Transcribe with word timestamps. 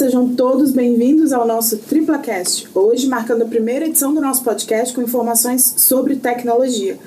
Sejam 0.00 0.34
todos 0.34 0.72
bem-vindos 0.72 1.30
ao 1.30 1.46
nosso 1.46 1.76
TriplaCast. 1.76 2.70
Hoje, 2.74 3.06
marcando 3.06 3.42
a 3.42 3.44
primeira 3.44 3.84
edição 3.84 4.14
do 4.14 4.20
nosso 4.22 4.42
podcast 4.42 4.94
com 4.94 5.02
informações 5.02 5.74
sobre 5.76 6.16
tecnologia. 6.16 6.98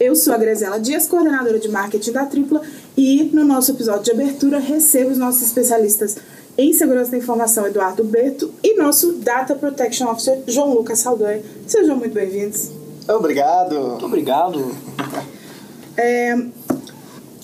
Eu 0.00 0.16
sou 0.16 0.32
a 0.32 0.38
Grazela 0.38 0.80
Dias, 0.80 1.06
coordenadora 1.06 1.58
de 1.58 1.68
marketing 1.68 2.10
da 2.10 2.24
Tripla, 2.24 2.62
e 2.96 3.24
no 3.34 3.44
nosso 3.44 3.72
episódio 3.72 4.04
de 4.04 4.12
abertura 4.12 4.58
recebo 4.58 5.10
os 5.10 5.18
nossos 5.18 5.42
especialistas 5.42 6.16
em 6.56 6.72
segurança 6.72 7.10
da 7.10 7.18
informação, 7.18 7.66
Eduardo 7.66 8.02
Berto, 8.02 8.50
e 8.64 8.78
nosso 8.78 9.12
Data 9.16 9.54
Protection 9.54 10.10
Officer, 10.10 10.42
João 10.46 10.72
Lucas 10.72 11.00
Saldanha. 11.00 11.42
Sejam 11.66 11.98
muito 11.98 12.14
bem-vindos. 12.14 12.70
Obrigado. 13.06 13.78
Muito 13.78 14.06
obrigado. 14.06 14.74
É, 15.98 16.34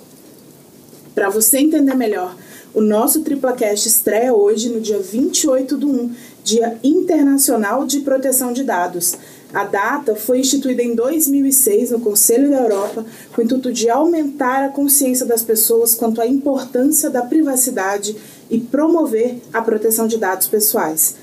Para 1.13 1.29
você 1.29 1.59
entender 1.59 1.93
melhor, 1.93 2.35
o 2.73 2.81
nosso 2.81 3.21
TriplaCast 3.21 3.87
estreia 3.87 4.33
hoje, 4.33 4.69
no 4.69 4.81
dia 4.81 4.99
28 4.99 5.77
do 5.77 5.87
1, 5.87 6.11
Dia 6.43 6.79
Internacional 6.83 7.85
de 7.85 7.99
Proteção 7.99 8.51
de 8.51 8.63
Dados. 8.63 9.15
A 9.51 9.63
data 9.63 10.15
foi 10.15 10.39
instituída 10.39 10.83
em 10.83 10.93
2006 10.93 11.89
no 11.89 11.99
Conselho 11.99 12.51
da 12.51 12.61
Europa 12.61 13.03
com 13.33 13.41
o 13.41 13.43
intuito 13.43 13.73
de 13.73 13.89
aumentar 13.89 14.63
a 14.63 14.69
consciência 14.69 15.25
das 15.25 15.41
pessoas 15.41 15.95
quanto 15.95 16.21
à 16.21 16.27
importância 16.27 17.09
da 17.09 17.23
privacidade 17.23 18.15
e 18.49 18.59
promover 18.59 19.37
a 19.51 19.61
proteção 19.61 20.07
de 20.07 20.19
dados 20.19 20.47
pessoais. 20.47 21.15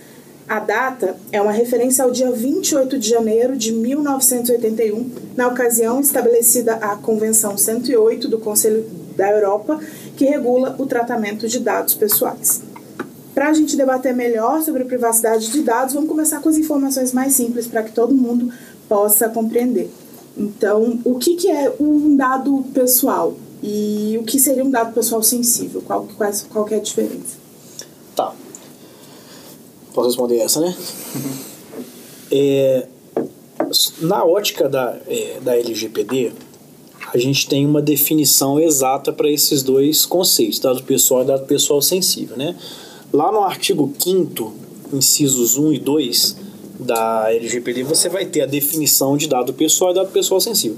A 0.49 0.59
data 0.59 1.17
é 1.31 1.41
uma 1.41 1.53
referência 1.53 2.05
ao 2.05 2.11
dia 2.11 2.31
28 2.31 2.99
de 2.99 3.11
janeiro 3.11 3.57
de 3.57 3.73
1981, 3.73 5.11
na 5.37 5.49
ocasião 5.49 6.01
estabelecida 6.01 6.75
a 6.77 6.97
Convenção 6.97 7.57
108 7.57 8.29
do 8.29 8.39
Conselho 8.39 8.85
da 9.17 9.31
Europa, 9.31 9.81
que 10.17 10.25
regula 10.25 10.77
o 10.79 10.87
tratamento 10.87 11.49
de 11.49 11.59
dados 11.59 11.95
pessoais. 11.95 12.61
Para 13.37 13.51
a 13.51 13.53
gente 13.53 13.77
debater 13.77 14.17
melhor 14.17 14.63
sobre 14.63 14.83
privacidade 14.87 15.53
de 15.53 15.61
dados, 15.61 15.93
vamos 15.93 16.09
começar 16.09 16.41
com 16.41 16.49
as 16.49 16.57
informações 16.57 17.13
mais 17.13 17.35
simples 17.35 17.67
para 17.67 17.83
que 17.83 17.93
todo 17.93 18.15
mundo 18.15 18.51
possa 18.89 19.29
compreender. 19.29 19.91
Então, 20.35 20.99
o 21.05 21.19
que, 21.19 21.37
que 21.37 21.51
é 21.51 21.71
um 21.79 22.17
dado 22.17 22.65
pessoal 22.73 23.37
e 23.63 24.17
o 24.19 24.25
que 24.25 24.41
seria 24.41 24.65
um 24.65 24.71
dado 24.71 24.95
pessoal 24.95 25.23
sensível? 25.23 25.83
Qual, 25.83 26.09
qual, 26.17 26.33
qual 26.49 26.69
é 26.71 26.77
a 26.77 26.79
diferença? 26.79 27.37
Tá. 28.15 28.33
Posso 29.93 30.09
responder 30.09 30.39
essa, 30.39 30.59
né? 30.59 30.75
É, 32.33 32.87
na 34.01 34.25
ótica 34.25 34.67
da, 34.67 34.97
é, 35.07 35.41
da 35.43 35.55
LGPD, 35.59 36.33
a 37.13 37.19
gente 37.19 37.47
tem 37.47 37.67
uma 37.67 37.83
definição 37.83 38.59
exata 38.59 39.13
para 39.13 39.31
esses 39.31 39.63
dois 39.63 40.07
conceitos, 40.07 40.59
dado 40.59 40.83
pessoal 40.85 41.23
e 41.23 41.27
dado 41.27 41.45
pessoal 41.45 41.83
sensível, 41.83 42.35
né? 42.35 42.57
Lá 43.17 43.33
no 43.33 43.43
artigo 43.43 43.91
5 43.99 44.53
incisos 44.93 45.57
1 45.57 45.73
e 45.73 45.79
2 45.79 46.37
da 46.79 47.33
LGPD, 47.33 47.83
você 47.83 48.11
vai 48.11 48.27
ter 48.27 48.43
a 48.43 48.47
definição 48.47 49.17
de 49.17 49.27
dado 49.27 49.55
pessoal 49.55 49.93
e 49.93 49.95
dado 49.95 50.13
pessoal 50.13 50.39
sensível. 50.39 50.77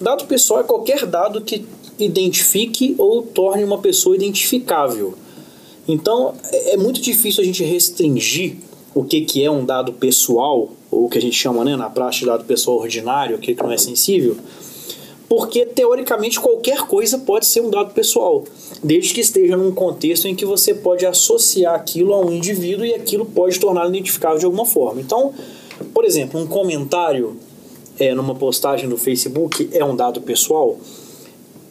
Dado 0.00 0.24
pessoal 0.26 0.60
é 0.60 0.62
qualquer 0.62 1.04
dado 1.06 1.40
que 1.40 1.66
identifique 1.98 2.94
ou 2.96 3.24
torne 3.24 3.64
uma 3.64 3.78
pessoa 3.78 4.14
identificável. 4.14 5.14
Então, 5.88 6.36
é 6.52 6.76
muito 6.76 7.00
difícil 7.00 7.42
a 7.42 7.44
gente 7.44 7.64
restringir 7.64 8.58
o 8.94 9.02
que, 9.02 9.22
que 9.22 9.44
é 9.44 9.50
um 9.50 9.64
dado 9.64 9.92
pessoal, 9.92 10.70
ou 10.88 11.06
o 11.06 11.08
que 11.08 11.18
a 11.18 11.20
gente 11.20 11.34
chama 11.34 11.64
né, 11.64 11.74
na 11.74 11.90
prática 11.90 12.26
de 12.26 12.30
dado 12.30 12.44
pessoal 12.44 12.78
ordinário, 12.78 13.34
aquele 13.34 13.56
que 13.56 13.62
não 13.64 13.72
é 13.72 13.76
sensível, 13.76 14.36
porque 15.32 15.64
teoricamente 15.64 16.38
qualquer 16.38 16.82
coisa 16.82 17.16
pode 17.16 17.46
ser 17.46 17.62
um 17.62 17.70
dado 17.70 17.94
pessoal, 17.94 18.44
desde 18.84 19.14
que 19.14 19.22
esteja 19.22 19.56
num 19.56 19.72
contexto 19.72 20.28
em 20.28 20.34
que 20.34 20.44
você 20.44 20.74
pode 20.74 21.06
associar 21.06 21.74
aquilo 21.74 22.12
a 22.12 22.20
um 22.20 22.30
indivíduo 22.30 22.84
e 22.84 22.92
aquilo 22.92 23.24
pode 23.24 23.58
torná-lo 23.58 23.88
identificável 23.88 24.38
de 24.38 24.44
alguma 24.44 24.66
forma. 24.66 25.00
Então, 25.00 25.32
por 25.94 26.04
exemplo, 26.04 26.38
um 26.38 26.46
comentário 26.46 27.38
é, 27.98 28.14
numa 28.14 28.34
postagem 28.34 28.86
no 28.86 28.98
Facebook 28.98 29.70
é 29.72 29.82
um 29.82 29.96
dado 29.96 30.20
pessoal? 30.20 30.76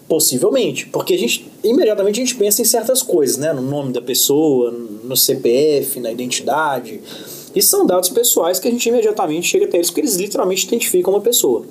Possivelmente, 0.08 0.88
porque 0.88 1.14
a 1.14 1.20
gente 1.20 1.48
imediatamente 1.64 2.20
a 2.20 2.26
gente 2.26 2.36
pensa 2.38 2.64
em 2.64 2.66
certas 2.66 3.04
coisas, 3.04 3.38
né? 3.38 3.54
No 3.54 3.62
nome 3.62 3.94
da 3.94 4.02
pessoa, 4.02 4.72
no 4.72 5.16
CPF, 5.16 6.00
na 6.00 6.12
identidade. 6.12 7.00
E 7.54 7.62
são 7.62 7.86
dados 7.86 8.10
pessoais 8.10 8.58
que 8.58 8.68
a 8.68 8.72
gente 8.72 8.90
imediatamente 8.90 9.48
chega 9.48 9.66
até 9.66 9.78
eles, 9.78 9.92
porque 9.92 10.02
eles 10.02 10.16
literalmente 10.16 10.66
identificam 10.66 11.14
uma 11.14 11.22
pessoa. 11.22 11.64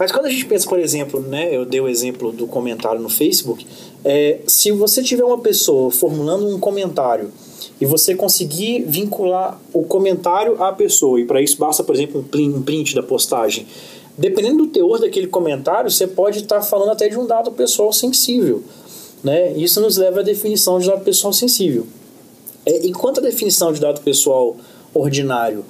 Mas 0.00 0.10
quando 0.10 0.24
a 0.24 0.30
gente 0.30 0.46
pensa, 0.46 0.66
por 0.66 0.78
exemplo, 0.78 1.20
né, 1.20 1.54
eu 1.54 1.66
dei 1.66 1.78
o 1.78 1.86
exemplo 1.86 2.32
do 2.32 2.46
comentário 2.46 2.98
no 3.02 3.10
Facebook, 3.10 3.66
é, 4.02 4.38
se 4.46 4.72
você 4.72 5.02
tiver 5.02 5.22
uma 5.22 5.36
pessoa 5.36 5.90
formulando 5.90 6.48
um 6.48 6.58
comentário 6.58 7.30
e 7.78 7.84
você 7.84 8.14
conseguir 8.14 8.82
vincular 8.86 9.60
o 9.74 9.82
comentário 9.82 10.62
à 10.62 10.72
pessoa, 10.72 11.20
e 11.20 11.26
para 11.26 11.42
isso 11.42 11.58
basta, 11.58 11.84
por 11.84 11.94
exemplo, 11.94 12.24
um 12.34 12.62
print 12.62 12.94
da 12.94 13.02
postagem, 13.02 13.66
dependendo 14.16 14.64
do 14.64 14.68
teor 14.68 14.98
daquele 14.98 15.26
comentário, 15.26 15.90
você 15.90 16.06
pode 16.06 16.38
estar 16.38 16.62
falando 16.62 16.92
até 16.92 17.06
de 17.06 17.18
um 17.18 17.26
dado 17.26 17.52
pessoal 17.52 17.92
sensível. 17.92 18.62
Né? 19.22 19.52
Isso 19.52 19.82
nos 19.82 19.98
leva 19.98 20.20
à 20.20 20.22
definição 20.22 20.78
de 20.78 20.86
dado 20.86 21.04
pessoal 21.04 21.34
sensível. 21.34 21.86
É, 22.64 22.86
enquanto 22.86 23.18
a 23.18 23.22
definição 23.22 23.70
de 23.70 23.78
dado 23.78 24.00
pessoal 24.00 24.56
ordinário 24.94 25.62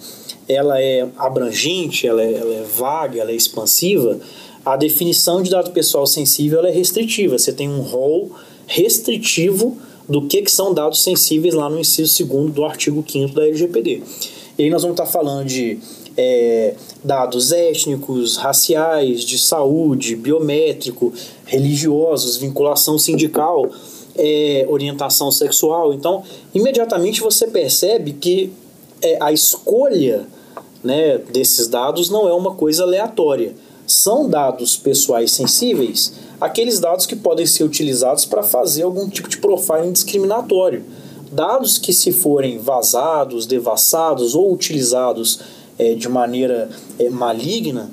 ela 0.50 0.80
é 0.80 1.06
abrangente, 1.16 2.06
ela 2.06 2.22
é, 2.22 2.34
ela 2.34 2.54
é 2.54 2.62
vaga, 2.62 3.20
ela 3.20 3.30
é 3.30 3.34
expansiva, 3.34 4.18
a 4.64 4.76
definição 4.76 5.42
de 5.42 5.50
dado 5.50 5.70
pessoal 5.70 6.06
sensível 6.06 6.64
é 6.66 6.70
restritiva. 6.70 7.38
Você 7.38 7.52
tem 7.52 7.68
um 7.68 7.80
rol 7.80 8.30
restritivo 8.66 9.78
do 10.08 10.26
que, 10.26 10.42
que 10.42 10.50
são 10.50 10.74
dados 10.74 11.02
sensíveis 11.02 11.54
lá 11.54 11.70
no 11.70 11.78
inciso 11.78 12.26
2 12.26 12.52
do 12.52 12.64
artigo 12.64 13.04
5 13.06 13.34
da 13.34 13.46
LGPD. 13.46 14.02
E 14.58 14.64
aí 14.64 14.70
nós 14.70 14.82
vamos 14.82 14.98
estar 14.98 15.06
falando 15.06 15.46
de 15.46 15.78
é, 16.16 16.74
dados 17.02 17.52
étnicos, 17.52 18.36
raciais, 18.36 19.24
de 19.24 19.38
saúde, 19.38 20.16
biométrico, 20.16 21.12
religiosos, 21.46 22.36
vinculação 22.36 22.98
sindical, 22.98 23.70
é, 24.16 24.66
orientação 24.68 25.30
sexual. 25.30 25.94
Então, 25.94 26.22
imediatamente 26.52 27.20
você 27.20 27.46
percebe 27.46 28.12
que 28.12 28.52
é, 29.00 29.16
a 29.20 29.32
escolha 29.32 30.26
né, 30.82 31.18
desses 31.18 31.68
dados 31.68 32.10
não 32.10 32.28
é 32.28 32.32
uma 32.32 32.54
coisa 32.54 32.82
aleatória. 32.82 33.54
São 33.86 34.28
dados 34.28 34.76
pessoais 34.76 35.32
sensíveis, 35.32 36.12
aqueles 36.40 36.78
dados 36.78 37.06
que 37.06 37.16
podem 37.16 37.44
ser 37.44 37.64
utilizados 37.64 38.24
para 38.24 38.42
fazer 38.42 38.82
algum 38.82 39.08
tipo 39.08 39.28
de 39.28 39.38
profiling 39.38 39.92
discriminatório. 39.92 40.84
Dados 41.32 41.78
que, 41.78 41.92
se 41.92 42.12
forem 42.12 42.58
vazados, 42.58 43.46
devassados 43.46 44.34
ou 44.34 44.52
utilizados 44.52 45.40
é, 45.78 45.94
de 45.94 46.08
maneira 46.08 46.68
é, 46.98 47.08
maligna, 47.08 47.90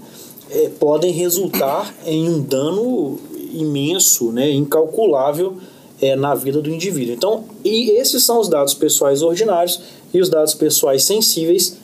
é, 0.49 0.69
podem 0.79 1.11
resultar 1.11 1.93
em 2.05 2.29
um 2.29 2.41
dano 2.41 3.19
imenso, 3.53 4.31
né, 4.31 4.51
incalculável 4.51 5.55
é, 6.01 6.15
na 6.15 6.35
vida 6.35 6.61
do 6.61 6.69
indivíduo. 6.69 7.13
Então, 7.13 7.43
e 7.63 7.91
esses 7.91 8.23
são 8.23 8.39
os 8.39 8.47
dados 8.47 8.73
pessoais 8.73 9.21
ordinários 9.21 9.79
e 10.13 10.21
os 10.21 10.29
dados 10.29 10.53
pessoais 10.53 11.03
sensíveis 11.03 11.76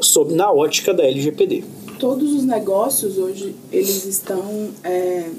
sob, 0.00 0.34
na 0.34 0.50
ótica 0.52 0.92
da 0.92 1.04
LGPD. 1.04 1.64
Todos 1.98 2.32
os 2.32 2.44
negócios 2.44 3.18
hoje 3.18 3.54
eles 3.72 4.04
estão 4.04 4.70
é, 4.82 5.30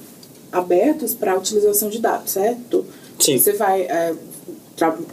abertos 0.52 1.14
para 1.14 1.34
a 1.34 1.38
utilização 1.38 1.90
de 1.90 2.00
dados, 2.00 2.32
certo? 2.32 2.86
Sim. 3.20 3.38
Você 3.38 3.54
vai 3.54 3.82
é, 3.82 4.16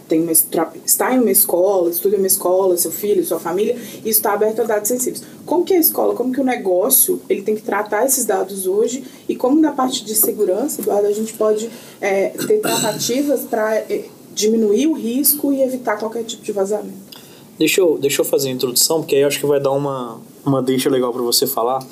tem 0.08 0.20
uma, 0.20 0.32
está 0.32 1.14
em 1.14 1.20
uma 1.20 1.30
escola, 1.30 1.88
estuda 1.88 2.16
em 2.16 2.18
uma 2.18 2.26
escola, 2.26 2.76
seu 2.76 2.90
filho, 2.90 3.24
sua 3.24 3.38
família, 3.38 3.74
isso 3.98 4.08
está 4.08 4.32
aberto 4.32 4.60
a 4.60 4.64
dados 4.64 4.88
sensíveis. 4.88 5.22
Como 5.46 5.64
que 5.64 5.72
a 5.72 5.78
escola, 5.78 6.14
como 6.14 6.32
que 6.32 6.40
o 6.40 6.44
negócio, 6.44 7.20
ele 7.28 7.42
tem 7.42 7.54
que 7.54 7.62
tratar 7.62 8.04
esses 8.04 8.24
dados 8.24 8.66
hoje 8.66 9.04
e 9.28 9.36
como 9.36 9.60
na 9.60 9.70
parte 9.70 10.04
de 10.04 10.14
segurança, 10.16 10.80
Eduardo, 10.80 11.06
a 11.06 11.12
gente 11.12 11.32
pode 11.34 11.70
é, 12.00 12.30
ter 12.30 12.60
tratativas 12.60 13.42
para 13.42 13.76
é, 13.76 14.04
diminuir 14.34 14.88
o 14.88 14.94
risco 14.94 15.52
e 15.52 15.62
evitar 15.62 15.96
qualquer 15.96 16.24
tipo 16.24 16.42
de 16.42 16.50
vazamento? 16.50 17.11
Deixa 17.58 17.80
eu, 17.80 17.98
deixa 17.98 18.20
eu 18.20 18.24
fazer 18.24 18.48
a 18.48 18.52
introdução, 18.52 19.00
porque 19.00 19.16
aí 19.16 19.24
acho 19.24 19.38
que 19.38 19.46
vai 19.46 19.60
dar 19.60 19.72
uma, 19.72 20.20
uma 20.44 20.62
deixa 20.62 20.88
legal 20.88 21.12
para 21.12 21.22
você 21.22 21.46
falar, 21.46 21.86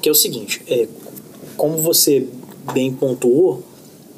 que 0.00 0.08
é 0.08 0.12
o 0.12 0.14
seguinte, 0.14 0.62
é, 0.66 0.88
como 1.56 1.76
você 1.78 2.26
bem 2.72 2.92
pontuou, 2.92 3.62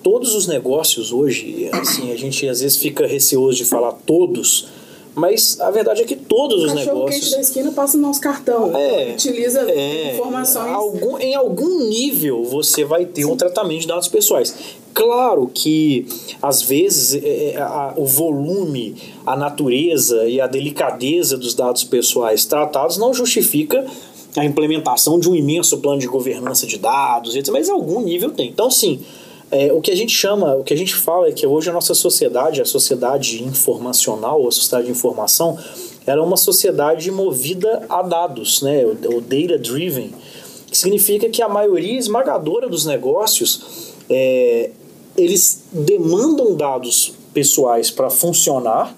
todos 0.02 0.34
os 0.34 0.46
negócios 0.46 1.12
hoje, 1.12 1.68
assim, 1.72 2.12
a 2.12 2.16
gente 2.16 2.46
às 2.46 2.60
vezes 2.60 2.76
fica 2.76 3.06
receoso 3.06 3.56
de 3.56 3.64
falar 3.64 3.92
todos, 3.92 4.68
Mas 5.14 5.60
a 5.60 5.70
verdade 5.70 6.02
é 6.02 6.04
que 6.04 6.16
todos 6.16 6.62
o 6.62 6.66
os 6.66 6.74
negócios. 6.74 7.20
quente 7.20 7.30
da 7.36 7.40
esquina 7.40 7.70
passa 7.72 7.96
no 7.96 8.02
nosso 8.08 8.20
cartão. 8.20 8.76
É, 8.76 9.12
utiliza 9.12 9.60
é, 9.70 10.14
informações. 10.14 10.72
Algum, 10.72 11.18
em 11.18 11.34
algum 11.34 11.84
nível 11.88 12.42
você 12.44 12.84
vai 12.84 13.06
ter 13.06 13.24
um 13.24 13.36
tratamento 13.36 13.82
de 13.82 13.86
dados 13.86 14.08
pessoais. 14.08 14.54
Claro 14.92 15.50
que, 15.52 16.06
às 16.42 16.62
vezes, 16.62 17.22
é, 17.22 17.50
é, 17.54 17.56
a- 17.60 17.94
o 17.96 18.04
volume, 18.06 18.94
a 19.26 19.36
natureza 19.36 20.28
e 20.28 20.40
a 20.40 20.46
delicadeza 20.46 21.36
dos 21.36 21.54
dados 21.54 21.84
pessoais 21.84 22.44
tratados 22.44 22.96
não 22.96 23.12
justifica 23.14 23.84
a 24.36 24.44
implementação 24.44 25.18
de 25.18 25.28
um 25.28 25.34
imenso 25.34 25.78
plano 25.78 26.00
de 26.00 26.06
governança 26.08 26.66
de 26.66 26.76
dados, 26.76 27.36
etc. 27.36 27.52
mas 27.52 27.68
em 27.68 27.72
algum 27.72 28.00
nível 28.00 28.30
tem. 28.30 28.48
Então, 28.48 28.68
sim, 28.70 29.00
é, 29.54 29.72
o 29.72 29.80
que 29.80 29.92
a 29.92 29.96
gente 29.96 30.12
chama, 30.12 30.56
o 30.56 30.64
que 30.64 30.74
a 30.74 30.76
gente 30.76 30.96
fala 30.96 31.28
é 31.28 31.32
que 31.32 31.46
hoje 31.46 31.70
a 31.70 31.72
nossa 31.72 31.94
sociedade, 31.94 32.60
a 32.60 32.64
sociedade 32.64 33.44
informacional, 33.44 34.46
a 34.48 34.50
sociedade 34.50 34.86
de 34.86 34.90
informação, 34.90 35.56
ela 36.04 36.22
é 36.22 36.24
uma 36.24 36.36
sociedade 36.36 37.08
movida 37.12 37.86
a 37.88 38.02
dados, 38.02 38.62
né? 38.62 38.84
o, 38.84 39.20
data 39.20 39.56
driven, 39.56 40.12
que 40.66 40.76
significa 40.76 41.28
que 41.28 41.40
a 41.40 41.48
maioria 41.48 41.96
esmagadora 41.96 42.68
dos 42.68 42.84
negócios 42.84 43.92
é, 44.10 44.70
eles 45.16 45.62
demandam 45.70 46.56
dados 46.56 47.14
pessoais 47.32 47.92
para 47.92 48.10
funcionar 48.10 48.96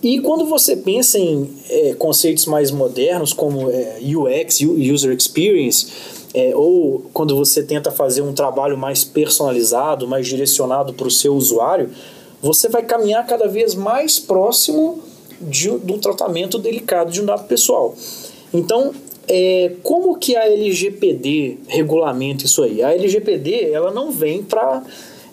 e 0.00 0.20
quando 0.20 0.46
você 0.46 0.76
pensa 0.76 1.18
em 1.18 1.50
é, 1.68 1.94
conceitos 1.94 2.46
mais 2.46 2.70
modernos 2.70 3.32
como 3.32 3.68
é, 3.68 3.98
UX, 4.00 4.60
User 4.60 5.12
Experience, 5.12 5.88
é, 6.34 6.52
ou 6.54 7.10
quando 7.12 7.36
você 7.36 7.62
tenta 7.62 7.90
fazer 7.90 8.22
um 8.22 8.32
trabalho 8.32 8.78
mais 8.78 9.02
personalizado, 9.04 10.06
mais 10.06 10.26
direcionado 10.26 10.92
para 10.94 11.08
o 11.08 11.10
seu 11.10 11.34
usuário, 11.34 11.90
você 12.40 12.68
vai 12.68 12.82
caminhar 12.82 13.26
cada 13.26 13.48
vez 13.48 13.74
mais 13.74 14.18
próximo 14.18 15.02
de, 15.40 15.70
de 15.78 15.92
um 15.92 15.98
tratamento 15.98 16.58
delicado 16.58 17.10
de 17.10 17.20
um 17.20 17.26
dado 17.26 17.46
pessoal. 17.46 17.94
Então, 18.52 18.92
é, 19.28 19.72
como 19.82 20.16
que 20.18 20.36
a 20.36 20.44
LGPD 20.46 21.58
regulamenta 21.68 22.44
isso 22.44 22.62
aí? 22.62 22.82
A 22.82 22.94
LGPD 22.94 23.70
ela 23.70 23.90
não 23.90 24.10
vem 24.10 24.42
para 24.42 24.82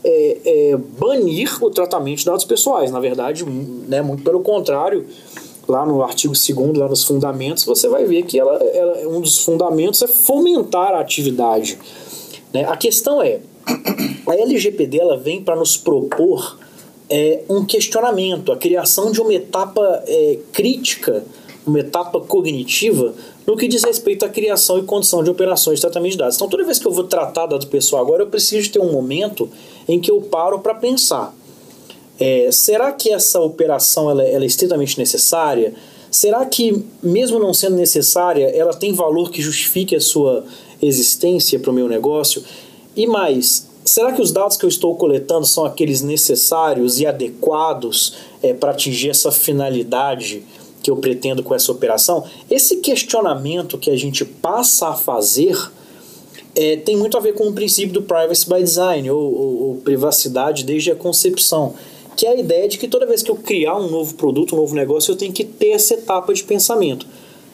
é, 0.03 0.37
é, 0.45 0.77
banir 0.77 1.63
o 1.63 1.69
tratamento 1.69 2.19
de 2.19 2.25
dados 2.25 2.45
pessoais. 2.45 2.91
Na 2.91 2.99
verdade, 2.99 3.43
né, 3.43 4.01
muito 4.01 4.23
pelo 4.23 4.41
contrário, 4.41 5.05
lá 5.67 5.85
no 5.85 6.01
artigo 6.01 6.33
2 6.33 6.77
lá 6.77 6.87
nos 6.87 7.03
fundamentos, 7.03 7.63
você 7.65 7.87
vai 7.89 8.05
ver 8.05 8.23
que 8.23 8.39
ela, 8.39 8.55
ela- 8.55 9.07
um 9.09 9.19
dos 9.21 9.39
fundamentos 9.39 10.01
é 10.01 10.07
fomentar 10.07 10.93
a 10.93 10.99
atividade. 10.99 11.77
né? 12.53 12.63
A 12.65 12.77
questão 12.77 13.21
é, 13.21 13.39
a 14.25 14.33
LGPD 14.35 14.99
ela 14.99 15.17
vem 15.17 15.41
para 15.43 15.55
nos 15.55 15.75
propor 15.77 16.57
é, 17.09 17.41
um 17.49 17.65
questionamento, 17.65 18.51
a 18.51 18.57
criação 18.57 19.11
de 19.11 19.19
uma 19.21 19.33
etapa 19.33 20.03
é, 20.07 20.39
crítica, 20.53 21.23
uma 21.65 21.79
etapa 21.79 22.19
cognitiva 22.21 23.13
no 23.45 23.55
que 23.57 23.67
diz 23.67 23.83
respeito 23.83 24.25
à 24.25 24.29
criação 24.29 24.77
e 24.79 24.83
condição 24.83 25.23
de 25.23 25.29
operações 25.29 25.75
de 25.79 25.81
tratamento 25.81 26.11
de 26.13 26.17
dados. 26.17 26.35
Então, 26.35 26.47
toda 26.49 26.63
vez 26.65 26.79
que 26.79 26.85
eu 26.87 26.91
vou 26.91 27.03
tratar 27.05 27.45
dado 27.45 27.67
pessoal 27.67 28.01
agora, 28.01 28.23
eu 28.23 28.27
preciso 28.27 28.71
ter 28.71 28.79
um 28.79 28.91
momento 28.91 29.49
em 29.87 29.99
que 29.99 30.11
eu 30.11 30.21
paro 30.21 30.59
para 30.59 30.73
pensar. 30.75 31.33
É, 32.19 32.49
será 32.51 32.91
que 32.91 33.11
essa 33.11 33.39
operação 33.39 34.09
ela, 34.09 34.23
ela 34.23 34.43
é 34.43 34.47
estritamente 34.47 34.97
necessária? 34.97 35.73
Será 36.09 36.45
que, 36.45 36.83
mesmo 37.03 37.37
não 37.37 37.53
sendo 37.53 37.75
necessária, 37.75 38.45
ela 38.55 38.73
tem 38.73 38.93
valor 38.93 39.29
que 39.29 39.41
justifique 39.41 39.95
a 39.95 40.01
sua 40.01 40.43
existência 40.81 41.59
para 41.59 41.69
o 41.69 41.73
meu 41.73 41.87
negócio? 41.87 42.43
E 42.95 43.05
mais, 43.05 43.67
será 43.85 44.11
que 44.13 44.21
os 44.21 44.31
dados 44.31 44.57
que 44.57 44.65
eu 44.65 44.69
estou 44.69 44.95
coletando 44.95 45.45
são 45.45 45.65
aqueles 45.65 46.01
necessários 46.01 46.99
e 46.99 47.05
adequados 47.05 48.15
é, 48.41 48.53
para 48.53 48.71
atingir 48.71 49.09
essa 49.09 49.31
finalidade 49.31 50.43
que 50.81 50.89
eu 50.89 50.95
pretendo 50.97 51.43
com 51.43 51.53
essa 51.53 51.71
operação? 51.71 52.23
Esse 52.49 52.77
questionamento 52.77 53.77
que 53.77 53.91
a 53.91 53.95
gente 53.95 54.25
passa 54.25 54.87
a 54.89 54.93
fazer 54.93 55.55
é, 56.55 56.77
tem 56.77 56.97
muito 56.97 57.15
a 57.17 57.19
ver 57.19 57.33
com 57.33 57.47
o 57.49 57.53
princípio 57.53 57.93
do 57.93 58.01
privacy 58.01 58.49
by 58.49 58.63
design, 58.63 59.11
ou, 59.11 59.19
ou- 59.21 59.63
ou 59.67 59.75
privacidade 59.75 60.63
desde 60.63 60.89
a 60.91 60.95
concepção, 60.95 61.75
que 62.17 62.25
é 62.25 62.31
a 62.31 62.35
ideia 62.35 62.67
de 62.67 62.79
que 62.79 62.87
toda 62.87 63.05
vez 63.05 63.21
que 63.21 63.29
eu 63.29 63.35
criar 63.35 63.77
um 63.77 63.91
novo 63.91 64.15
produto, 64.15 64.55
um 64.55 64.57
novo 64.57 64.73
negócio, 64.73 65.11
eu 65.11 65.15
tenho 65.15 65.31
que 65.31 65.43
ter 65.43 65.69
essa 65.69 65.93
etapa 65.93 66.33
de 66.33 66.43
pensamento. 66.43 67.05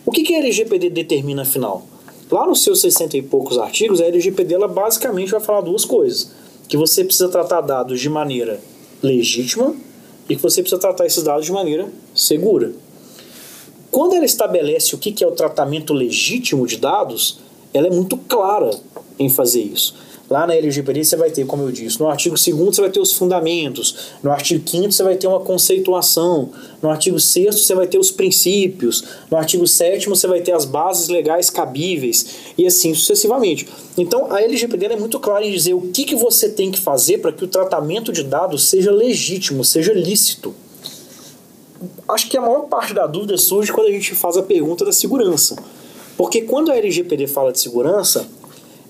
O 0.05 0.11
que, 0.11 0.23
que 0.23 0.33
a 0.33 0.37
LGPD 0.39 0.89
determina 0.89 1.41
afinal? 1.41 1.85
Lá 2.31 2.47
nos 2.47 2.63
seus 2.63 2.79
60 2.79 3.17
e 3.17 3.21
poucos 3.21 3.57
artigos, 3.57 3.99
a 3.99 4.05
LGPD 4.05 4.53
ela 4.53 4.69
basicamente 4.69 5.31
vai 5.31 5.41
falar 5.41 5.59
duas 5.59 5.83
coisas: 5.83 6.31
que 6.69 6.77
você 6.77 7.03
precisa 7.03 7.27
tratar 7.27 7.59
dados 7.59 7.99
de 7.99 8.07
maneira 8.09 8.61
legítima 9.01 9.75
e 10.29 10.35
que 10.37 10.41
você 10.41 10.61
precisa 10.61 10.79
tratar 10.79 11.05
esses 11.05 11.23
dados 11.23 11.45
de 11.45 11.51
maneira 11.51 11.91
segura. 12.15 12.71
Quando 13.91 14.15
ela 14.15 14.25
estabelece 14.25 14.95
o 14.95 14.97
que 14.97 15.11
que 15.11 15.25
é 15.25 15.27
o 15.27 15.33
tratamento 15.33 15.93
legítimo 15.93 16.65
de 16.65 16.77
dados, 16.77 17.39
ela 17.73 17.87
é 17.87 17.91
muito 17.91 18.15
clara 18.15 18.71
em 19.19 19.27
fazer 19.27 19.61
isso. 19.61 19.93
Lá 20.29 20.47
na 20.47 20.55
LGPD 20.55 21.03
você 21.03 21.15
vai 21.17 21.29
ter, 21.29 21.45
como 21.45 21.63
eu 21.63 21.71
disse, 21.71 21.99
no 21.99 22.07
artigo 22.07 22.35
2 22.35 22.55
você 22.57 22.81
vai 22.81 22.89
ter 22.89 22.99
os 22.99 23.13
fundamentos, 23.13 24.13
no 24.23 24.31
artigo 24.31 24.67
5 24.67 24.91
você 24.91 25.03
vai 25.03 25.15
ter 25.15 25.27
uma 25.27 25.41
conceituação, 25.41 26.49
no 26.81 26.89
artigo 26.89 27.19
6 27.19 27.59
você 27.59 27.75
vai 27.75 27.87
ter 27.87 27.99
os 27.99 28.09
princípios, 28.09 29.03
no 29.29 29.37
artigo 29.37 29.67
7 29.67 30.07
você 30.07 30.25
vai 30.25 30.41
ter 30.41 30.53
as 30.53 30.65
bases 30.65 31.09
legais 31.09 31.49
cabíveis 31.49 32.53
e 32.57 32.65
assim 32.65 32.93
sucessivamente. 32.95 33.67
Então 33.97 34.31
a 34.31 34.41
LGPD 34.41 34.85
é 34.85 34.95
muito 34.95 35.19
clara 35.19 35.45
em 35.45 35.51
dizer 35.51 35.73
o 35.73 35.81
que, 35.81 36.05
que 36.05 36.15
você 36.15 36.49
tem 36.49 36.71
que 36.71 36.79
fazer 36.79 37.17
para 37.19 37.31
que 37.31 37.43
o 37.43 37.47
tratamento 37.47 38.11
de 38.11 38.23
dados 38.23 38.63
seja 38.63 38.91
legítimo, 38.91 39.63
seja 39.63 39.93
lícito 39.93 40.55
acho 42.07 42.29
que 42.29 42.37
a 42.37 42.41
maior 42.41 42.61
parte 42.63 42.93
da 42.93 43.07
dúvida 43.07 43.37
surge 43.37 43.71
quando 43.71 43.87
a 43.87 43.91
gente 43.91 44.15
faz 44.15 44.37
a 44.37 44.43
pergunta 44.43 44.85
da 44.85 44.91
segurança. 44.91 45.55
Porque 46.17 46.41
quando 46.41 46.71
a 46.71 46.77
LGPD 46.77 47.27
fala 47.27 47.51
de 47.51 47.59
segurança, 47.59 48.27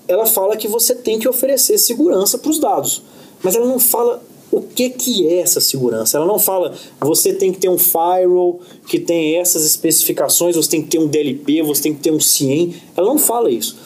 ela 0.06 0.26
fala 0.26 0.56
que 0.56 0.68
você 0.68 0.94
tem 0.94 1.18
que 1.18 1.28
oferecer 1.28 1.78
segurança 1.78 2.38
para 2.38 2.50
os 2.50 2.58
dados. 2.58 3.02
Mas 3.42 3.54
ela 3.54 3.66
não 3.66 3.78
fala 3.78 4.22
o 4.50 4.60
que, 4.60 4.90
que 4.90 5.26
é 5.26 5.40
essa 5.40 5.60
segurança. 5.60 6.16
Ela 6.16 6.26
não 6.26 6.38
fala 6.38 6.74
você 7.00 7.32
tem 7.32 7.52
que 7.52 7.58
ter 7.58 7.68
um 7.68 7.78
firewall 7.78 8.60
que 8.86 8.98
tem 8.98 9.36
essas 9.36 9.64
especificações, 9.64 10.56
você 10.56 10.70
tem 10.70 10.82
que 10.82 10.88
ter 10.88 10.98
um 10.98 11.08
DLP, 11.08 11.62
você 11.62 11.82
tem 11.82 11.94
que 11.94 12.00
ter 12.00 12.12
um 12.12 12.20
CIEM. 12.20 12.74
Ela 12.96 13.08
não 13.08 13.18
fala 13.18 13.50
isso. 13.50 13.76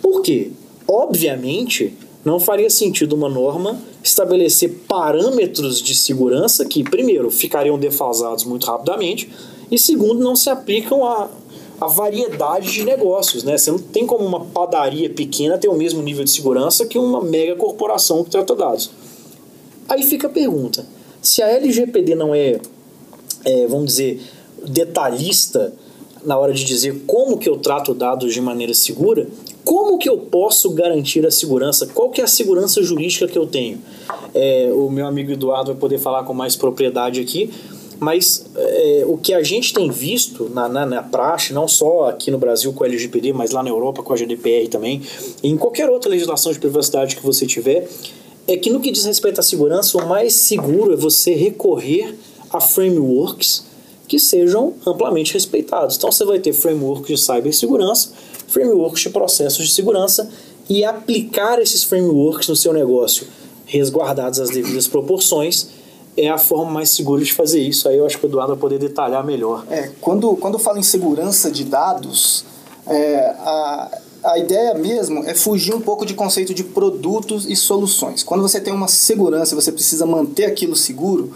Por 0.00 0.22
quê? 0.22 0.50
Obviamente, 0.86 1.94
não 2.24 2.40
faria 2.40 2.70
sentido 2.70 3.14
uma 3.14 3.28
norma 3.28 3.78
estabelecer 4.02 4.84
parâmetros 4.88 5.82
de 5.82 5.94
segurança 5.94 6.64
que, 6.64 6.82
primeiro, 6.82 7.30
ficariam 7.30 7.78
defasados 7.78 8.44
muito 8.44 8.66
rapidamente 8.66 9.30
e, 9.70 9.78
segundo, 9.78 10.22
não 10.22 10.34
se 10.34 10.48
aplicam 10.48 11.04
a, 11.04 11.28
a 11.80 11.86
variedade 11.86 12.72
de 12.72 12.84
negócios. 12.84 13.44
Né? 13.44 13.56
Você 13.56 13.70
não 13.70 13.78
tem 13.78 14.06
como 14.06 14.24
uma 14.24 14.44
padaria 14.46 15.08
pequena 15.10 15.58
ter 15.58 15.68
o 15.68 15.74
mesmo 15.74 16.02
nível 16.02 16.24
de 16.24 16.30
segurança 16.30 16.86
que 16.86 16.98
uma 16.98 17.22
mega 17.22 17.54
corporação 17.56 18.24
que 18.24 18.30
trata 18.30 18.54
dados. 18.54 18.90
Aí 19.88 20.02
fica 20.02 20.26
a 20.26 20.30
pergunta: 20.30 20.84
se 21.22 21.42
a 21.42 21.48
LGPD 21.48 22.14
não 22.14 22.34
é, 22.34 22.60
é, 23.44 23.66
vamos 23.66 23.86
dizer, 23.86 24.20
detalhista 24.66 25.72
na 26.24 26.36
hora 26.36 26.52
de 26.52 26.64
dizer 26.64 27.04
como 27.06 27.38
que 27.38 27.48
eu 27.48 27.56
trato 27.58 27.94
dados 27.94 28.34
de 28.34 28.40
maneira 28.40 28.74
segura, 28.74 29.28
como 29.64 29.98
que 29.98 30.08
eu 30.08 30.18
posso 30.18 30.70
garantir 30.70 31.26
a 31.26 31.30
segurança? 31.30 31.86
Qual 31.86 32.10
que 32.10 32.20
é 32.20 32.24
a 32.24 32.26
segurança 32.26 32.82
jurídica 32.82 33.28
que 33.28 33.38
eu 33.38 33.46
tenho? 33.46 33.78
É, 34.34 34.70
o 34.74 34.90
meu 34.90 35.06
amigo 35.06 35.30
Eduardo 35.30 35.72
vai 35.72 35.80
poder 35.80 35.98
falar 35.98 36.24
com 36.24 36.34
mais 36.34 36.56
propriedade 36.56 37.20
aqui, 37.20 37.50
mas 37.98 38.46
é, 38.56 39.04
o 39.06 39.16
que 39.16 39.34
a 39.34 39.42
gente 39.42 39.72
tem 39.74 39.90
visto 39.90 40.48
na, 40.50 40.68
na, 40.68 40.86
na 40.86 41.02
praxe, 41.02 41.52
não 41.52 41.66
só 41.66 42.08
aqui 42.08 42.30
no 42.30 42.38
Brasil 42.38 42.72
com 42.72 42.84
a 42.84 42.86
LGPD, 42.86 43.32
mas 43.32 43.50
lá 43.50 43.62
na 43.62 43.70
Europa 43.70 44.02
com 44.02 44.12
a 44.12 44.16
GDPR 44.16 44.68
também, 44.68 45.02
em 45.42 45.56
qualquer 45.56 45.90
outra 45.90 46.10
legislação 46.10 46.52
de 46.52 46.58
privacidade 46.58 47.16
que 47.16 47.22
você 47.22 47.46
tiver, 47.46 47.88
é 48.46 48.56
que 48.56 48.70
no 48.70 48.80
que 48.80 48.90
diz 48.90 49.04
respeito 49.04 49.40
à 49.40 49.42
segurança, 49.42 49.98
o 49.98 50.08
mais 50.08 50.32
seguro 50.34 50.92
é 50.92 50.96
você 50.96 51.34
recorrer 51.34 52.14
a 52.50 52.60
frameworks 52.60 53.66
que 54.06 54.18
sejam 54.18 54.74
amplamente 54.86 55.34
respeitados. 55.34 55.96
Então 55.96 56.10
você 56.10 56.24
vai 56.24 56.38
ter 56.38 56.54
frameworks 56.54 57.08
de 57.08 57.18
cibersegurança, 57.18 58.10
frameworks 58.46 59.02
de 59.02 59.10
processos 59.10 59.68
de 59.68 59.74
segurança 59.74 60.30
e 60.68 60.84
aplicar 60.84 61.60
esses 61.60 61.84
frameworks 61.84 62.48
no 62.48 62.56
seu 62.56 62.72
negócio, 62.72 63.26
resguardados 63.66 64.40
as 64.40 64.48
devidas 64.48 64.88
proporções, 64.88 65.68
é 66.20 66.28
a 66.28 66.38
forma 66.38 66.70
mais 66.70 66.90
segura 66.90 67.22
de 67.22 67.32
fazer 67.32 67.60
isso. 67.60 67.88
Aí 67.88 67.96
eu 67.96 68.06
acho 68.06 68.18
que 68.18 68.26
o 68.26 68.28
Eduardo 68.28 68.52
vai 68.52 68.60
poder 68.60 68.78
detalhar 68.78 69.24
melhor. 69.24 69.64
É, 69.70 69.90
quando, 70.00 70.36
quando 70.36 70.54
eu 70.54 70.60
falo 70.60 70.78
em 70.78 70.82
segurança 70.82 71.50
de 71.50 71.64
dados, 71.64 72.44
é, 72.86 73.34
a, 73.38 73.98
a 74.24 74.38
ideia 74.38 74.74
mesmo 74.74 75.24
é 75.24 75.34
fugir 75.34 75.74
um 75.74 75.80
pouco 75.80 76.04
de 76.04 76.14
conceito 76.14 76.52
de 76.52 76.64
produtos 76.64 77.46
e 77.48 77.54
soluções. 77.54 78.22
Quando 78.22 78.42
você 78.42 78.60
tem 78.60 78.72
uma 78.72 78.88
segurança, 78.88 79.54
você 79.54 79.70
precisa 79.70 80.04
manter 80.04 80.46
aquilo 80.46 80.74
seguro, 80.74 81.32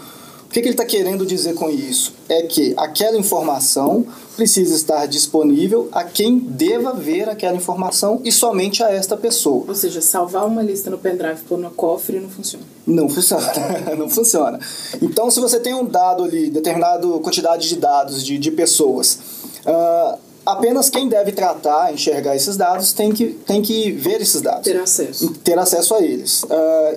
que, 0.53 0.61
que 0.61 0.67
ele 0.67 0.75
está 0.75 0.85
querendo 0.85 1.25
dizer 1.25 1.55
com 1.55 1.67
isso? 1.67 2.13
É 2.29 2.43
que 2.43 2.75
aquela 2.77 3.17
informação 3.17 4.05
precisa 4.35 4.75
estar 4.75 5.07
disponível 5.07 5.89
a 5.91 6.03
quem 6.03 6.37
deva 6.37 6.93
ver 6.93 7.27
aquela 7.27 7.55
informação 7.55 8.21
e 8.23 8.31
somente 8.31 8.83
a 8.83 8.91
esta 8.91 9.17
pessoa. 9.17 9.65
Ou 9.67 9.73
seja, 9.73 9.99
salvar 9.99 10.45
uma 10.45 10.61
lista 10.61 10.91
no 10.91 10.97
pendrive, 10.99 11.41
pôr 11.41 11.57
no 11.57 11.71
cofre 11.71 12.19
não 12.19 12.29
funciona. 12.29 12.63
Não 12.85 13.09
funciona, 13.09 13.51
não 13.97 14.07
funciona. 14.07 14.59
Então, 15.01 15.31
se 15.31 15.39
você 15.39 15.59
tem 15.59 15.73
um 15.73 15.85
dado 15.85 16.23
ali, 16.23 16.51
determinada 16.51 17.07
quantidade 17.19 17.67
de 17.67 17.75
dados 17.77 18.23
de, 18.23 18.37
de 18.37 18.51
pessoas, 18.51 19.19
uh, 19.65 20.19
apenas 20.45 20.87
quem 20.87 21.09
deve 21.09 21.31
tratar, 21.31 21.91
enxergar 21.91 22.35
esses 22.35 22.55
dados, 22.55 22.93
tem 22.93 23.11
que, 23.11 23.27
tem 23.29 23.61
que 23.61 23.91
ver 23.91 24.21
esses 24.21 24.41
dados. 24.41 24.63
Ter 24.63 24.79
acesso. 24.79 25.33
Ter 25.43 25.57
acesso 25.57 25.95
a 25.95 26.01
eles. 26.03 26.43
Uh, 26.43 26.47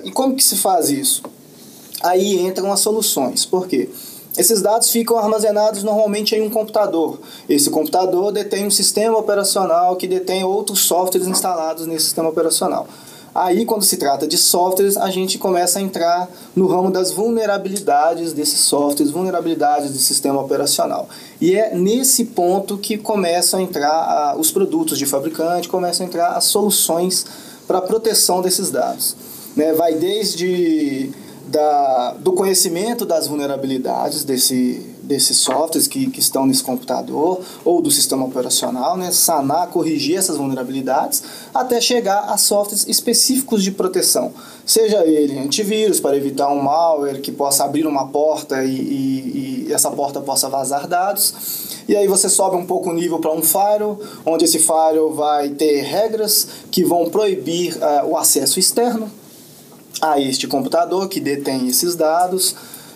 e 0.03 0.11
como 0.11 0.35
que 0.35 0.43
se 0.43 0.57
faz 0.57 0.91
isso? 0.91 1.23
Aí 2.01 2.39
entram 2.39 2.71
as 2.71 2.79
soluções. 2.79 3.45
Por 3.45 3.67
quê? 3.67 3.89
Esses 4.37 4.61
dados 4.61 4.91
ficam 4.91 5.17
armazenados 5.17 5.83
normalmente 5.83 6.35
em 6.35 6.41
um 6.41 6.49
computador. 6.49 7.19
Esse 7.49 7.71
computador 7.71 8.31
detém 8.31 8.67
um 8.67 8.71
sistema 8.71 9.17
operacional 9.17 9.95
que 9.95 10.07
detém 10.07 10.43
outros 10.43 10.81
softwares 10.81 11.27
instalados 11.27 11.87
nesse 11.87 12.05
sistema 12.05 12.29
operacional. 12.29 12.87
Aí, 13.33 13.65
quando 13.65 13.83
se 13.83 13.97
trata 13.97 14.27
de 14.27 14.37
softwares, 14.37 14.97
a 14.97 15.11
gente 15.11 15.37
começa 15.37 15.77
a 15.77 15.81
entrar 15.81 16.27
no 16.55 16.65
ramo 16.65 16.89
das 16.89 17.11
vulnerabilidades 17.11 18.33
desses 18.33 18.61
softwares, 18.61 19.11
vulnerabilidades 19.11 19.91
do 19.91 19.99
sistema 19.99 20.41
operacional. 20.41 21.07
E 21.39 21.55
é 21.55 21.75
nesse 21.75 22.25
ponto 22.25 22.79
que 22.79 22.97
começam 22.97 23.59
a 23.59 23.63
entrar 23.63 24.35
os 24.39 24.49
produtos 24.49 24.97
de 24.97 25.05
fabricante, 25.05 25.69
começam 25.69 26.05
a 26.05 26.09
entrar 26.09 26.29
as 26.29 26.45
soluções 26.45 27.27
para 27.67 27.77
a 27.77 27.81
proteção 27.81 28.41
desses 28.41 28.71
dados. 28.71 29.15
Né? 29.55 29.71
Vai 29.73 29.93
desde 29.93 31.11
da, 31.47 32.15
do 32.19 32.33
conhecimento 32.33 33.05
das 33.05 33.27
vulnerabilidades 33.27 34.23
desse, 34.23 34.85
desses 35.01 35.37
softwares 35.37 35.87
que, 35.87 36.09
que 36.09 36.19
estão 36.19 36.45
nesse 36.45 36.61
computador 36.61 37.41
ou 37.63 37.81
do 37.81 37.89
sistema 37.89 38.25
operacional, 38.25 38.97
né, 38.97 39.11
sanar, 39.11 39.69
corrigir 39.69 40.17
essas 40.17 40.37
vulnerabilidades, 40.37 41.23
até 41.53 41.79
chegar 41.79 42.25
a 42.29 42.37
softwares 42.37 42.85
específicos 42.87 43.63
de 43.63 43.71
proteção. 43.71 44.33
Seja 44.65 45.05
ele 45.05 45.39
antivírus, 45.39 45.99
para 45.99 46.17
evitar 46.17 46.49
um 46.49 46.61
malware 46.61 47.21
que 47.21 47.31
possa 47.31 47.63
abrir 47.63 47.87
uma 47.87 48.07
porta 48.07 48.63
e, 48.63 48.69
e, 48.69 49.65
e 49.67 49.73
essa 49.73 49.89
porta 49.89 50.19
possa 50.19 50.49
vazar 50.49 50.87
dados. 50.87 51.33
E 51.87 51.95
aí 51.95 52.07
você 52.07 52.27
sobe 52.27 52.57
um 52.57 52.65
pouco 52.65 52.89
o 52.89 52.93
nível 52.93 53.19
para 53.19 53.31
um 53.31 53.41
firewall, 53.41 53.99
onde 54.25 54.43
esse 54.43 54.59
firewall 54.59 55.13
vai 55.13 55.49
ter 55.49 55.81
regras 55.83 56.47
que 56.69 56.83
vão 56.83 57.09
proibir 57.09 57.77
uh, 57.77 58.09
o 58.09 58.17
acesso 58.17 58.59
externo 58.59 59.09
a 60.01 60.19
este 60.19 60.47
computador 60.47 61.07
que 61.07 61.19
detém 61.19 61.67
esses 61.67 61.95
dados. 61.95 62.51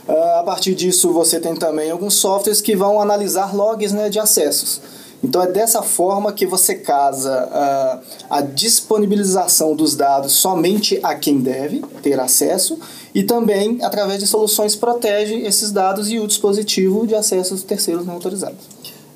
Uh, 0.08 0.39
a 0.39 0.43
partir 0.43 0.74
disso, 0.74 1.12
você 1.12 1.39
tem 1.39 1.55
também 1.55 1.91
alguns 1.91 2.15
softwares 2.15 2.62
que 2.62 2.75
vão 2.75 3.00
analisar 3.00 3.55
logs 3.55 3.93
né, 3.93 4.10
de 4.10 4.20
acessos. 4.20 4.81
Então, 5.24 5.41
é 5.41 5.48
dessa 5.48 5.84
forma 5.84 6.34
que 6.34 6.48
você 6.48 6.74
casa 6.75 7.48
uh, 7.48 8.25
a 8.29 8.41
disponibilização 8.41 9.75
dos 9.75 9.96
dados 9.96 10.34
somente 10.34 11.00
a 11.03 11.13
quem 11.13 11.39
deve 11.39 11.81
ter 12.01 12.20
acesso 12.20 12.79
e 13.13 13.22
também, 13.22 13.77
através 13.84 14.20
de 14.20 14.25
soluções, 14.25 14.75
protege 14.75 15.36
esses 15.41 15.72
dados 15.72 16.10
e 16.10 16.17
o 16.17 16.25
dispositivo 16.25 17.05
de 17.05 17.13
acesso 17.13 17.53
dos 17.53 17.63
terceiros 17.63 18.05
não 18.05 18.15
autorizados. 18.15 18.65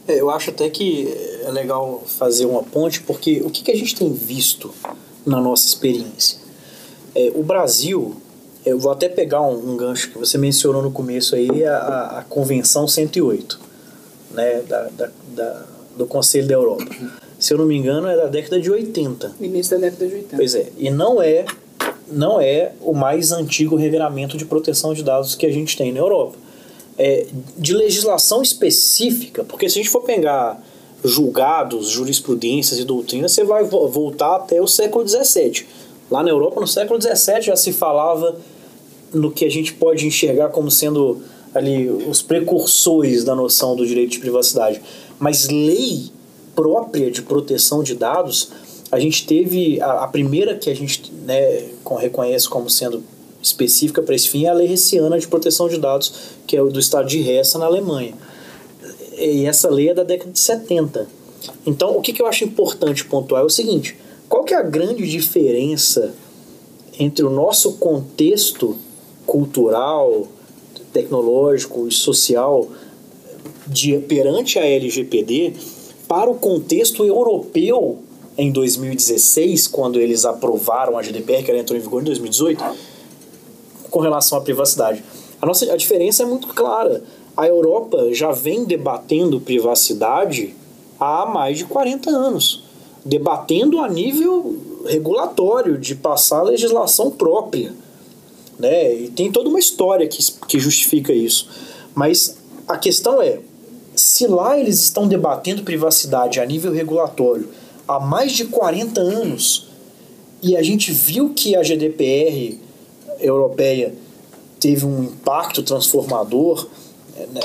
É, 0.07 0.19
eu 0.19 0.29
acho 0.29 0.51
até 0.51 0.69
que 0.69 1.11
é 1.43 1.49
legal 1.49 2.03
fazer 2.05 2.45
uma 2.45 2.61
ponte, 2.61 3.01
porque 3.01 3.41
o 3.43 3.49
que, 3.49 3.63
que 3.63 3.71
a 3.71 3.75
gente 3.75 3.95
tem 3.95 4.13
visto 4.13 4.71
na 5.25 5.41
nossa 5.41 5.65
experiência? 5.65 6.44
É, 7.15 7.31
o 7.33 7.41
Brasil, 7.41 8.17
eu 8.65 8.77
vou 8.77 8.91
até 8.91 9.07
pegar 9.07 9.41
um, 9.41 9.71
um, 9.71 9.77
gancho 9.77 10.11
que 10.11 10.17
você 10.17 10.37
mencionou 10.37 10.81
no 10.81 10.91
começo 10.91 11.33
aí, 11.33 11.63
a, 11.63 12.19
a 12.19 12.25
Convenção 12.27 12.87
108, 12.87 13.57
né, 14.31 14.61
da, 14.67 14.89
da, 14.89 15.09
da, 15.33 15.65
do 15.97 16.05
Conselho 16.05 16.45
da 16.45 16.55
Europa. 16.55 16.85
Se 17.39 17.53
eu 17.53 17.57
não 17.57 17.65
me 17.65 17.75
engano, 17.77 18.07
é 18.07 18.17
da 18.17 18.27
década 18.27 18.59
de 18.59 18.69
80. 18.69 19.35
Início 19.39 19.77
da 19.77 19.87
década 19.87 20.07
de 20.07 20.15
80. 20.15 20.35
Pois 20.35 20.55
é, 20.55 20.67
e 20.77 20.89
não 20.89 21.21
é, 21.21 21.45
não 22.11 22.41
é 22.41 22.73
o 22.81 22.93
mais 22.93 23.31
antigo 23.31 23.77
regramento 23.77 24.37
de 24.37 24.45
proteção 24.45 24.93
de 24.93 25.01
dados 25.01 25.35
que 25.35 25.45
a 25.45 25.51
gente 25.51 25.77
tem 25.77 25.93
na 25.93 25.99
Europa. 25.99 26.37
É, 26.97 27.27
de 27.57 27.73
legislação 27.73 28.41
específica, 28.41 29.43
porque 29.43 29.69
se 29.69 29.79
a 29.79 29.81
gente 29.81 29.91
for 29.91 30.01
pegar 30.01 30.61
julgados, 31.03 31.89
jurisprudências 31.89 32.79
e 32.79 32.83
doutrinas, 32.83 33.31
você 33.33 33.43
vai 33.43 33.63
voltar 33.63 34.37
até 34.37 34.61
o 34.61 34.67
século 34.67 35.07
XVII 35.07 35.65
Lá 36.09 36.21
na 36.21 36.29
Europa, 36.29 36.61
no 36.61 36.67
século 36.67 37.01
XVII, 37.01 37.41
já 37.41 37.55
se 37.55 37.73
falava 37.73 38.37
no 39.13 39.31
que 39.31 39.45
a 39.45 39.49
gente 39.49 39.73
pode 39.73 40.05
enxergar 40.05 40.49
como 40.49 40.69
sendo 40.69 41.21
ali 41.53 41.89
os 41.89 42.21
precursores 42.21 43.23
da 43.23 43.33
noção 43.33 43.75
do 43.75 43.85
direito 43.85 44.11
de 44.11 44.19
privacidade. 44.19 44.81
Mas 45.17 45.47
lei 45.47 46.11
própria 46.55 47.09
de 47.09 47.21
proteção 47.21 47.81
de 47.83 47.95
dados, 47.95 48.49
a 48.91 48.99
gente 48.99 49.25
teve 49.25 49.81
a, 49.81 50.03
a 50.03 50.07
primeira 50.07 50.55
que 50.55 50.69
a 50.69 50.75
gente 50.75 51.11
né, 51.25 51.67
reconhece 51.99 52.47
como 52.47 52.69
sendo 52.69 53.03
específica 53.41 54.01
para 54.01 54.15
esse 54.15 54.27
fim 54.27 54.45
é 54.45 54.49
a 54.49 54.53
Lei 54.53 54.71
Hessiana 54.71 55.19
de 55.19 55.27
Proteção 55.27 55.69
de 55.69 55.77
Dados, 55.77 56.13
que 56.47 56.57
é 56.57 56.63
do 56.63 56.79
estado 56.79 57.07
de 57.07 57.19
Hesse, 57.29 57.57
na 57.57 57.65
Alemanha. 57.65 58.13
E 59.17 59.45
essa 59.45 59.69
lei 59.69 59.89
é 59.89 59.93
da 59.93 60.03
década 60.03 60.31
de 60.31 60.39
70. 60.39 61.07
Então, 61.65 61.95
o 61.95 62.01
que, 62.01 62.11
que 62.11 62.21
eu 62.21 62.25
acho 62.25 62.43
importante 62.43 63.05
pontuar 63.05 63.41
é 63.43 63.45
o 63.45 63.49
seguinte: 63.49 63.95
qual 64.27 64.43
que 64.43 64.53
é 64.53 64.57
a 64.57 64.63
grande 64.63 65.07
diferença 65.07 66.13
entre 66.99 67.23
o 67.23 67.29
nosso 67.29 67.73
contexto 67.73 68.75
cultural, 69.25 70.27
tecnológico 70.93 71.87
e 71.87 71.91
social 71.91 72.67
de, 73.67 73.97
perante 73.99 74.57
a 74.57 74.65
LGPD 74.65 75.53
para 76.07 76.29
o 76.29 76.35
contexto 76.35 77.03
europeu 77.03 77.99
em 78.37 78.51
2016, 78.51 79.67
quando 79.67 79.99
eles 79.99 80.25
aprovaram 80.25 80.97
a 80.97 81.01
GDPR, 81.01 81.43
que 81.43 81.51
ela 81.51 81.59
entrou 81.59 81.77
em 81.77 81.81
vigor 81.81 82.01
em 82.01 82.05
2018, 82.05 82.63
com 83.89 83.99
relação 83.99 84.37
à 84.37 84.41
privacidade. 84.41 85.03
A, 85.41 85.45
nossa, 85.45 85.71
a 85.71 85.77
diferença 85.77 86.23
é 86.23 86.25
muito 86.25 86.47
clara. 86.47 87.03
A 87.35 87.47
Europa 87.47 88.13
já 88.13 88.31
vem 88.31 88.65
debatendo 88.65 89.39
privacidade 89.39 90.53
há 90.99 91.25
mais 91.25 91.57
de 91.57 91.65
40 91.65 92.09
anos 92.09 92.64
debatendo 93.05 93.79
a 93.79 93.87
nível 93.87 94.57
regulatório, 94.87 95.77
de 95.77 95.95
passar 95.95 96.41
legislação 96.41 97.11
própria. 97.11 97.71
Né? 98.57 98.95
E 98.95 99.09
tem 99.09 99.31
toda 99.31 99.49
uma 99.49 99.59
história 99.59 100.07
que, 100.07 100.19
que 100.47 100.59
justifica 100.59 101.13
isso. 101.13 101.47
Mas 101.93 102.37
a 102.67 102.77
questão 102.77 103.21
é: 103.21 103.39
se 103.95 104.25
lá 104.25 104.57
eles 104.57 104.79
estão 104.81 105.07
debatendo 105.07 105.63
privacidade 105.63 106.39
a 106.39 106.45
nível 106.45 106.71
regulatório 106.71 107.49
há 107.87 107.99
mais 107.99 108.31
de 108.31 108.45
40 108.45 108.99
anos, 108.99 109.67
e 110.41 110.55
a 110.55 110.63
gente 110.63 110.91
viu 110.91 111.33
que 111.33 111.55
a 111.55 111.61
GDPR 111.61 112.59
europeia 113.19 113.93
teve 114.59 114.85
um 114.85 115.03
impacto 115.03 115.61
transformador 115.63 116.67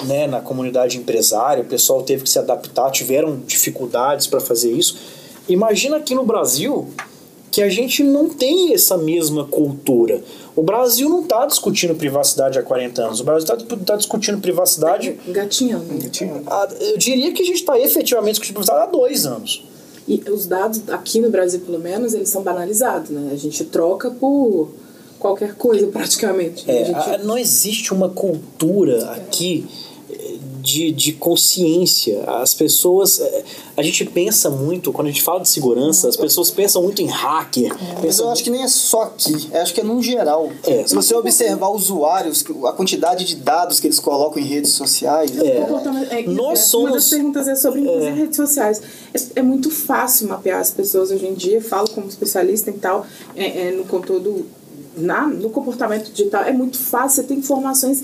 né, 0.05 0.27
na 0.27 0.41
comunidade 0.41 0.99
empresária, 0.99 1.63
o 1.63 1.67
pessoal 1.67 2.03
teve 2.03 2.25
que 2.25 2.31
se 2.31 2.39
adaptar, 2.39 2.91
tiveram 2.91 3.41
dificuldades 3.47 4.27
para 4.27 4.41
fazer 4.41 4.73
isso 4.73 5.20
Imagina 5.51 5.97
aqui 5.97 6.15
no 6.15 6.25
Brasil 6.25 6.89
que 7.51 7.61
a 7.61 7.69
gente 7.69 8.05
não 8.05 8.29
tem 8.29 8.73
essa 8.73 8.97
mesma 8.97 9.45
cultura. 9.45 10.23
O 10.55 10.63
Brasil 10.63 11.09
não 11.09 11.23
está 11.23 11.45
discutindo 11.47 11.97
privacidade 11.97 12.59
há 12.59 12.63
40 12.63 13.03
anos. 13.03 13.21
O 13.21 13.25
Brasil 13.25 13.55
está 13.55 13.77
tá 13.77 13.97
discutindo 13.97 14.41
privacidade. 14.41 15.19
Gatinhando. 15.29 15.87
eu 16.81 16.97
diria 16.97 17.33
que 17.33 17.43
a 17.43 17.45
gente 17.45 17.57
está 17.57 17.79
efetivamente 17.79 18.35
discutindo 18.35 18.55
privacidade 18.55 18.89
há 18.89 18.91
dois 18.91 19.27
anos. 19.27 19.65
E 20.07 20.23
os 20.31 20.47
dados, 20.47 20.83
aqui 20.89 21.21
no 21.21 21.31
Brasil 21.31 21.61
pelo 21.61 21.79
menos, 21.79 22.15
eles 22.15 22.29
são 22.29 22.43
banalizados, 22.43 23.11
né? 23.11 23.31
A 23.33 23.37
gente 23.37 23.65
troca 23.65 24.11
por 24.11 24.71
qualquer 25.19 25.55
coisa 25.57 25.87
praticamente. 25.89 26.71
É, 26.71 26.85
gente... 26.85 27.25
Não 27.25 27.37
existe 27.37 27.93
uma 27.93 28.09
cultura 28.09 29.11
aqui 29.13 29.67
de, 30.61 30.93
de 30.93 31.13
consciência. 31.13 32.23
As 32.27 32.55
pessoas. 32.55 33.21
É, 33.21 33.45
a 33.77 33.83
gente 33.83 34.05
pensa 34.05 34.51
muito, 34.51 34.93
quando 34.93 35.09
a 35.09 35.11
gente 35.11 35.23
fala 35.23 35.41
de 35.41 35.49
segurança, 35.49 36.09
as 36.09 36.17
pessoas 36.17 36.51
pensam 36.51 36.83
muito 36.83 37.01
em 37.01 37.07
hacker. 37.07 37.73
É, 37.73 38.07
mas 38.07 38.19
eu 38.19 38.29
acho 38.31 38.45
que 38.45 38.51
nem 38.51 38.63
é 38.63 38.69
só 38.69 39.03
aqui, 39.03 39.49
eu 39.53 39.61
acho 39.61 39.73
que 39.73 39.81
é 39.81 39.85
num 39.85 40.03
geral. 40.03 40.51
É. 40.67 40.87
Se 40.87 40.95
você 40.95 41.15
observar 41.15 41.69
usuários, 41.71 42.45
a 42.67 42.73
quantidade 42.73 43.25
de 43.25 43.37
dados 43.37 43.81
que 43.81 43.87
eles 43.87 43.99
colocam 43.99 44.43
em 44.43 44.47
redes 44.47 44.73
sociais. 44.73 45.37
É. 45.39 45.67
É, 46.11 46.23
Nós 46.27 46.61
somos. 46.61 46.91
Uma 46.91 46.97
das 46.97 47.09
perguntas 47.09 47.49
é 47.49 47.55
sobre 47.55 47.81
inclusive 47.81 48.11
redes 48.11 48.37
sociais. 48.37 48.83
É, 49.35 49.43
muito 49.43 49.71
fácil 49.71 50.29
mapear 50.29 50.61
as 50.61 50.71
pessoas 50.71 51.11
hoje 51.11 51.27
em 51.27 51.35
dia, 51.35 51.63
falo 51.63 51.89
como 51.91 52.09
especialista 52.09 52.71
e 52.71 52.75
tal, 52.75 53.07
no 53.77 53.85
conteúdo 53.85 54.47
na, 54.97 55.27
no 55.27 55.51
comportamento 55.51 56.11
digital 56.11 56.45
é 56.45 56.53
muito 56.53 56.79
fácil, 56.79 57.23
você 57.23 57.29
tem 57.29 57.39
informações 57.39 58.03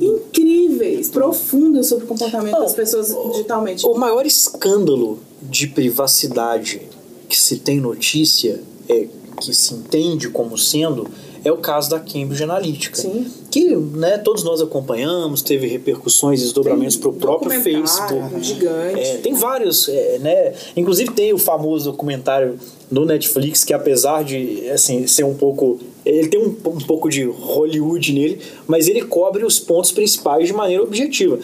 incríveis, 0.00 1.08
profundas 1.08 1.86
sobre 1.86 2.04
o 2.04 2.08
comportamento 2.08 2.58
das 2.58 2.72
pessoas 2.72 3.14
digitalmente. 3.32 3.86
O 3.86 3.94
maior 3.94 4.24
escândalo 4.24 5.18
de 5.42 5.66
privacidade 5.66 6.82
que 7.28 7.38
se 7.38 7.58
tem 7.58 7.80
notícia, 7.80 8.60
é, 8.88 9.06
que 9.40 9.54
se 9.54 9.74
entende 9.74 10.28
como 10.28 10.58
sendo, 10.58 11.08
é 11.44 11.50
o 11.50 11.56
caso 11.56 11.90
da 11.90 11.98
Cambridge 11.98 12.42
Analytica. 12.42 12.96
Sim. 12.96 13.26
Que 13.50 13.74
né, 13.74 14.18
todos 14.18 14.44
nós 14.44 14.60
acompanhamos, 14.60 15.42
teve 15.42 15.66
repercussões 15.66 16.40
e 16.40 16.44
desdobramentos 16.44 16.96
para 16.96 17.08
o 17.08 17.12
próprio 17.12 17.60
Facebook. 17.62 18.34
um 18.34 18.42
gigante. 18.42 19.00
É, 19.00 19.16
tem 19.18 19.34
vários, 19.34 19.88
é, 19.88 20.18
né? 20.18 20.52
Inclusive 20.76 21.12
tem 21.12 21.32
o 21.32 21.38
famoso 21.38 21.90
documentário 21.90 22.58
no 22.90 23.04
Netflix 23.04 23.64
que 23.64 23.72
apesar 23.72 24.22
de 24.22 24.68
assim 24.70 25.06
ser 25.06 25.24
um 25.24 25.34
pouco, 25.34 25.78
ele 26.04 26.28
tem 26.28 26.40
um, 26.40 26.48
um 26.66 26.78
pouco 26.78 27.08
de 27.08 27.24
Hollywood 27.24 28.12
nele, 28.12 28.40
mas 28.66 28.88
ele 28.88 29.02
cobre 29.02 29.44
os 29.44 29.58
pontos 29.58 29.92
principais 29.92 30.46
de 30.46 30.52
maneira 30.52 30.82
objetiva. 30.82 31.38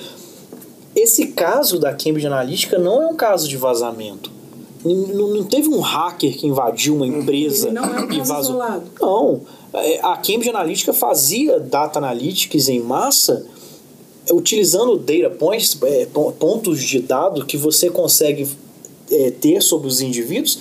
Esse 0.95 1.27
caso 1.29 1.79
da 1.79 1.93
Cambridge 1.93 2.27
Analytica 2.27 2.79
não 2.79 3.03
é 3.03 3.07
um 3.07 3.15
caso 3.17 3.49
de 3.49 3.57
vazamento. 3.57 4.31
Não, 4.85 5.29
não 5.29 5.45
teve 5.45 5.69
um 5.69 5.81
hacker 5.81 6.37
que 6.39 6.47
invadiu 6.47 6.95
uma 6.95 7.07
empresa 7.07 7.67
Ele 7.69 7.75
não 7.75 7.85
é 7.85 8.01
um 8.05 8.13
e 8.13 8.19
vazou. 8.21 8.41
isolado. 8.41 8.85
Não. 9.01 9.41
É, 9.75 9.99
A 10.01 10.17
Cambridge 10.17 10.49
Analytica 10.49 10.93
fazia 10.93 11.59
data 11.59 11.99
analytics 11.99 12.69
em 12.69 12.81
massa 12.81 13.45
utilizando 14.33 14.97
data 14.97 15.31
points, 15.31 15.77
é, 15.83 16.07
pon- 16.07 16.33
pontos 16.33 16.83
de 16.83 17.01
dado 17.01 17.45
que 17.45 17.57
você 17.57 17.91
consegue 17.91 18.49
é, 19.11 19.31
ter 19.33 19.61
sobre 19.63 19.89
os 19.89 20.01
indivíduos 20.01 20.59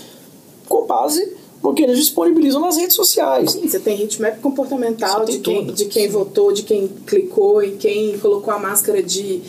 com 0.67 0.85
base 0.85 1.33
no 1.65 1.73
que 1.73 1.83
eles 1.83 1.97
disponibilizam 1.97 2.61
nas 2.61 2.77
redes 2.77 2.95
sociais. 2.95 3.51
Sim, 3.51 3.67
você 3.67 3.79
tem 3.79 3.99
heatmap 4.01 4.39
comportamental 4.41 5.19
Você 5.21 5.25
tem 5.25 5.35
de 5.37 5.41
quem, 5.41 5.59
tudo. 5.65 5.73
de 5.73 5.85
quem 5.85 6.07
votou, 6.09 6.51
de 6.51 6.63
quem 6.63 6.87
clicou 7.05 7.63
e 7.63 7.71
quem 7.71 8.17
colocou 8.19 8.53
a 8.53 8.59
máscara 8.59 9.01
de 9.03 9.41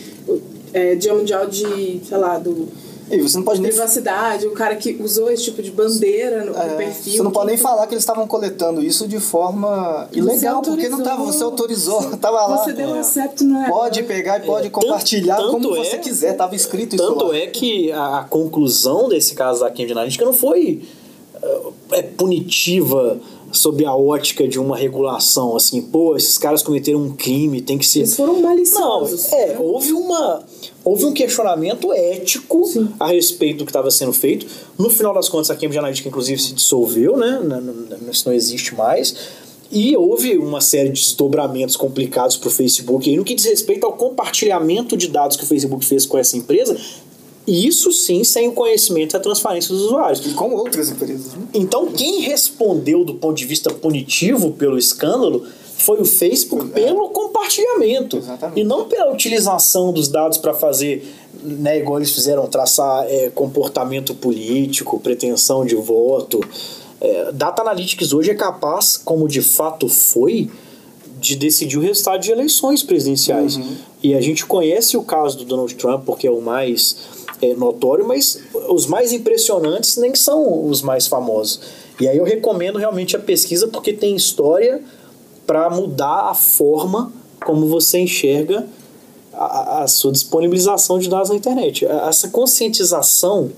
é, 0.73 0.95
Dia 0.95 1.15
Mundial 1.15 1.47
de, 1.47 2.01
sei 2.07 2.19
lá, 2.19 2.39
do 2.39 2.69
E 3.11 3.21
você 3.21 3.37
não 3.37 3.45
pode 3.45 3.61
nem 3.61 3.71
privacidade, 3.71 4.47
o 4.49 4.51
cara 4.53 4.75
que 4.75 4.97
usou 5.01 5.31
esse 5.31 5.45
tipo 5.45 5.63
de 5.63 5.71
bandeira 5.71 6.45
no, 6.45 6.57
É, 6.57 6.75
perfil. 6.75 7.13
você 7.13 7.23
não 7.23 7.31
pode 7.31 7.47
nem 7.47 7.57
que- 7.57 7.63
falar 7.63 7.87
que 7.87 7.95
eles 7.95 8.03
estavam 8.03 8.27
coletando 8.27 8.83
isso 8.83 9.07
de 9.07 9.21
forma 9.21 10.09
Você 10.13 10.19
ilegal, 10.19 10.61
porque 10.61 10.89
não 10.89 10.99
estava, 10.99 11.23
você 11.25 11.43
autorizou, 11.45 12.03
tava 12.19 12.47
lá. 12.47 12.65
Você 12.65 12.73
deu 12.73 12.89
um 12.89 12.99
acepto 12.99 13.45
no 13.45 13.65
Pode 13.69 14.03
pegar 14.03 14.39
e 14.43 14.47
pode 14.47 14.67
É, 14.67 14.71
compartilhar 14.71 15.37
tanto- 15.37 15.51
como 15.53 15.69
tanto 15.69 15.77
você 15.85 15.97
é- 15.97 15.99
quiser, 15.99 16.33
tava 16.37 16.57
escrito 16.57 16.97
isso 16.97 17.07
Tanto 17.07 17.27
lá. 17.27 17.37
é 17.37 17.47
que 17.47 17.93
a, 17.93 18.19
a 18.19 18.25
conclusão 18.25 19.09
desse 19.09 19.35
caso 19.35 19.61
da 19.61 19.69
Cambridge 19.69 19.93
Analytica 19.93 20.25
não 20.25 20.33
foi 20.33 20.83
eh, 21.41 21.61
é, 21.93 22.03
punitiva 22.03 23.21
sob 23.53 23.85
a 23.85 23.95
ótica 23.95 24.47
de 24.47 24.59
uma 24.59 24.77
regulação, 24.77 25.57
assim, 25.57 25.81
pô, 25.81 26.17
esses 26.17 26.37
caras 26.37 26.63
cometeram 26.63 27.01
um 27.01 27.13
crime, 27.17 27.61
tem 27.63 27.79
que 27.79 27.87
ser... 27.87 28.01
Eles 28.01 28.15
foram 28.17 28.35
Não, 28.35 28.43
maliciosos. 28.43 29.33
é, 29.33 29.47
né? 29.49 29.57
houve 29.59 29.93
uma 29.93 30.43
houve 30.85 31.05
um 31.05 31.13
questionamento 31.13 31.93
ético 31.93 32.65
Sim. 32.67 32.89
a 33.01 33.09
respeito 33.09 33.59
do 33.59 33.65
que 33.65 33.71
estava 33.71 33.91
sendo 33.91 34.13
feito. 34.13 34.47
No 34.79 34.89
final 34.89 35.13
das 35.13 35.29
contas, 35.29 35.51
a 35.51 35.55
Cambridge 35.55 35.79
Analytica 35.79 36.09
inclusive 36.09 36.41
se 36.41 36.53
dissolveu, 36.53 37.17
né? 37.17 37.41
Isso 38.11 38.29
não 38.29 38.33
existe 38.35 38.75
mais. 38.75 39.15
E 39.71 39.97
houve 39.97 40.39
uma 40.39 40.61
série 40.61 40.91
de 40.91 41.01
desdobramentos 41.01 41.75
complicados 41.75 42.37
para 42.37 42.49
o 42.49 42.53
Facebook 42.53 43.11
aí 43.11 43.17
no 43.17 43.25
que 43.25 43.35
diz 43.35 43.45
respeito 43.47 43.85
ao 43.85 43.95
compartilhamento 43.95 44.97
de 44.97 45.09
dados 45.09 45.37
que 45.37 45.43
o 45.43 45.47
Facebook 45.47 45.85
fez 45.85 46.07
com 46.07 46.17
essa 46.17 46.37
empresa. 46.37 46.77
Isso 47.47 47.93
sim 47.93 48.25
sem 48.25 48.49
o 48.49 48.53
conhecimento 48.53 49.15
e 49.15 49.17
a 49.17 49.21
transparência 49.21 49.73
dos 49.73 49.85
usuários. 49.85 50.25
E 50.27 50.31
com 50.31 50.53
outras 50.55 50.91
empresas. 50.91 51.35
Né? 51.35 51.47
Então, 51.55 51.87
quem 51.87 52.21
respondeu 52.21 53.05
do 53.05 53.15
ponto 53.15 53.37
de 53.37 53.45
vista 53.45 53.73
punitivo 53.73 54.53
pelo 54.53 54.77
escândalo 54.77 55.47
foi 55.79 56.01
o 56.01 56.05
Facebook 56.05 56.71
pelo 56.71 57.11
compartilhamento 57.11 58.17
Exatamente. 58.17 58.61
e 58.61 58.65
não 58.65 58.87
pela 58.87 59.13
utilização 59.13 59.93
dos 59.93 60.09
dados 60.09 60.39
para 60.39 60.55
fazer, 60.55 61.07
né, 61.43 61.79
igual 61.79 61.99
eles 61.99 62.11
fizeram, 62.11 62.47
traçar 62.47 63.07
é, 63.09 63.31
comportamento 63.31 64.15
político, 64.15 64.99
pretensão 64.99 65.65
de 65.65 65.77
voto. 65.77 66.41
É, 67.01 67.31
Data 67.33 67.63
Analytics 67.63 68.13
hoje 68.13 68.31
é 68.31 68.35
capaz, 68.35 68.97
como 68.97 69.29
de 69.29 69.43
fato 69.43 69.87
foi, 69.89 70.51
de 71.21 71.37
decidir 71.37 71.79
o 71.79 71.81
resultado 71.81 72.21
de 72.21 72.31
eleições 72.31 72.83
presidenciais. 72.83 73.59
E 74.03 74.15
a 74.15 74.21
gente 74.21 74.47
conhece 74.47 74.97
o 74.97 75.03
caso 75.03 75.39
do 75.39 75.45
Donald 75.45 75.75
Trump 75.75 76.05
porque 76.05 76.27
é 76.27 76.31
o 76.31 76.41
mais 76.41 76.97
é, 77.43 77.55
notório, 77.55 78.07
mas 78.07 78.41
os 78.69 78.87
mais 78.87 79.13
impressionantes 79.13 79.97
nem 79.97 80.15
são 80.15 80.69
os 80.69 80.83
mais 80.83 81.07
famosos. 81.07 81.61
E 82.01 82.09
aí 82.09 82.17
eu 82.17 82.25
recomendo 82.25 82.79
realmente 82.79 83.17
a 83.17 83.19
pesquisa 83.19 83.69
porque 83.69 83.93
tem 83.93 84.15
história 84.15 84.83
para 85.47 85.71
mudar 85.71 86.31
a 86.31 86.35
forma 86.35 87.13
como 87.45 87.67
você 87.67 87.99
enxerga 87.99 88.67
a, 89.33 89.83
a 89.83 89.87
sua 89.87 90.13
disponibilização 90.13 90.99
de 90.99 91.09
dados 91.09 91.31
na 91.31 91.37
internet. 91.37 91.85
Essa 91.85 92.29
conscientização, 92.29 93.51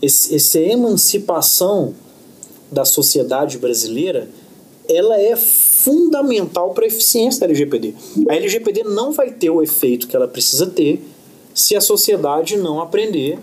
esse, 0.00 0.34
essa 0.34 0.58
emancipação 0.58 1.94
da 2.70 2.84
sociedade 2.84 3.58
brasileira, 3.58 4.28
ela 4.88 5.20
é 5.20 5.36
fundamental 5.36 6.70
para 6.70 6.84
a 6.84 6.88
eficiência 6.88 7.40
da 7.40 7.46
LGPD. 7.46 7.94
A 8.28 8.34
LGPD 8.34 8.84
não 8.84 9.12
vai 9.12 9.30
ter 9.30 9.50
o 9.50 9.62
efeito 9.62 10.08
que 10.08 10.16
ela 10.16 10.26
precisa 10.26 10.66
ter 10.66 11.02
se 11.54 11.76
a 11.76 11.80
sociedade 11.80 12.56
não 12.56 12.80
aprender 12.80 13.38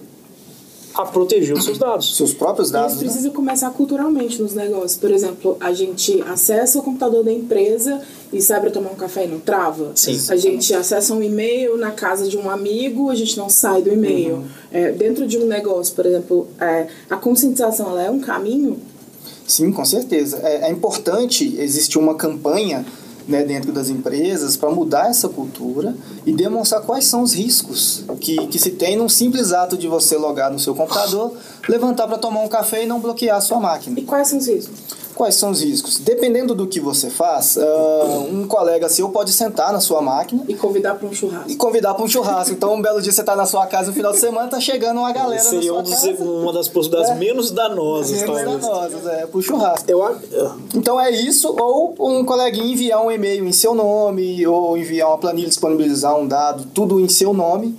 a 0.94 1.06
proteger 1.06 1.56
os 1.56 1.64
seus 1.64 1.78
dados. 1.78 2.16
Seus 2.18 2.34
próprios 2.34 2.68
Isso 2.68 2.74
dados. 2.74 2.96
né? 2.96 3.04
precisa 3.04 3.30
começar 3.30 3.70
culturalmente 3.72 4.42
nos 4.42 4.54
negócios. 4.54 4.98
Por 5.00 5.12
exemplo, 5.12 5.56
a 5.60 5.72
gente 5.72 6.22
acessa 6.24 6.80
o 6.80 6.84
computador 6.84 7.24
da 7.24 7.32
empresa 7.32 8.02
e 8.34 8.42
sai 8.42 8.60
para 8.60 8.72
tomar 8.72 8.92
um 8.92 8.96
café 8.96 9.26
e 9.26 9.28
não 9.28 9.40
trava. 9.40 9.92
Sim. 9.96 10.20
A 10.30 10.36
gente 10.36 10.74
acessa 10.74 11.14
um 11.14 11.24
e-mail 11.24 11.78
na 11.78 11.92
casa 11.92 12.28
de 12.28 12.38
um 12.38 12.50
amigo, 12.50 13.10
a 13.10 13.16
gente 13.16 13.38
não 13.38 13.50
sai 13.50 13.82
do 13.82 13.92
e-mail. 13.94 14.36
Uhum. 14.36 14.48
É, 14.72 14.92
dentro 14.92 15.28
de 15.28 15.38
um 15.38 15.46
negócio, 15.46 15.96
por 15.96 16.06
exemplo, 16.06 16.48
é, 16.60 16.88
a 17.10 17.16
conscientização 17.16 17.90
ela 17.92 18.04
é 18.04 18.10
um 18.10 18.20
caminho. 18.20 18.80
Sim, 19.48 19.72
com 19.72 19.86
certeza. 19.86 20.40
É, 20.44 20.68
é 20.68 20.72
importante 20.72 21.56
existir 21.58 21.98
uma 21.98 22.16
campanha 22.16 22.86
né, 23.30 23.44
dentro 23.44 23.72
das 23.72 23.90
empresas 23.90 24.58
para 24.58 24.72
mudar 24.72 25.10
essa 25.10 25.30
cultura 25.30 25.96
e 26.26 26.34
demonstrar 26.34 26.82
quais 26.82 27.06
são 27.06 27.22
os 27.22 27.34
riscos 27.34 28.04
que, 28.20 28.48
que 28.48 28.58
se 28.58 28.72
tem 28.72 28.98
num 28.98 29.08
simples 29.08 29.54
ato 29.54 29.78
de 29.78 29.88
você 29.88 30.18
logar 30.18 30.52
no 30.52 30.60
seu 30.60 30.74
computador, 30.74 31.34
levantar 31.68 32.08
para 32.08 32.18
tomar 32.18 32.42
um 32.42 32.48
café 32.48 32.84
e 32.84 32.88
não 32.88 33.00
bloquear 33.00 33.38
a 33.38 33.42
sua 33.42 33.60
máquina. 33.60 34.00
E 34.00 34.04
quais 34.04 34.28
são 34.28 34.40
os 34.40 34.48
riscos? 34.48 34.80
Quais 35.20 35.36
são 35.36 35.52
os 35.52 35.62
riscos? 35.62 35.98
Dependendo 36.00 36.56
do 36.56 36.66
que 36.66 36.80
você 36.80 37.10
faz, 37.10 37.58
ah, 37.58 38.24
um 38.32 38.48
colega 38.48 38.88
seu 38.88 39.10
pode 39.10 39.34
sentar 39.34 39.74
na 39.74 39.82
sua 39.82 40.02
máquina 40.02 40.46
E 40.48 40.54
convidar 40.54 40.96
para 40.96 41.06
um 41.10 41.14
churrasco. 41.14 41.52
e 41.52 41.58
convidar 41.58 41.94
para 41.94 42.06
um 42.06 42.08
churrasco. 42.08 42.54
Então, 42.54 42.74
um 42.74 42.82
belo 42.82 43.02
dia 43.02 43.12
você 43.12 43.20
está 43.20 43.36
na 43.36 43.46
sua 43.46 43.68
casa 43.68 43.88
no 43.90 43.94
final 43.94 44.14
de 44.14 44.18
semana, 44.20 44.48
tá 44.48 44.62
chegando 44.62 45.00
uma 45.00 45.12
galera 45.12 45.42
Seria 45.42 45.74
na 45.74 45.84
sua 45.84 45.84
dos- 45.84 45.94
casa. 45.94 46.24
uma 46.24 46.54
das 46.54 46.70
possibilidades 46.70 47.12
É. 47.18 47.20
menos 47.20 47.52
danosas, 47.52 48.12
Menos 48.12 48.26
talvez. 48.42 48.62
danosas, 48.62 49.08
é, 49.08 49.26
pro 49.26 49.42
churrasco. 49.42 49.92
Eu, 49.92 50.16
Então 50.74 50.98
é 50.98 51.12
isso, 51.12 51.54
ou 51.60 51.94
um 52.00 52.24
coleguinha 52.24 52.72
enviar 52.72 53.04
um 53.06 53.12
e-mail 53.12 53.46
em 53.46 53.52
seu 53.52 53.76
nome, 53.76 54.48
ou 54.48 54.78
enviar 54.78 55.10
uma 55.10 55.18
planilha, 55.18 55.50
disponibilizar 55.50 56.18
um 56.18 56.26
dado, 56.26 56.64
tudo 56.74 56.98
em 56.98 57.10
seu 57.10 57.34
nome. 57.34 57.78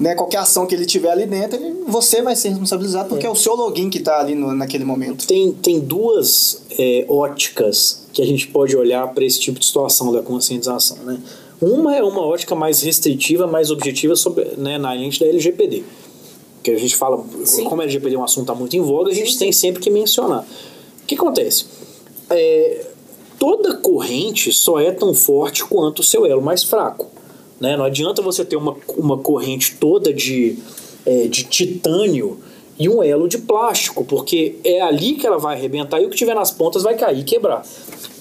Né, 0.00 0.14
qualquer 0.14 0.38
ação 0.38 0.66
que 0.66 0.74
ele 0.74 0.86
tiver 0.86 1.10
ali 1.10 1.26
dentro, 1.26 1.56
ele- 1.62 1.84
você 1.86 2.22
vai 2.22 2.34
ser 2.34 2.48
responsabilizado 2.48 3.10
porque 3.10 3.26
é, 3.26 3.30
o 3.30 3.34
seu 3.34 3.54
login 3.54 3.90
que 3.90 3.98
está 3.98 4.18
ali 4.18 4.34
no- 4.34 4.54
naquele 4.54 4.82
momento. 4.82 5.26
tem, 5.26 5.52
tem 5.52 5.78
duas 5.78 6.62
é, 6.78 7.04
óticas 7.06 8.06
que 8.10 8.22
a 8.22 8.26
gente 8.26 8.46
pode 8.48 8.74
olhar 8.74 9.06
para 9.12 9.22
esse 9.26 9.38
tipo 9.38 9.58
de 9.60 9.66
situação 9.66 10.10
da 10.10 10.22
conscientização. 10.22 10.96
Né? 11.04 11.20
Uma 11.60 11.94
é 11.94 12.02
uma 12.02 12.22
ótica 12.22 12.54
mais 12.54 12.80
restritiva, 12.80 13.46
mais 13.46 13.70
objetiva 13.70 14.16
sobre, 14.16 14.46
né, 14.56 14.78
na 14.78 14.90
lente 14.94 15.20
da 15.20 15.26
LGPD. 15.26 15.84
Que 16.62 16.70
a 16.70 16.78
gente 16.78 16.96
fala, 16.96 17.22
Sim. 17.44 17.64
como 17.64 17.82
a 17.82 17.84
LGPD 17.84 18.14
é 18.16 18.18
um 18.18 18.24
assunto 18.24 18.46
tá 18.46 18.54
muito 18.54 18.74
em 18.74 18.80
voga, 18.80 19.10
a 19.10 19.14
gente 19.14 19.32
Sim, 19.34 19.38
tem 19.38 19.52
sim. 19.52 19.60
sempre 19.60 19.82
que 19.82 19.90
mencionar. 19.90 20.46
O 21.02 21.06
que 21.06 21.14
acontece? 21.14 21.66
É, 22.30 22.86
toda 23.38 23.76
corrente 23.76 24.50
só 24.50 24.80
é 24.80 24.92
tão 24.92 25.12
forte 25.12 25.62
quanto 25.64 25.98
o 25.98 26.02
seu 26.02 26.24
elo 26.24 26.40
mais 26.40 26.64
fraco. 26.64 27.06
Né? 27.60 27.76
Não 27.76 27.84
adianta 27.84 28.22
você 28.22 28.44
ter 28.44 28.56
uma, 28.56 28.74
uma 28.96 29.18
corrente 29.18 29.76
toda 29.78 30.12
de, 30.12 30.58
é, 31.04 31.28
de 31.28 31.44
titânio 31.44 32.38
e 32.78 32.88
um 32.88 33.02
elo 33.02 33.28
de 33.28 33.36
plástico, 33.36 34.02
porque 34.02 34.56
é 34.64 34.80
ali 34.80 35.12
que 35.12 35.26
ela 35.26 35.38
vai 35.38 35.54
arrebentar 35.54 36.00
e 36.00 36.06
o 36.06 36.08
que 36.08 36.16
tiver 36.16 36.34
nas 36.34 36.50
pontas 36.50 36.82
vai 36.82 36.96
cair 36.96 37.20
e 37.20 37.24
quebrar. 37.24 37.62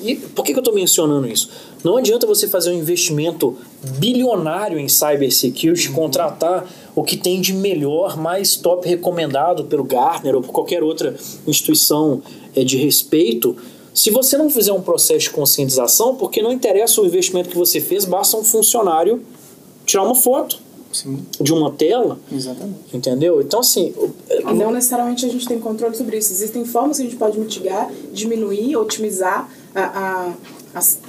E 0.01 0.15
por 0.15 0.43
que, 0.43 0.51
que 0.51 0.59
eu 0.59 0.61
estou 0.61 0.75
mencionando 0.75 1.25
isso? 1.25 1.49
Não 1.81 1.95
adianta 1.95 2.27
você 2.27 2.45
fazer 2.45 2.71
um 2.71 2.77
investimento 2.77 3.55
bilionário 3.97 4.77
em 4.77 4.89
cybersecurity, 4.89 5.89
contratar 5.91 6.69
o 6.93 7.03
que 7.03 7.15
tem 7.15 7.39
de 7.39 7.53
melhor, 7.53 8.17
mais 8.17 8.57
top 8.57 8.85
recomendado 8.85 9.63
pelo 9.63 9.85
Gartner 9.85 10.35
ou 10.35 10.41
por 10.41 10.51
qualquer 10.51 10.83
outra 10.83 11.15
instituição 11.47 12.21
é, 12.53 12.61
de 12.61 12.75
respeito, 12.75 13.55
se 14.01 14.09
você 14.11 14.37
não 14.37 14.49
fizer 14.49 14.71
um 14.71 14.81
processo 14.81 15.19
de 15.25 15.29
conscientização, 15.31 16.15
porque 16.15 16.41
não 16.41 16.51
interessa 16.53 17.01
o 17.01 17.05
investimento 17.05 17.49
que 17.49 17.57
você 17.57 17.81
fez, 17.81 18.05
basta 18.05 18.37
um 18.37 18.43
funcionário 18.43 19.21
tirar 19.85 20.03
uma 20.03 20.15
foto 20.15 20.57
Sim, 20.91 21.19
de 21.41 21.51
uma 21.53 21.71
tela, 21.71 22.17
exatamente. 22.31 22.79
entendeu? 22.93 23.41
Então, 23.41 23.59
assim, 23.59 23.93
não 24.55 24.71
necessariamente 24.71 25.25
a 25.25 25.29
gente 25.29 25.45
tem 25.47 25.59
controle 25.59 25.95
sobre 25.97 26.17
isso. 26.17 26.31
Existem 26.31 26.63
formas 26.65 26.97
que 26.97 27.03
a 27.03 27.05
gente 27.05 27.17
pode 27.17 27.37
mitigar, 27.37 27.91
diminuir, 28.13 28.75
otimizar 28.77 29.51
a, 29.75 29.81
a- 29.81 30.33
as, 30.73 30.99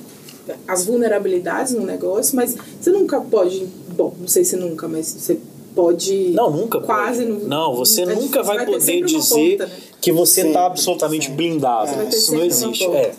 as 0.66 0.84
vulnerabilidades 0.84 1.72
no 1.72 1.84
negócio, 1.86 2.34
mas 2.36 2.56
você 2.80 2.90
nunca 2.90 3.20
pode. 3.20 3.66
Bom, 3.96 4.12
não 4.20 4.26
sei 4.28 4.44
se 4.44 4.56
nunca, 4.56 4.88
mas 4.88 5.06
você 5.18 5.38
pode. 5.74 6.30
Não, 6.32 6.50
nunca 6.50 6.80
Quase. 6.80 7.24
pode. 7.24 7.44
Não, 7.44 7.74
você 7.76 8.02
é 8.02 8.06
nunca 8.06 8.20
difícil, 8.20 8.44
vai 8.44 8.58
ter 8.58 8.72
poder 8.72 9.04
dizer 9.04 9.50
ponta, 9.58 9.66
né? 9.66 9.80
Que 10.00 10.12
você 10.12 10.46
está 10.46 10.66
absolutamente 10.66 11.26
sim. 11.26 11.34
blindado. 11.34 11.90
É. 12.00 12.08
Isso 12.08 12.32
não 12.32 12.40
sempre 12.40 12.46
existe. 12.46 12.84
É. 12.86 13.12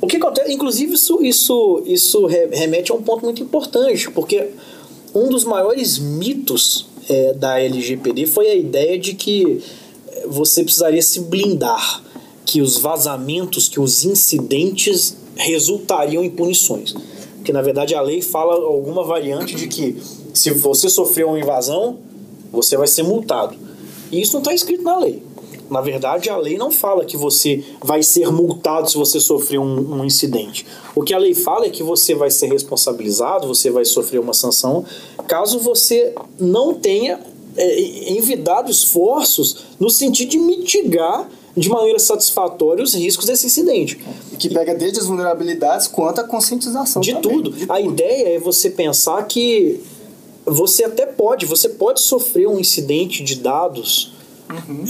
O 0.00 0.06
que 0.06 0.16
acontece, 0.16 0.52
inclusive, 0.52 0.94
isso, 0.94 1.22
isso, 1.22 1.82
isso 1.86 2.26
re- 2.26 2.48
remete 2.52 2.92
a 2.92 2.94
um 2.94 3.02
ponto 3.02 3.24
muito 3.24 3.42
importante, 3.42 4.10
porque 4.10 4.50
um 5.14 5.28
dos 5.28 5.44
maiores 5.44 5.98
mitos 5.98 6.86
é, 7.08 7.32
da 7.32 7.58
LGPD 7.60 8.26
foi 8.26 8.48
a 8.48 8.54
ideia 8.54 8.98
de 8.98 9.14
que 9.14 9.62
você 10.28 10.62
precisaria 10.62 11.02
se 11.02 11.20
blindar, 11.20 12.02
que 12.44 12.60
os 12.60 12.78
vazamentos, 12.78 13.68
que 13.68 13.80
os 13.80 14.04
incidentes 14.04 15.16
resultariam 15.36 16.22
em 16.22 16.30
punições. 16.30 16.94
Porque, 17.36 17.52
na 17.52 17.62
verdade, 17.62 17.94
a 17.94 18.00
lei 18.00 18.20
fala 18.20 18.54
alguma 18.54 19.04
variante 19.04 19.54
de 19.54 19.68
que 19.68 19.96
se 20.34 20.50
você 20.50 20.88
sofreu 20.88 21.28
uma 21.28 21.38
invasão, 21.38 21.98
você 22.52 22.76
vai 22.76 22.88
ser 22.88 23.04
multado. 23.04 23.56
E 24.10 24.20
isso 24.20 24.32
não 24.34 24.40
está 24.40 24.52
escrito 24.52 24.82
na 24.82 24.98
lei. 24.98 25.22
Na 25.70 25.80
verdade, 25.80 26.30
a 26.30 26.36
lei 26.36 26.56
não 26.56 26.70
fala 26.70 27.04
que 27.04 27.16
você 27.16 27.64
vai 27.82 28.02
ser 28.02 28.30
multado 28.30 28.90
se 28.90 28.96
você 28.96 29.18
sofrer 29.18 29.58
um, 29.58 30.00
um 30.00 30.04
incidente. 30.04 30.66
O 30.94 31.02
que 31.02 31.12
a 31.12 31.18
lei 31.18 31.34
fala 31.34 31.66
é 31.66 31.70
que 31.70 31.82
você 31.82 32.14
vai 32.14 32.30
ser 32.30 32.46
responsabilizado, 32.46 33.46
você 33.46 33.70
vai 33.70 33.84
sofrer 33.84 34.18
uma 34.20 34.32
sanção, 34.32 34.84
caso 35.26 35.58
você 35.58 36.14
não 36.38 36.74
tenha 36.74 37.20
é, 37.56 38.10
envidado 38.12 38.70
esforços 38.70 39.64
no 39.80 39.90
sentido 39.90 40.30
de 40.30 40.38
mitigar 40.38 41.28
de 41.56 41.70
maneira 41.70 41.98
satisfatória 41.98 42.84
os 42.84 42.94
riscos 42.94 43.26
desse 43.26 43.46
incidente. 43.46 43.98
Que 44.38 44.50
pega 44.50 44.74
desde 44.74 45.00
as 45.00 45.06
vulnerabilidades 45.06 45.88
quanto 45.88 46.20
a 46.20 46.24
conscientização 46.24 47.00
De 47.00 47.14
também. 47.14 47.22
tudo. 47.22 47.50
De 47.50 47.66
A 47.68 47.80
ideia 47.80 48.36
é 48.36 48.38
você 48.38 48.68
pensar 48.68 49.22
que 49.24 49.80
você 50.44 50.84
até 50.84 51.06
pode, 51.06 51.46
você 51.46 51.68
pode 51.70 52.00
sofrer 52.02 52.46
um 52.46 52.60
incidente 52.60 53.24
de 53.24 53.36
dados 53.36 54.12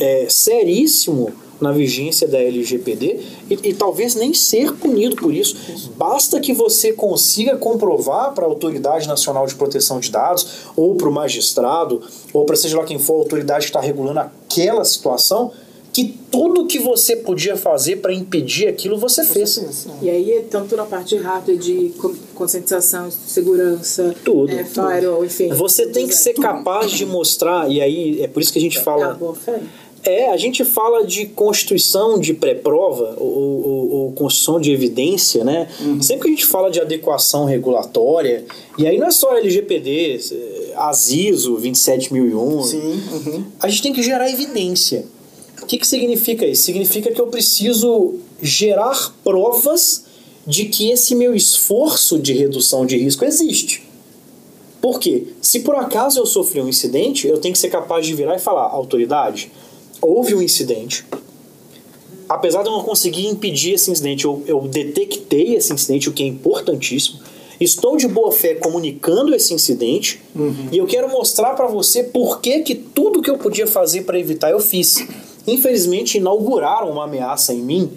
é, 0.01 0.27
seríssimo 0.29 1.33
na 1.61 1.73
vigência 1.73 2.29
da 2.29 2.39
LGPD 2.39 3.21
e, 3.51 3.69
e 3.71 3.75
talvez 3.75 4.15
nem 4.15 4.35
ser 4.35 4.73
punido 4.75 5.17
por 5.17 5.33
isso. 5.33 5.57
Basta 5.97 6.39
que 6.41 6.53
você 6.53 6.93
consiga 6.93 7.57
comprovar 7.57 8.35
para 8.35 8.45
a 8.45 8.49
Autoridade 8.49 9.09
Nacional 9.09 9.47
de 9.47 9.55
Proteção 9.55 9.99
de 9.99 10.11
Dados, 10.11 10.67
ou 10.77 10.95
para 10.95 11.09
o 11.09 11.13
magistrado, 11.13 12.03
ou 12.33 12.45
para 12.45 12.57
seja 12.57 12.79
lá 12.79 12.85
quem 12.85 12.99
for 12.99 13.15
a 13.15 13.19
autoridade 13.19 13.67
que 13.67 13.71
está 13.71 13.81
regulando 13.81 14.21
aquela 14.21 14.85
situação, 14.85 15.53
que 15.97 16.15
tudo 16.31 16.67
que 16.67 16.79
você 16.79 17.17
podia 17.17 17.57
fazer 17.57 17.97
para 17.97 18.13
impedir 18.13 18.69
aquilo 18.69 18.99
você 18.99 19.25
fez. 19.25 19.57
É. 20.03 20.05
E 20.05 20.11
aí, 20.11 20.45
tanto 20.51 20.77
na 20.77 20.85
parte 20.85 21.17
hardware, 21.17 21.57
de 21.57 21.93
con- 21.99 22.15
conscientização, 22.35 23.11
segurança, 23.11 24.15
Tudo, 24.23 24.53
é, 24.53 24.63
firewall, 24.63 25.25
enfim. 25.25 25.49
Você 25.55 25.87
tem 25.87 26.07
que 26.07 26.15
ser 26.15 26.35
capaz 26.35 26.91
de 26.91 27.07
mostrar, 27.07 27.71
e 27.71 27.81
aí 27.81 28.21
é 28.23 28.29
por 28.29 28.43
isso 28.43 28.53
que 28.53 28.59
a 28.59 28.63
gente 28.63 28.77
É 28.77 28.81
a 28.81 28.85
fala. 28.85 29.15
boa 29.15 29.35
fé. 29.35 29.59
É, 30.05 30.31
a 30.31 30.37
gente 30.37 30.65
fala 30.67 31.05
de 31.05 31.25
constituição 31.27 32.19
de 32.21 32.35
pré-prova 32.35 33.17
ou, 33.19 33.27
ou- 33.67 33.91
ou 33.91 34.13
constituição 34.13 34.61
de 34.61 34.71
evidência, 34.73 35.43
né? 35.45 35.67
Sempre 36.03 36.25
que 36.25 36.29
a 36.29 36.31
gente 36.33 36.47
fala 36.47 36.71
de 36.71 36.79
adequação 36.81 37.45
regulatória, 37.47 38.45
e 38.79 38.87
aí 38.87 38.99
não 38.99 39.07
é 39.07 39.11
só 39.11 39.35
LGPD, 39.37 40.21
ASISO 40.77 41.57
27001, 41.57 42.63
Sim, 42.63 42.79
uhum. 43.13 43.45
a 43.61 43.69
gente 43.69 43.83
tem 43.83 43.93
que 43.93 44.03
gerar 44.03 44.31
evidência. 44.31 45.07
O 45.63 45.67
que, 45.67 45.79
que 45.79 45.87
significa 45.87 46.47
isso? 46.47 46.65
Significa 46.65 47.11
que 47.11 47.21
eu 47.21 47.27
preciso 47.29 48.17
gerar 48.41 49.15
provas 49.25 50.05
de 50.47 50.67
que 50.67 50.91
esse 50.91 51.15
meu 51.15 51.35
esforço 51.35 52.19
de 52.19 52.33
redução 52.33 52.87
de 52.87 52.97
risco 52.97 53.25
existe. 53.25 53.83
Por 54.81 55.01
quê? 55.01 55.25
Se 55.41 55.61
por 55.61 55.75
acaso 55.75 56.21
eu 56.21 56.27
sofri 56.27 56.61
um 56.61 56.69
incidente, 56.69 57.27
eu 57.27 57.39
tenho 57.39 57.53
que 57.53 57.59
ser 57.59 57.71
capaz 57.71 58.07
de 58.07 58.15
virar 58.15 58.37
e 58.37 58.39
falar: 58.39 58.65
autoridade, 58.65 59.51
houve 60.01 60.35
um 60.35 60.43
incidente. 60.43 61.05
Apesar 62.29 62.63
de 62.63 62.69
eu 62.69 62.73
não 62.73 62.83
conseguir 62.83 63.27
impedir 63.27 63.75
esse 63.75 63.91
incidente, 63.91 64.25
eu, 64.25 64.43
eu 64.47 64.61
detectei 64.63 65.55
esse 65.55 65.73
incidente, 65.73 66.09
o 66.09 66.13
que 66.13 66.23
é 66.23 66.27
importantíssimo. 66.27 67.21
Estou 67.59 67.97
de 67.97 68.07
boa 68.07 68.31
fé 68.33 68.55
comunicando 68.55 69.35
esse 69.35 69.55
incidente 69.55 70.21
e 70.71 70.77
eu 70.77 70.87
quero 70.87 71.09
mostrar 71.09 71.55
para 71.55 71.67
você 71.67 72.03
por 72.05 72.41
que, 72.41 72.61
que 72.61 72.75
tudo 72.75 73.23
que 73.23 73.31
eu 73.31 73.39
podia 73.39 73.67
fazer 73.67 74.03
para 74.03 74.19
evitar 74.19 74.51
eu 74.51 74.61
fiz. 74.61 75.07
Infelizmente, 75.47 76.19
inauguraram 76.19 76.91
uma 76.91 77.05
ameaça 77.05 77.53
em 77.55 77.63
mim. 77.63 77.93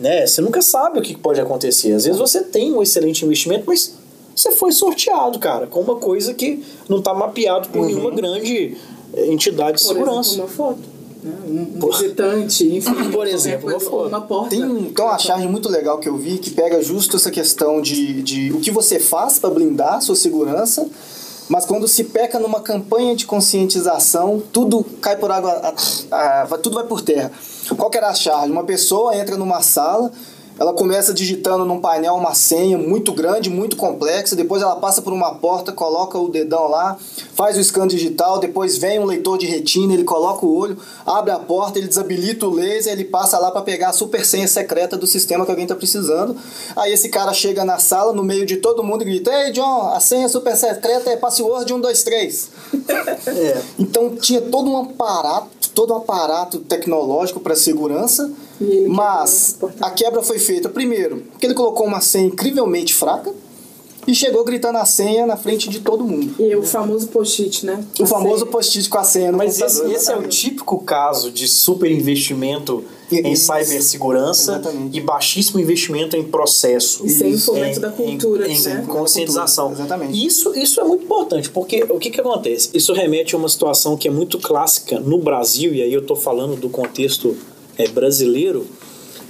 Né? 0.00 0.26
Você 0.26 0.40
nunca 0.40 0.60
sabe 0.60 0.98
o 0.98 1.02
que 1.02 1.16
pode 1.16 1.40
acontecer. 1.40 1.92
Às 1.92 2.04
vezes 2.04 2.18
você 2.18 2.42
tem 2.42 2.72
um 2.74 2.82
excelente 2.82 3.24
investimento, 3.24 3.64
mas 3.66 3.94
você 4.34 4.52
foi 4.52 4.72
sorteado, 4.72 5.38
cara, 5.38 5.66
com 5.66 5.80
uma 5.80 5.96
coisa 5.96 6.34
que 6.34 6.62
não 6.88 6.98
está 6.98 7.14
mapeado 7.14 7.68
por 7.70 7.86
nenhuma 7.86 8.10
grande 8.10 8.76
eh, 9.14 9.26
entidade 9.32 9.78
de 9.78 9.84
Por 9.84 9.88
segurança. 9.94 10.30
exemplo, 10.32 10.44
uma 10.44 10.48
foto. 10.48 10.78
Né? 11.22 11.32
Um 11.80 11.88
visitante, 11.90 12.66
enfim. 12.76 13.10
Por 13.10 13.26
exemplo, 13.26 13.68
uma 13.70 13.78
coisa, 13.78 13.90
foto. 13.90 14.08
Uma 14.08 14.20
porta. 14.20 14.50
Tem, 14.50 14.64
um- 14.64 14.92
tem 14.92 15.04
uma 15.04 15.18
charge 15.18 15.48
muito 15.48 15.70
legal 15.70 15.98
que 15.98 16.08
eu 16.08 16.16
vi 16.18 16.36
que 16.38 16.50
pega 16.50 16.82
justo 16.82 17.16
essa 17.16 17.30
questão 17.30 17.80
de, 17.80 18.22
de 18.22 18.52
o 18.52 18.60
que 18.60 18.70
você 18.70 18.98
faz 19.00 19.38
para 19.38 19.48
blindar 19.50 19.94
a 19.94 20.00
sua 20.02 20.14
segurança, 20.16 20.86
mas 21.48 21.64
quando 21.64 21.86
se 21.88 22.04
peca 22.04 22.38
numa 22.38 22.60
campanha 22.60 23.14
de 23.14 23.26
conscientização, 23.26 24.42
tudo 24.52 24.84
cai 25.00 25.16
por 25.16 25.30
água, 25.30 25.52
a- 26.10 26.42
a- 26.42 26.58
tudo 26.58 26.74
vai 26.74 26.84
por 26.84 27.00
terra. 27.02 27.30
Qual 27.76 27.90
que 27.90 27.98
era 27.98 28.08
a 28.08 28.14
charge? 28.14 28.50
Uma 28.50 28.64
pessoa 28.64 29.16
entra 29.16 29.36
numa 29.36 29.62
sala, 29.62 30.10
ela 30.58 30.72
começa 30.72 31.12
digitando 31.12 31.64
num 31.64 31.80
painel 31.80 32.14
uma 32.14 32.34
senha 32.34 32.78
muito 32.78 33.12
grande, 33.12 33.50
muito 33.50 33.76
complexa, 33.76 34.34
depois 34.34 34.62
ela 34.62 34.76
passa 34.76 35.02
por 35.02 35.12
uma 35.12 35.34
porta, 35.34 35.72
coloca 35.72 36.18
o 36.18 36.28
dedão 36.28 36.68
lá, 36.68 36.96
faz 37.34 37.56
o 37.56 37.62
scan 37.62 37.86
digital, 37.86 38.38
depois 38.38 38.78
vem 38.78 38.98
um 38.98 39.04
leitor 39.04 39.38
de 39.38 39.46
retina, 39.46 39.92
ele 39.92 40.04
coloca 40.04 40.46
o 40.46 40.56
olho, 40.56 40.78
abre 41.04 41.30
a 41.30 41.38
porta, 41.38 41.78
ele 41.78 41.88
desabilita 41.88 42.46
o 42.46 42.54
laser, 42.54 42.92
ele 42.92 43.04
passa 43.04 43.38
lá 43.38 43.50
para 43.50 43.62
pegar 43.62 43.90
a 43.90 43.92
super 43.92 44.24
senha 44.24 44.48
secreta 44.48 44.96
do 44.96 45.06
sistema 45.06 45.44
que 45.44 45.50
alguém 45.50 45.64
está 45.64 45.74
precisando. 45.74 46.36
Aí 46.74 46.92
esse 46.92 47.08
cara 47.08 47.32
chega 47.32 47.64
na 47.64 47.78
sala, 47.78 48.12
no 48.12 48.22
meio 48.22 48.46
de 48.46 48.56
todo 48.56 48.82
mundo 48.82 49.02
e 49.02 49.04
grita: 49.04 49.30
Ei, 49.32 49.52
John, 49.52 49.92
a 49.92 50.00
senha 50.00 50.28
super 50.28 50.56
secreta 50.56 51.10
é 51.10 51.16
password 51.16 51.70
123. 51.70 52.50
É. 53.26 53.62
Então 53.78 54.16
tinha 54.16 54.40
todo 54.40 54.70
um 54.70 54.76
aparato, 54.78 55.48
todo 55.76 55.92
um 55.92 55.98
aparato 55.98 56.58
tecnológico 56.60 57.38
para 57.38 57.54
segurança, 57.54 58.32
mas 58.88 59.58
o 59.60 59.70
a 59.80 59.90
quebra 59.90 60.22
foi 60.22 60.38
feita 60.38 60.70
primeiro 60.70 61.18
porque 61.30 61.46
ele 61.46 61.54
colocou 61.54 61.86
uma 61.86 62.00
senha 62.00 62.26
incrivelmente 62.26 62.94
fraca 62.94 63.30
e 64.06 64.14
chegou 64.14 64.42
gritando 64.42 64.78
a 64.78 64.84
senha 64.86 65.26
na 65.26 65.36
frente 65.36 65.68
de 65.68 65.80
todo 65.80 66.04
mundo. 66.04 66.34
E 66.38 66.56
o 66.56 66.62
famoso 66.62 67.08
post-it, 67.08 67.66
né? 67.66 67.84
O 68.00 68.06
famoso 68.06 68.46
post-it 68.46 68.88
com 68.88 68.98
a 68.98 69.04
senha 69.04 69.32
no 69.32 69.38
Mas 69.38 69.60
esse, 69.60 69.80
computador. 69.80 69.92
esse 69.92 70.12
é 70.12 70.16
o 70.16 70.22
típico 70.28 70.78
caso 70.78 71.30
de 71.30 71.46
super 71.46 71.90
investimento 71.90 72.84
em 73.10 73.32
Isso. 73.32 73.52
cibersegurança 73.52 74.52
Exatamente. 74.52 74.98
e 74.98 75.00
baixíssimo 75.00 75.60
investimento 75.60 76.16
em 76.16 76.24
processo. 76.24 77.06
E 77.06 77.10
sem 77.10 77.36
fomento 77.38 77.78
em, 77.78 77.80
da 77.80 77.90
cultura, 77.90 78.48
em, 78.48 78.56
em 78.56 78.62
né? 78.62 78.84
conscientização. 78.88 79.72
Exatamente. 79.72 80.26
Isso, 80.26 80.56
isso 80.58 80.80
é 80.80 80.84
muito 80.84 81.04
importante, 81.04 81.50
porque 81.50 81.84
o 81.88 81.98
que, 81.98 82.10
que 82.10 82.20
acontece? 82.20 82.70
Isso 82.74 82.92
remete 82.92 83.34
a 83.34 83.38
uma 83.38 83.48
situação 83.48 83.96
que 83.96 84.08
é 84.08 84.10
muito 84.10 84.38
clássica 84.38 84.98
no 84.98 85.18
Brasil, 85.18 85.72
e 85.72 85.82
aí 85.82 85.92
eu 85.92 86.00
estou 86.00 86.16
falando 86.16 86.56
do 86.56 86.68
contexto 86.68 87.36
é, 87.78 87.86
brasileiro, 87.88 88.66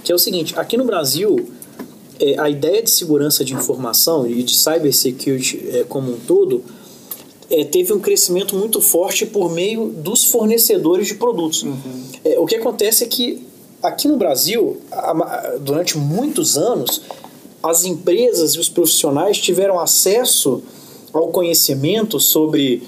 que 0.03 0.11
é 0.11 0.15
o 0.15 0.19
seguinte: 0.19 0.53
aqui 0.57 0.75
no 0.75 0.85
Brasil, 0.85 1.47
é, 2.19 2.39
a 2.39 2.49
ideia 2.49 2.81
de 2.81 2.89
segurança 2.89 3.45
de 3.45 3.53
informação 3.53 4.25
e 4.27 4.41
de 4.41 4.55
cybersecurity 4.55 5.69
é, 5.71 5.83
como 5.83 6.13
um 6.13 6.17
todo 6.17 6.63
é, 7.49 7.63
teve 7.63 7.93
um 7.93 7.99
crescimento 7.99 8.55
muito 8.55 8.81
forte 8.81 9.25
por 9.25 9.51
meio 9.51 9.87
dos 9.87 10.25
fornecedores 10.25 11.07
de 11.07 11.15
produtos. 11.15 11.65
É, 12.23 12.37
o 12.39 12.45
que 12.45 12.55
acontece 12.55 13.03
é 13.03 13.07
que 13.07 13.46
aqui 13.81 14.07
no 14.07 14.17
Brasil, 14.17 14.81
durante 15.61 15.97
muitos 15.97 16.57
anos, 16.57 17.01
as 17.61 17.85
empresas 17.85 18.53
e 18.53 18.59
os 18.59 18.69
profissionais 18.69 19.37
tiveram 19.37 19.79
acesso 19.79 20.61
ao 21.13 21.29
conhecimento 21.29 22.19
sobre 22.19 22.83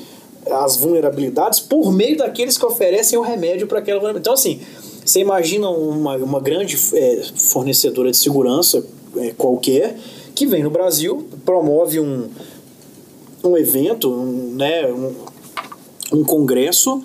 as 0.50 0.78
vulnerabilidades 0.78 1.60
por 1.60 1.92
meio 1.92 2.18
daqueles 2.18 2.58
que 2.58 2.66
oferecem 2.66 3.18
o 3.18 3.22
remédio 3.22 3.68
para 3.68 3.80
aquela 3.80 4.00
vulnerabilidade. 4.00 4.22
Então, 4.22 4.34
assim, 4.34 4.60
você 5.06 5.20
imagina 5.20 5.70
uma, 5.70 6.16
uma 6.18 6.40
grande 6.40 6.78
é, 6.94 7.24
fornecedora 7.36 8.12
de 8.12 8.18
segurança 8.18 8.86
é, 9.18 9.32
qualquer 9.32 9.98
que 10.36 10.46
vem 10.46 10.64
no 10.64 10.70
Brasil, 10.70 11.28
promove 11.44 12.00
um, 12.00 12.30
um 13.44 13.58
evento, 13.58 14.10
um, 14.10 14.56
né, 14.56 14.92
um, 14.92 15.14
um 16.20 16.24
congresso 16.24 17.04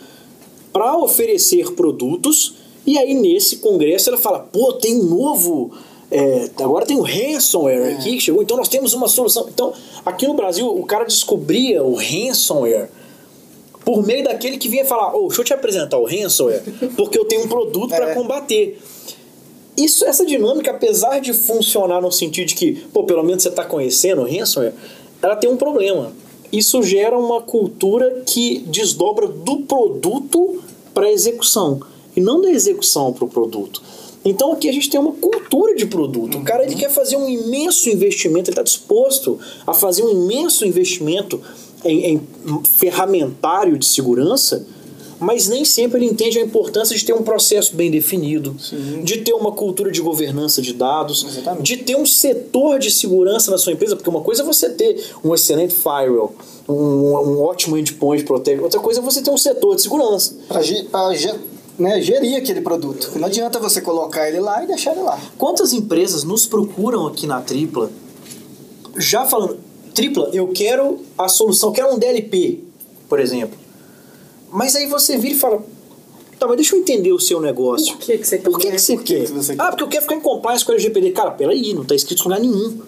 para 0.72 0.96
oferecer 0.98 1.72
produtos 1.72 2.54
e 2.86 2.98
aí 2.98 3.14
nesse 3.14 3.56
congresso 3.56 4.10
ela 4.10 4.18
fala, 4.18 4.40
pô, 4.40 4.72
tem 4.74 5.00
um 5.00 5.04
novo 5.04 5.72
é, 6.10 6.48
agora 6.62 6.86
tem 6.86 6.96
o 6.96 7.02
ransomware 7.02 7.94
aqui 7.96 8.12
que 8.16 8.20
chegou, 8.20 8.42
então 8.42 8.56
nós 8.56 8.68
temos 8.68 8.94
uma 8.94 9.08
solução. 9.08 9.48
Então, 9.52 9.72
aqui 10.04 10.28
no 10.28 10.34
Brasil, 10.34 10.68
o 10.68 10.84
cara 10.84 11.04
descobria 11.04 11.82
o 11.82 11.94
ransomware 11.94 12.88
por 13.84 14.06
meio 14.06 14.22
daquele 14.22 14.56
que 14.56 14.68
vinha 14.68 14.84
falar, 14.84 15.14
ô, 15.14 15.26
deixa 15.26 15.40
eu 15.40 15.44
te 15.44 15.52
apresentar 15.52 15.98
o 15.98 16.04
ransomware, 16.04 16.62
porque 16.96 17.18
eu 17.18 17.24
tenho 17.24 17.44
um 17.44 17.48
produto 17.48 17.88
para 17.88 18.10
É. 18.12 18.14
combater. 18.14 18.80
Isso, 19.76 20.04
essa 20.04 20.24
dinâmica, 20.24 20.70
apesar 20.70 21.18
de 21.18 21.32
funcionar 21.32 22.00
no 22.00 22.12
sentido 22.12 22.46
de 22.46 22.54
que, 22.54 22.72
pô, 22.92 23.02
pelo 23.02 23.24
menos 23.24 23.42
você 23.42 23.48
está 23.48 23.64
conhecendo 23.64 24.22
o 24.22 24.24
ransomware, 24.24 24.72
ela 25.20 25.34
tem 25.34 25.50
um 25.50 25.56
problema. 25.56 26.12
Isso 26.52 26.80
gera 26.82 27.18
uma 27.18 27.40
cultura 27.40 28.22
que 28.24 28.60
desdobra 28.68 29.26
do 29.26 29.62
produto 29.62 30.62
para 30.92 31.06
a 31.06 31.12
execução. 31.12 31.80
E 32.16 32.20
não 32.20 32.40
da 32.40 32.50
execução 32.50 33.12
para 33.12 33.24
o 33.24 33.28
produto. 33.28 33.82
Então 34.24 34.52
aqui 34.52 34.68
a 34.68 34.72
gente 34.72 34.88
tem 34.88 34.98
uma 34.98 35.12
cultura 35.12 35.74
de 35.74 35.86
produto. 35.86 36.38
O 36.38 36.42
cara 36.42 36.64
ele 36.64 36.74
quer 36.74 36.90
fazer 36.90 37.16
um 37.16 37.28
imenso 37.28 37.90
investimento, 37.90 38.48
ele 38.48 38.52
está 38.52 38.62
disposto 38.62 39.38
a 39.66 39.74
fazer 39.74 40.02
um 40.02 40.10
imenso 40.10 40.64
investimento 40.64 41.40
em, 41.84 42.14
em 42.14 42.20
ferramentário 42.64 43.76
de 43.76 43.84
segurança, 43.84 44.66
mas 45.20 45.46
nem 45.46 45.64
sempre 45.64 45.98
ele 45.98 46.06
entende 46.06 46.38
a 46.38 46.42
importância 46.42 46.96
de 46.96 47.04
ter 47.04 47.12
um 47.12 47.22
processo 47.22 47.76
bem 47.76 47.90
definido, 47.90 48.56
Sim. 48.58 49.02
de 49.02 49.18
ter 49.18 49.32
uma 49.32 49.52
cultura 49.52 49.90
de 49.90 50.00
governança 50.00 50.60
de 50.60 50.72
dados, 50.72 51.24
Exatamente. 51.28 51.62
de 51.62 51.82
ter 51.82 51.96
um 51.96 52.06
setor 52.06 52.78
de 52.78 52.90
segurança 52.90 53.50
na 53.50 53.58
sua 53.58 53.72
empresa, 53.72 53.94
porque 53.94 54.10
uma 54.10 54.22
coisa 54.22 54.42
é 54.42 54.44
você 54.44 54.70
ter 54.70 55.12
um 55.22 55.34
excelente 55.34 55.74
firewall, 55.74 56.34
um, 56.68 56.74
um 56.74 57.42
ótimo 57.42 57.76
endpoint 57.76 58.24
protect, 58.24 58.62
outra 58.62 58.80
coisa 58.80 59.00
é 59.00 59.02
você 59.02 59.22
ter 59.22 59.30
um 59.30 59.38
setor 59.38 59.76
de 59.76 59.82
segurança. 59.82 60.34
Para 60.48 60.60
né, 61.78 62.00
gerir 62.00 62.36
aquele 62.36 62.60
produto. 62.60 63.12
Não 63.16 63.26
adianta 63.26 63.58
você 63.58 63.80
colocar 63.80 64.28
ele 64.28 64.40
lá 64.40 64.62
e 64.62 64.66
deixar 64.66 64.92
ele 64.92 65.02
lá. 65.02 65.20
Quantas 65.36 65.72
empresas 65.72 66.24
nos 66.24 66.46
procuram 66.46 67.06
aqui 67.06 67.26
na 67.26 67.40
Tripla 67.40 67.90
já 68.96 69.26
falando, 69.26 69.58
Tripla, 69.94 70.30
eu 70.32 70.48
quero 70.48 71.00
a 71.18 71.28
solução, 71.28 71.70
eu 71.70 71.72
quero 71.72 71.94
um 71.94 71.98
DLP, 71.98 72.62
por 73.08 73.20
exemplo. 73.20 73.58
Mas 74.52 74.76
aí 74.76 74.86
você 74.86 75.16
vira 75.18 75.34
e 75.34 75.38
fala, 75.38 75.64
tá, 76.38 76.46
mas 76.46 76.56
deixa 76.56 76.76
eu 76.76 76.80
entender 76.80 77.12
o 77.12 77.18
seu 77.18 77.40
negócio. 77.40 77.96
Por 77.96 78.04
que, 78.04 78.18
que 78.18 78.26
você 78.26 78.38
quer? 78.38 78.44
Por 78.50 78.58
que, 78.58 78.70
que 78.70 78.78
você 78.78 78.94
Por 78.96 79.04
que 79.04 79.14
quer? 79.14 79.26
que 79.26 79.32
você 79.32 79.54
Ah, 79.58 79.68
porque 79.68 79.82
eu 79.82 79.88
quero 79.88 80.02
ficar 80.02 80.14
em 80.14 80.20
compliance 80.20 80.64
com 80.64 80.72
o 80.72 80.74
LGPD. 80.74 81.10
Cara, 81.10 81.32
peraí, 81.32 81.74
não 81.74 81.84
tá 81.84 81.94
escrito 81.94 82.20
em 82.20 82.24
lugar 82.24 82.40
nenhum. 82.40 82.80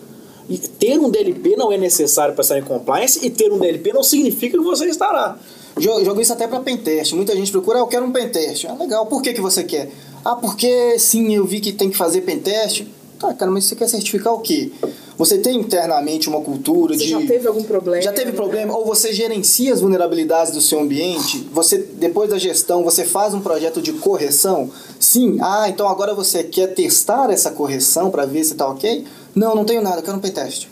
E 0.49 0.59
ter 0.59 0.99
um 0.99 1.11
DLP 1.11 1.57
não 1.57 1.72
é 1.72 1.79
necessário 1.79 2.35
para 2.35 2.42
estar 2.42 2.59
em 2.59 2.62
compliance 2.62 3.25
e 3.25 3.31
ter 3.31 3.51
um 3.51 3.59
DLP 3.59 3.92
não 3.92 4.03
significa 4.05 4.57
que 4.57 4.62
você 4.62 4.87
estará. 4.87 5.38
Jo- 5.78 6.04
Jogo 6.04 6.20
isso 6.20 6.32
até 6.32 6.46
para 6.46 6.60
pentest. 6.60 7.14
Muita 7.14 7.34
gente 7.36 7.50
procura, 7.52 7.78
ah, 7.78 7.82
eu 7.82 7.86
quero 7.86 8.04
um 8.06 8.12
pentest. 8.12 8.64
Ah, 8.66 8.74
legal, 8.74 9.06
por 9.06 9.20
que, 9.22 9.32
que 9.34 9.40
você 9.40 9.62
quer? 9.64 9.90
Ah, 10.24 10.34
porque 10.36 10.98
sim, 10.98 11.34
eu 11.34 11.44
vi 11.44 11.60
que 11.60 11.72
tem 11.72 11.90
que 11.90 11.96
fazer 11.96 12.22
pentest. 12.22 12.86
Tá, 13.18 13.32
cara, 13.32 13.50
mas 13.50 13.64
você 13.64 13.74
quer 13.74 13.88
certificar 13.88 14.34
o 14.34 14.40
quê? 14.40 14.70
Você 15.16 15.38
tem 15.38 15.58
internamente 15.58 16.28
uma 16.28 16.42
cultura 16.42 16.92
Você 16.94 17.04
de. 17.04 17.10
já 17.10 17.20
teve 17.26 17.48
algum 17.48 17.62
problema? 17.62 18.02
Já 18.02 18.12
teve 18.12 18.32
problema? 18.32 18.76
Ou 18.76 18.84
você 18.84 19.14
gerencia 19.14 19.72
as 19.72 19.80
vulnerabilidades 19.80 20.52
do 20.52 20.60
seu 20.60 20.78
ambiente? 20.80 21.48
Você, 21.52 21.78
depois 21.78 22.28
da 22.28 22.36
gestão, 22.38 22.84
você 22.84 23.04
faz 23.06 23.32
um 23.32 23.40
projeto 23.40 23.80
de 23.80 23.94
correção? 23.94 24.70
Sim. 25.00 25.38
Ah, 25.40 25.66
então 25.68 25.88
agora 25.88 26.14
você 26.14 26.44
quer 26.44 26.74
testar 26.74 27.30
essa 27.30 27.50
correção 27.50 28.10
para 28.10 28.26
ver 28.26 28.44
se 28.44 28.54
tá 28.54 28.68
ok? 28.68 29.04
Não, 29.34 29.54
não 29.54 29.64
tenho 29.64 29.80
nada, 29.80 29.98
eu 29.98 30.02
quero 30.02 30.18
um 30.18 30.20
pentest. 30.20 30.68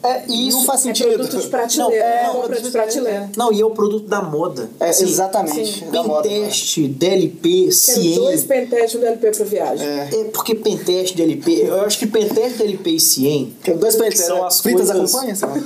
É 0.00 0.24
Não 0.28 0.62
faz 0.64 0.80
É 0.80 0.82
sentido. 0.84 1.08
produto 1.14 1.38
de 1.40 1.48
prateleira, 1.48 2.04
Não, 2.04 2.08
é, 2.08 2.22
é, 2.22 2.26
não, 2.28 2.34
compra 2.34 2.60
de 2.60 2.70
prateleira. 2.70 3.30
Não, 3.36 3.52
e 3.52 3.60
é 3.60 3.64
o 3.64 3.70
produto 3.70 4.06
da 4.06 4.22
moda. 4.22 4.70
É, 4.78 4.90
Assim, 4.90 5.04
exatamente. 5.04 5.80
sim. 5.80 5.90
da 5.90 6.02
moda, 6.04 6.28
né? 6.28 6.38
Pentest, 6.40 6.78
DLP, 6.88 7.60
Quero 7.62 7.72
CIEM. 7.72 8.14
dois 8.14 8.44
pentest 8.44 8.94
e 8.94 8.96
um 8.96 9.00
DLP 9.00 9.30
pra 9.32 9.44
viagem. 9.44 9.86
É. 9.88 10.08
É 10.12 10.24
porque 10.24 10.54
Pentest, 10.54 11.16
DLP, 11.16 11.62
eu 11.66 11.80
acho 11.80 11.98
que 11.98 12.06
Pentest, 12.06 12.58
DLP 12.58 12.90
e 12.90 13.00
CIEM 13.00 13.52
Quero 13.64 13.78
dois 13.78 13.96
pentest. 13.96 14.24
São 14.26 14.44
as 14.46 14.60
Fritas 14.60 14.88
coisas- 14.88 15.12
acompanha? 15.14 15.34
sabe? 15.34 15.58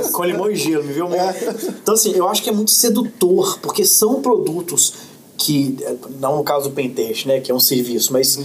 Isso. 0.00 0.12
com 0.12 0.24
limão 0.24 0.50
e 0.50 0.56
gelo, 0.56 0.82
me 0.84 0.92
viu? 0.92 1.06
É. 1.14 1.34
Então, 1.82 1.94
assim, 1.94 2.12
eu 2.14 2.28
acho 2.28 2.42
que 2.42 2.48
é 2.48 2.52
muito 2.52 2.70
sedutor, 2.70 3.58
porque 3.60 3.84
são 3.84 4.22
produtos 4.22 4.94
que, 5.36 5.76
não 6.18 6.36
no 6.36 6.44
caso 6.44 6.68
do 6.68 6.74
Pentest, 6.74 7.26
né, 7.26 7.40
que 7.40 7.50
é 7.50 7.54
um 7.54 7.60
serviço, 7.60 8.12
mas 8.12 8.38
eh, 8.38 8.42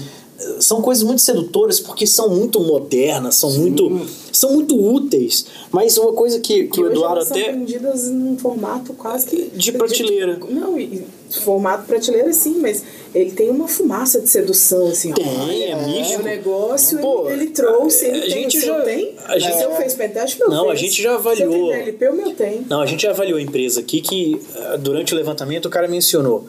são 0.60 0.82
coisas 0.82 1.02
muito 1.04 1.22
sedutoras 1.22 1.80
porque 1.80 2.06
são 2.06 2.30
muito 2.30 2.60
modernas, 2.60 3.36
são 3.36 3.52
muito 3.52 4.02
são 4.32 4.52
muito 4.54 4.76
úteis. 4.78 5.46
Mas 5.72 5.98
uma 5.98 6.12
coisa 6.14 6.40
que, 6.42 6.66
que 6.68 6.80
E 6.80 6.84
o 6.84 6.88
hoje 6.88 6.94
Eduardo 6.94 7.16
elas 7.18 7.28
são 7.30 7.38
até 7.38 7.52
vendidas 7.54 8.10
num 8.10 8.38
formato 8.38 8.94
quase 8.94 9.26
que... 9.28 9.44
De 9.54 9.72
prateleira. 9.72 10.38
Não, 10.50 10.78
e 10.78 11.04
formato 11.42 11.86
prateleira 11.86 12.34
sim, 12.34 12.60
mas 12.60 12.84
ele 13.14 13.32
tem 13.32 13.50
uma 13.50 13.68
fumaça 13.68 14.20
de 14.20 14.28
sedução, 14.28 14.88
assim. 14.88 15.12
ó. 15.12 15.16
tem, 15.16 15.64
é, 15.64 15.70
É 15.72 15.76
místico. 15.86 16.22
o 16.22 16.24
negócio, 16.26 17.00
Pô, 17.00 17.30
ele, 17.30 17.44
ele 17.44 17.52
trouxe, 17.52 18.06
a 18.06 18.10
ele 18.10 18.20
tem, 18.22 18.30
gente 18.30 18.60
já- 18.60 18.82
tem. 18.82 19.16
a 19.26 19.40
gente- 19.40 19.58
seu 19.58 19.72
fez 19.72 19.94
pentest, 19.94 20.38
meu 20.38 20.50
Não, 20.50 20.66
a 20.66 20.76
fez. 20.76 20.82
gente 20.82 21.02
já 21.02 21.16
avaliou. 21.16 21.70
tem 21.72 21.80
DLP, 21.86 22.10
o 22.10 22.14
meu 22.14 22.36
tem. 22.36 22.66
Não, 22.70 22.82
a 22.82 22.86
gente 22.86 23.04
já 23.04 23.12
avaliou 23.12 23.38
a 23.38 23.42
empresa 23.42 23.80
aqui 23.80 24.02
que 24.02 24.42
ah, 24.58 24.76
durante 24.78 25.14
o 25.14 25.18
levantamento 25.18 25.66
o 25.68 25.70
cara 25.70 25.88
mencionou: 25.88 26.46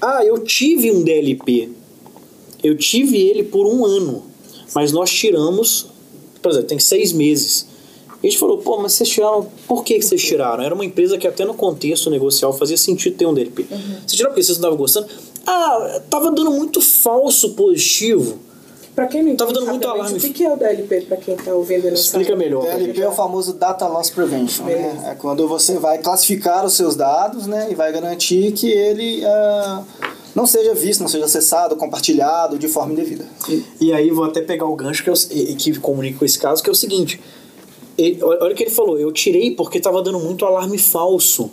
Ah, 0.00 0.24
eu 0.24 0.38
tive 0.38 0.90
um 0.90 1.02
DLP. 1.02 1.70
Eu 2.62 2.76
tive 2.76 3.16
ele 3.18 3.42
por 3.42 3.66
um 3.66 3.84
ano. 3.84 4.24
Mas 4.74 4.92
nós 4.92 5.10
tiramos, 5.10 5.86
por 6.40 6.50
exemplo, 6.52 6.68
tem 6.68 6.78
seis 6.78 7.12
meses. 7.12 7.66
E 8.22 8.26
a 8.26 8.30
gente 8.30 8.38
falou, 8.38 8.58
pô, 8.58 8.78
mas 8.78 8.92
vocês 8.92 9.08
tiraram. 9.08 9.46
Por 9.66 9.82
que, 9.82 9.94
que 9.98 10.02
vocês 10.02 10.22
tiraram? 10.22 10.62
Era 10.62 10.74
uma 10.74 10.84
empresa 10.84 11.16
que 11.16 11.26
até 11.26 11.44
no 11.44 11.54
contexto 11.54 12.10
negocial 12.10 12.52
fazia 12.52 12.76
sentido 12.76 13.16
ter 13.16 13.26
um 13.26 13.34
DLP. 13.34 13.64
Vocês 13.64 14.12
tiraram 14.12 14.32
porque 14.32 14.42
vocês 14.42 14.58
não 14.58 14.68
estavam 14.68 14.76
gostando? 14.76 15.08
Ah, 15.46 16.02
tava 16.10 16.30
dando 16.30 16.50
muito 16.50 16.80
falso 16.80 17.50
positivo. 17.54 18.38
Pra 18.94 19.06
quem 19.06 19.22
não 19.22 19.36
Tava 19.36 19.52
dando 19.52 19.66
muito 19.68 19.88
alarme. 19.88 20.18
o 20.18 20.20
que 20.20 20.30
que 20.30 20.44
é 20.44 20.52
o 20.52 20.56
DLP, 20.56 21.02
pra 21.02 21.16
quem 21.16 21.34
tá 21.36 21.54
ouvindo 21.54 21.86
e 21.86 21.90
não 21.90 21.94
Explica 21.94 22.32
sabe? 22.32 22.44
melhor. 22.44 22.62
DLP 22.62 23.00
é 23.00 23.08
o 23.08 23.12
famoso 23.12 23.54
Data 23.54 23.86
Loss 23.86 24.10
Prevention. 24.10 24.64
Né? 24.64 24.74
Beleza. 24.74 25.06
É 25.06 25.14
quando 25.14 25.48
você 25.48 25.78
vai 25.78 25.98
classificar 25.98 26.66
os 26.66 26.74
seus 26.74 26.96
dados 26.96 27.46
né, 27.46 27.68
e 27.70 27.74
vai 27.74 27.90
garantir 27.92 28.52
que 28.52 28.68
ele 28.70 29.24
ah, 29.24 29.82
não 30.34 30.46
seja 30.46 30.74
visto, 30.74 31.00
não 31.00 31.08
seja 31.08 31.24
acessado, 31.24 31.76
compartilhado 31.76 32.58
de 32.58 32.68
forma 32.68 32.92
indevida. 32.92 33.24
E 33.80 33.92
aí 33.92 34.10
vou 34.10 34.24
até 34.24 34.40
pegar 34.40 34.66
o 34.66 34.74
gancho 34.76 35.02
que, 35.02 35.10
é 35.10 35.12
o- 35.12 35.16
e- 35.32 35.54
que 35.54 35.78
comunica 35.78 36.18
com 36.18 36.24
esse 36.24 36.38
caso, 36.38 36.62
que 36.62 36.68
é 36.68 36.72
o 36.72 36.76
seguinte. 36.76 37.20
Ele- 37.98 38.22
olha 38.22 38.52
o 38.52 38.56
que 38.56 38.62
ele 38.62 38.70
falou, 38.70 38.98
eu 38.98 39.12
tirei 39.12 39.50
porque 39.54 39.78
estava 39.78 40.02
dando 40.02 40.18
muito 40.18 40.44
alarme 40.46 40.78
falso. 40.78 41.50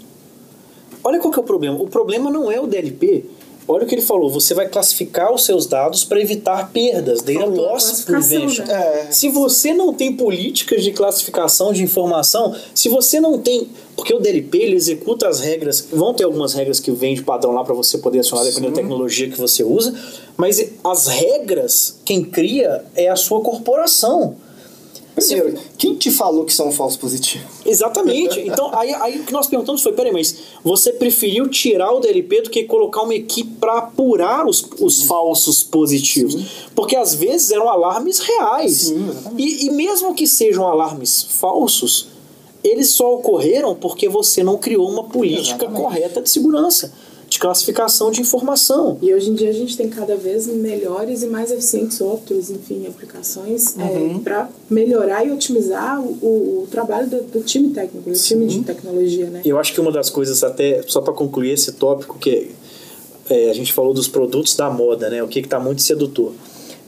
Olha 1.04 1.20
qual 1.20 1.32
que 1.32 1.40
é 1.40 1.42
o 1.42 1.46
problema. 1.46 1.82
O 1.82 1.88
problema 1.88 2.30
não 2.30 2.52
é 2.52 2.60
o 2.60 2.68
DLP. 2.68 3.26
Olha 3.68 3.84
o 3.84 3.88
que 3.88 3.96
ele 3.96 4.02
falou, 4.02 4.30
você 4.30 4.54
vai 4.54 4.70
classificar 4.70 5.34
os 5.34 5.44
seus 5.44 5.66
dados 5.66 6.06
para 6.06 6.22
evitar 6.22 6.72
perdas, 6.72 7.22
data 7.22 7.46
loss 7.46 8.04
prevention. 8.06 8.66
né? 8.66 9.08
É. 9.08 9.12
Se 9.12 9.28
você 9.28 9.74
não 9.74 9.94
tem 9.94 10.14
políticas 10.14 10.84
de 10.84 10.92
classificação 10.92 11.74
de 11.74 11.84
informação, 11.84 12.56
se 12.74 12.88
você 12.88 13.20
não 13.20 13.38
tem. 13.38 13.68
Porque 13.96 14.14
o 14.14 14.20
DLP 14.20 14.58
ele 14.60 14.76
executa 14.76 15.28
as 15.28 15.40
regras, 15.42 15.88
vão 15.92 16.14
ter 16.14 16.24
algumas 16.24 16.54
regras 16.54 16.80
que 16.80 16.92
vêm 16.92 17.16
de 17.16 17.24
padrão 17.24 17.52
lá 17.52 17.64
para 17.64 17.74
você 17.74 17.98
poder 17.98 18.20
acionar, 18.20 18.46
dependendo 18.46 18.76
da 18.76 18.82
tecnologia 18.82 19.28
que 19.28 19.38
você 19.40 19.64
usa, 19.64 19.94
mas 20.38 20.64
as 20.84 21.08
regras, 21.08 22.00
quem 22.06 22.24
cria 22.24 22.86
é 22.96 23.10
a 23.10 23.16
sua 23.16 23.42
corporação. 23.42 24.36
Primeiro, 25.18 25.60
quem 25.80 25.96
te 25.96 26.12
falou 26.12 26.46
que 26.46 26.54
são 26.54 26.72
falsos 26.72 26.96
positivos? 26.98 27.48
Exatamente. 27.66 28.38
Então, 28.48 28.74
aí, 28.74 28.94
aí 28.94 29.20
o 29.20 29.24
que 29.24 29.34
nós 29.34 29.48
perguntamos 29.48 29.82
foi: 29.82 29.92
peraí, 29.92 30.12
mas 30.12 30.36
você 30.64 30.94
preferiu 30.94 31.48
tirar 31.50 31.92
o 31.92 32.00
DLP 32.00 32.44
do 32.44 32.50
que 32.50 32.64
colocar 32.64 33.02
uma 33.02 33.14
equipe 33.14 33.52
para 33.60 33.80
apurar 33.80 34.48
os, 34.48 34.66
os 34.80 35.04
falsos 35.04 35.64
positivos? 35.64 36.36
Porque 36.76 36.96
às 36.96 37.14
vezes 37.14 37.52
eram 37.52 37.68
alarmes 37.68 38.20
reais. 38.20 38.88
Sim, 38.88 39.10
e, 39.38 39.66
e 39.66 39.72
mesmo 39.72 40.14
que 40.14 40.26
sejam 40.26 40.66
alarmes 40.66 41.24
falsos, 41.24 42.08
eles 42.64 42.92
só 42.92 43.16
ocorreram 43.16 43.76
porque 43.76 44.08
você 44.08 44.44
não 44.44 44.58
criou 44.58 44.90
uma 44.90 45.04
política 45.04 45.66
Exatamente. 45.66 45.82
correta 45.82 46.22
de 46.22 46.30
segurança, 46.30 46.94
de 47.38 47.42
classificação 47.42 48.10
de 48.10 48.20
informação. 48.22 48.98
E 49.00 49.14
hoje 49.14 49.30
em 49.30 49.36
dia 49.36 49.50
a 49.50 49.54
gente 49.54 49.78
tem 49.78 49.88
cada 49.88 50.16
vez 50.16 50.48
melhores 50.48 51.22
e 51.22 51.28
mais 51.28 51.52
eficientes 51.52 51.98
softwares, 51.98 52.50
enfim, 52.50 52.88
aplicações 52.88 53.76
Uhum. 53.78 54.20
para 54.24 54.50
melhorar 54.70 55.24
e 55.26 55.32
otimizar 55.32 56.02
o, 56.02 56.64
o- 56.64 56.68
trabalho 56.72 57.08
do, 57.08 57.22
do 57.22 57.42
time 57.42 57.70
técnico, 57.70 58.10
do 58.10 58.16
time 58.18 58.48
de 58.48 58.62
tecnologia, 58.62 59.28
né? 59.30 59.42
Eu 59.46 59.58
acho 59.60 59.72
que 59.74 59.80
uma 59.80 59.92
das 59.92 60.10
coisas, 60.10 60.44
até 60.44 60.82
só 60.88 61.00
para 61.00 61.14
concluir 61.14 61.52
esse 61.52 61.72
tópico, 61.74 62.18
que 62.18 62.50
é, 63.30 63.50
a 63.52 63.54
gente 63.54 63.72
falou 63.72 63.94
dos 63.94 64.08
produtos 64.08 64.56
da 64.56 64.70
moda, 64.70 65.10
né? 65.10 65.22
O 65.22 65.28
que 65.28 65.40
está 65.40 65.60
muito 65.60 65.82
sedutor. 65.84 66.34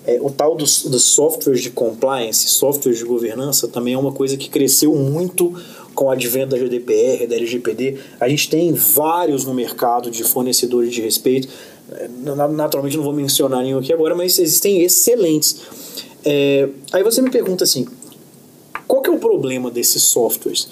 É, 0.05 0.19
o 0.21 0.29
tal 0.31 0.55
dos, 0.55 0.83
dos 0.85 1.03
softwares 1.03 1.61
de 1.61 1.69
compliance, 1.69 2.47
softwares 2.47 2.97
de 2.99 3.05
governança, 3.05 3.67
também 3.67 3.93
é 3.93 3.97
uma 3.97 4.11
coisa 4.11 4.35
que 4.35 4.49
cresceu 4.49 4.95
muito 4.95 5.53
com 5.99 6.05
o 6.05 6.09
advento 6.09 6.51
da 6.51 6.57
GDPR, 6.57 7.27
da 7.27 7.35
LGPD. 7.35 7.97
A 8.21 8.29
gente 8.29 8.49
tem 8.49 8.71
vários 8.71 9.43
no 9.43 9.53
mercado 9.53 10.09
de 10.09 10.23
fornecedores 10.23 10.93
de 10.93 11.01
respeito. 11.01 11.49
É, 11.91 12.07
na- 12.23 12.47
Naturalmente 12.47 12.95
não 12.95 13.03
vou 13.03 13.11
mencionar 13.11 13.61
nenhum 13.63 13.79
aqui 13.79 13.91
agora, 13.91 14.15
mas 14.15 14.39
existem 14.39 14.81
excelentes. 14.81 15.57
É, 16.23 16.69
aí 16.93 17.03
você 17.03 17.21
me 17.21 17.29
pergunta 17.29 17.65
assim, 17.65 17.85
qual 18.87 19.01
que 19.01 19.09
é 19.09 19.13
o 19.13 19.19
problema 19.19 19.69
desses 19.69 20.01
softwares? 20.03 20.69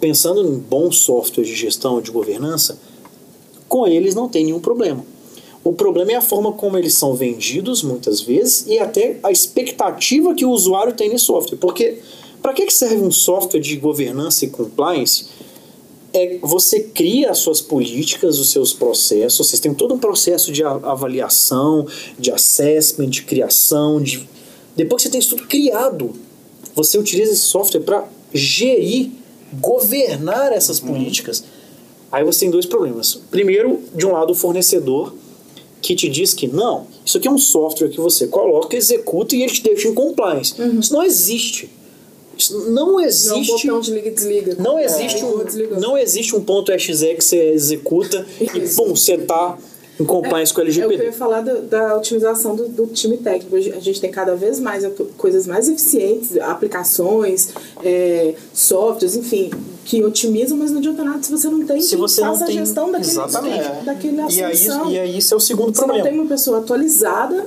Pensando 0.00 0.44
em 0.46 0.58
bons 0.58 0.98
softwares 0.98 1.48
de 1.48 1.56
gestão, 1.56 2.02
de 2.02 2.10
governança, 2.10 2.78
com 3.70 3.86
eles 3.86 4.14
não 4.14 4.28
tem 4.28 4.44
nenhum 4.44 4.60
problema. 4.60 5.02
O 5.64 5.72
problema 5.72 6.12
é 6.12 6.16
a 6.16 6.20
forma 6.22 6.52
como 6.52 6.76
eles 6.76 6.92
são 6.92 7.14
vendidos, 7.14 7.82
muitas 7.82 8.20
vezes, 8.20 8.66
e 8.66 8.78
até 8.78 9.18
a 9.22 9.32
expectativa 9.32 10.34
que 10.34 10.44
o 10.44 10.50
usuário 10.50 10.92
tem 10.92 11.08
nesse 11.08 11.24
software. 11.24 11.56
Porque, 11.56 12.00
para 12.42 12.52
que 12.52 12.66
que 12.66 12.72
serve 12.72 12.96
um 12.96 13.10
software 13.10 13.60
de 13.60 13.76
governança 13.76 14.44
e 14.44 14.48
compliance? 14.48 15.26
É, 16.12 16.38
você 16.40 16.80
cria 16.80 17.30
as 17.30 17.38
suas 17.38 17.60
políticas, 17.60 18.38
os 18.38 18.50
seus 18.50 18.72
processos, 18.72 19.46
vocês 19.46 19.60
têm 19.60 19.74
todo 19.74 19.94
um 19.94 19.98
processo 19.98 20.50
de 20.50 20.64
avaliação, 20.64 21.86
de 22.18 22.30
assessment, 22.30 23.10
de 23.10 23.22
criação, 23.22 24.00
de... 24.00 24.26
depois 24.74 25.02
que 25.02 25.08
você 25.08 25.12
tem 25.12 25.20
isso 25.20 25.36
tudo 25.36 25.46
criado, 25.46 26.14
você 26.74 26.96
utiliza 26.96 27.32
esse 27.32 27.42
software 27.42 27.80
para 27.80 28.08
gerir, 28.32 29.10
governar 29.60 30.52
essas 30.52 30.80
políticas. 30.80 31.44
Aí 32.10 32.24
você 32.24 32.40
tem 32.40 32.50
dois 32.50 32.64
problemas. 32.64 33.20
Primeiro, 33.30 33.80
de 33.94 34.06
um 34.06 34.12
lado, 34.12 34.30
o 34.30 34.34
fornecedor 34.34 35.12
que 35.80 35.94
te 35.94 36.08
diz 36.08 36.34
que 36.34 36.46
não, 36.46 36.86
isso 37.04 37.18
aqui 37.18 37.28
é 37.28 37.30
um 37.30 37.38
software 37.38 37.88
que 37.88 38.00
você 38.00 38.26
coloca, 38.26 38.76
executa 38.76 39.36
e 39.36 39.42
ele 39.42 39.52
te 39.52 39.62
deixa 39.62 39.88
em 39.88 39.94
compliance. 39.94 40.54
Isso 40.78 40.92
não 40.92 41.02
existe. 41.02 41.70
Não 42.50 42.70
Não 42.70 43.00
é 43.00 43.02
um 43.02 43.06
existe. 43.06 43.66
botão 43.66 43.80
de 43.80 43.92
liga 43.92 44.08
e 44.08 44.10
desliga. 44.12 44.56
Não 44.58 44.78
existe, 44.78 45.22
Ligou, 45.54 45.76
um, 45.76 45.80
não 45.80 45.98
existe 45.98 46.34
um 46.36 46.40
ponto 46.42 46.70
.exe 46.72 46.92
que 47.14 47.22
você 47.24 47.50
executa 47.52 48.24
e 48.40 48.46
pum, 48.74 48.94
você 48.94 49.18
tá 49.18 49.56
em 50.00 50.04
compliance 50.04 50.54
com 50.54 50.60
o 50.60 50.64
É 50.64 50.68
o 50.68 50.72
que 50.72 50.78
eu 50.78 50.84
LGPD. 50.84 51.04
ia 51.06 51.12
falar 51.12 51.40
da, 51.40 51.54
da 51.54 51.96
otimização 51.96 52.54
do, 52.54 52.68
do 52.68 52.86
time 52.86 53.16
técnico. 53.16 53.56
A 53.56 53.60
gente 53.80 54.00
tem 54.00 54.10
cada 54.10 54.36
vez 54.36 54.60
mais 54.60 54.84
coisas 55.16 55.44
mais 55.44 55.68
eficientes, 55.68 56.38
aplicações, 56.38 57.48
é, 57.82 58.34
softwares, 58.54 59.16
enfim, 59.16 59.50
que 59.84 60.04
otimizam, 60.04 60.56
mas 60.56 60.70
não 60.70 60.78
adianta 60.78 61.02
nada 61.02 61.20
se 61.22 61.30
você 61.32 61.48
não 61.48 61.66
tem 61.66 61.80
Se 61.80 61.96
você 61.96 62.20
não 62.20 62.38
tem- 62.38 62.46
a 62.46 62.50
gestão 62.64 62.92
daquele, 62.92 63.10
Exatamente. 63.10 63.84
daquele 63.84 64.16
E 64.16 64.20
aí, 64.44 64.52
assunção. 64.52 64.90
e 64.92 64.98
aí 65.00 65.18
isso 65.18 65.34
é 65.34 65.36
o 65.36 65.40
segundo 65.40 65.74
se 65.74 65.80
não 65.80 65.86
problema. 65.88 66.08
tem 66.08 66.18
uma 66.20 66.28
pessoa 66.28 66.58
atualizada 66.58 67.46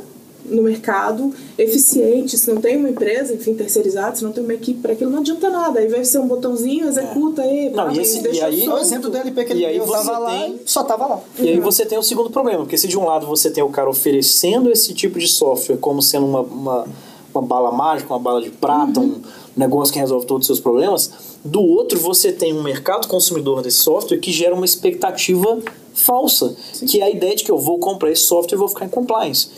no 0.51 0.61
mercado, 0.63 1.33
eficiente, 1.57 2.37
se 2.37 2.51
não 2.53 2.61
tem 2.61 2.77
uma 2.77 2.89
empresa, 2.89 3.33
enfim, 3.33 3.53
terceirizada, 3.53 4.15
se 4.15 4.23
não 4.23 4.31
tem 4.31 4.43
uma 4.43 4.53
equipe 4.53 4.79
para 4.81 4.93
aquilo, 4.93 5.09
não 5.09 5.19
adianta 5.19 5.49
nada. 5.49 5.79
Aí 5.79 5.87
vai 5.87 6.03
ser 6.05 6.19
um 6.19 6.27
botãozinho, 6.27 6.87
executa 6.87 7.41
aí, 7.41 7.69
Não, 7.69 7.85
pá, 7.85 7.93
e 7.93 7.99
esse- 7.99 8.21
deixa 8.21 8.39
e 8.39 8.43
aí- 8.43 8.65
É 8.65 8.73
o 8.73 8.77
exemplo 8.77 9.09
do 9.09 9.17
LP 9.17 9.43
que 9.45 9.53
ele 9.53 9.61
E 9.61 9.65
aí 9.65 9.79
você 9.79 9.91
tava 9.91 10.17
lá 10.19 10.39
tem- 10.39 10.55
e 10.55 10.61
só 10.69 10.83
tava 10.83 11.05
lá. 11.07 11.19
E 11.39 11.49
aí 11.49 11.59
você 11.59 11.85
tem 11.85 11.97
o 11.97 12.03
segundo 12.03 12.29
problema, 12.29 12.59
porque 12.59 12.77
se 12.77 12.87
de 12.87 12.97
um 12.97 13.05
lado 13.05 13.25
você 13.25 13.49
tem 13.49 13.63
o 13.63 13.69
cara 13.69 13.89
oferecendo 13.89 14.69
esse 14.71 14.93
tipo 14.93 15.17
de 15.19 15.27
software 15.27 15.77
como 15.77 16.01
sendo 16.01 16.25
uma, 16.25 16.41
uma, 16.41 16.85
uma 17.33 17.41
bala 17.41 17.71
mágica, 17.71 18.13
uma 18.13 18.19
bala 18.19 18.41
de 18.41 18.49
prata, 18.49 18.99
um 18.99 19.21
negócio 19.55 19.93
que 19.93 19.99
resolve 19.99 20.25
todos 20.25 20.43
os 20.43 20.47
seus 20.47 20.59
problemas, 20.59 21.11
do 21.43 21.61
outro 21.61 21.99
você 21.99 22.31
tem 22.31 22.53
um 22.53 22.61
mercado 22.61 23.07
consumidor 23.07 23.61
desse 23.61 23.77
software 23.79 24.17
que 24.19 24.31
gera 24.31 24.53
uma 24.53 24.65
expectativa 24.65 25.59
falsa, 25.93 26.55
que 26.87 27.01
é 27.01 27.03
a 27.05 27.09
ideia 27.09 27.35
de 27.35 27.43
que 27.43 27.51
eu 27.51 27.57
vou 27.57 27.77
comprar 27.79 28.11
esse 28.11 28.21
software 28.23 28.55
e 28.55 28.59
vou 28.59 28.67
ficar 28.69 28.85
em 28.85 28.89
compliance. 28.89 29.49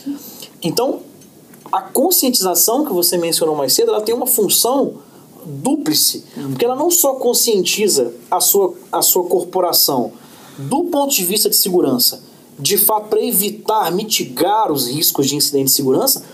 Então, 0.64 1.00
a 1.70 1.82
conscientização 1.82 2.84
que 2.84 2.92
você 2.92 3.18
mencionou 3.18 3.54
mais 3.54 3.74
cedo, 3.74 3.90
ela 3.90 4.00
tem 4.00 4.14
uma 4.14 4.26
função 4.26 4.94
dúplice, 5.44 6.24
porque 6.50 6.64
ela 6.64 6.74
não 6.74 6.90
só 6.90 7.14
conscientiza 7.14 8.12
a 8.30 8.40
sua, 8.40 8.74
a 8.90 9.02
sua 9.02 9.24
corporação 9.24 10.12
do 10.56 10.84
ponto 10.84 11.14
de 11.14 11.24
vista 11.24 11.50
de 11.50 11.56
segurança, 11.56 12.22
de 12.58 12.78
fato 12.78 13.08
para 13.08 13.22
evitar, 13.22 13.92
mitigar 13.92 14.72
os 14.72 14.88
riscos 14.88 15.28
de 15.28 15.36
incidente 15.36 15.66
de 15.66 15.72
segurança, 15.72 16.24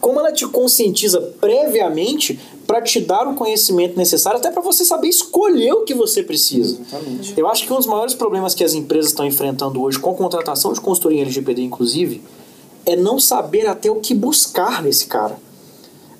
como 0.00 0.18
ela 0.18 0.32
te 0.32 0.46
conscientiza 0.48 1.20
previamente 1.40 2.38
para 2.66 2.82
te 2.82 3.00
dar 3.00 3.28
o 3.28 3.34
conhecimento 3.34 3.96
necessário, 3.96 4.38
até 4.38 4.50
para 4.50 4.60
você 4.60 4.84
saber 4.84 5.08
escolher 5.08 5.72
o 5.72 5.84
que 5.84 5.94
você 5.94 6.22
precisa. 6.22 6.80
Exatamente. 6.80 7.34
Eu 7.36 7.48
acho 7.48 7.64
que 7.64 7.72
um 7.72 7.76
dos 7.76 7.86
maiores 7.86 8.12
problemas 8.12 8.52
que 8.54 8.64
as 8.64 8.74
empresas 8.74 9.12
estão 9.12 9.24
enfrentando 9.24 9.80
hoje, 9.80 9.98
com 9.98 10.12
contratação 10.14 10.72
de 10.72 10.80
consultoria 10.80 11.20
em 11.20 11.22
LGPD, 11.22 11.62
inclusive, 11.62 12.20
é 12.84 12.96
não 12.96 13.18
saber 13.18 13.66
até 13.66 13.90
o 13.90 13.96
que 13.96 14.14
buscar 14.14 14.82
nesse 14.82 15.06
cara. 15.06 15.36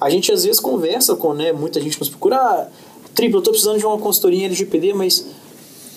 A 0.01 0.11
gente 0.11 0.33
às 0.33 0.44
vezes 0.44 0.61
conversa 0.61 1.14
com, 1.14 1.33
né, 1.33 1.53
muita 1.53 1.81
gente 1.81 1.98
nos 1.98 2.09
procura, 2.09 2.37
ah, 2.37 2.66
triplo, 3.14 3.38
eu 3.38 3.42
tô 3.42 3.51
precisando 3.51 3.79
de 3.79 3.87
uma 3.87 3.98
consultoria 3.98 4.40
em 4.40 4.44
LGPD, 4.46 4.92
mas 4.94 5.27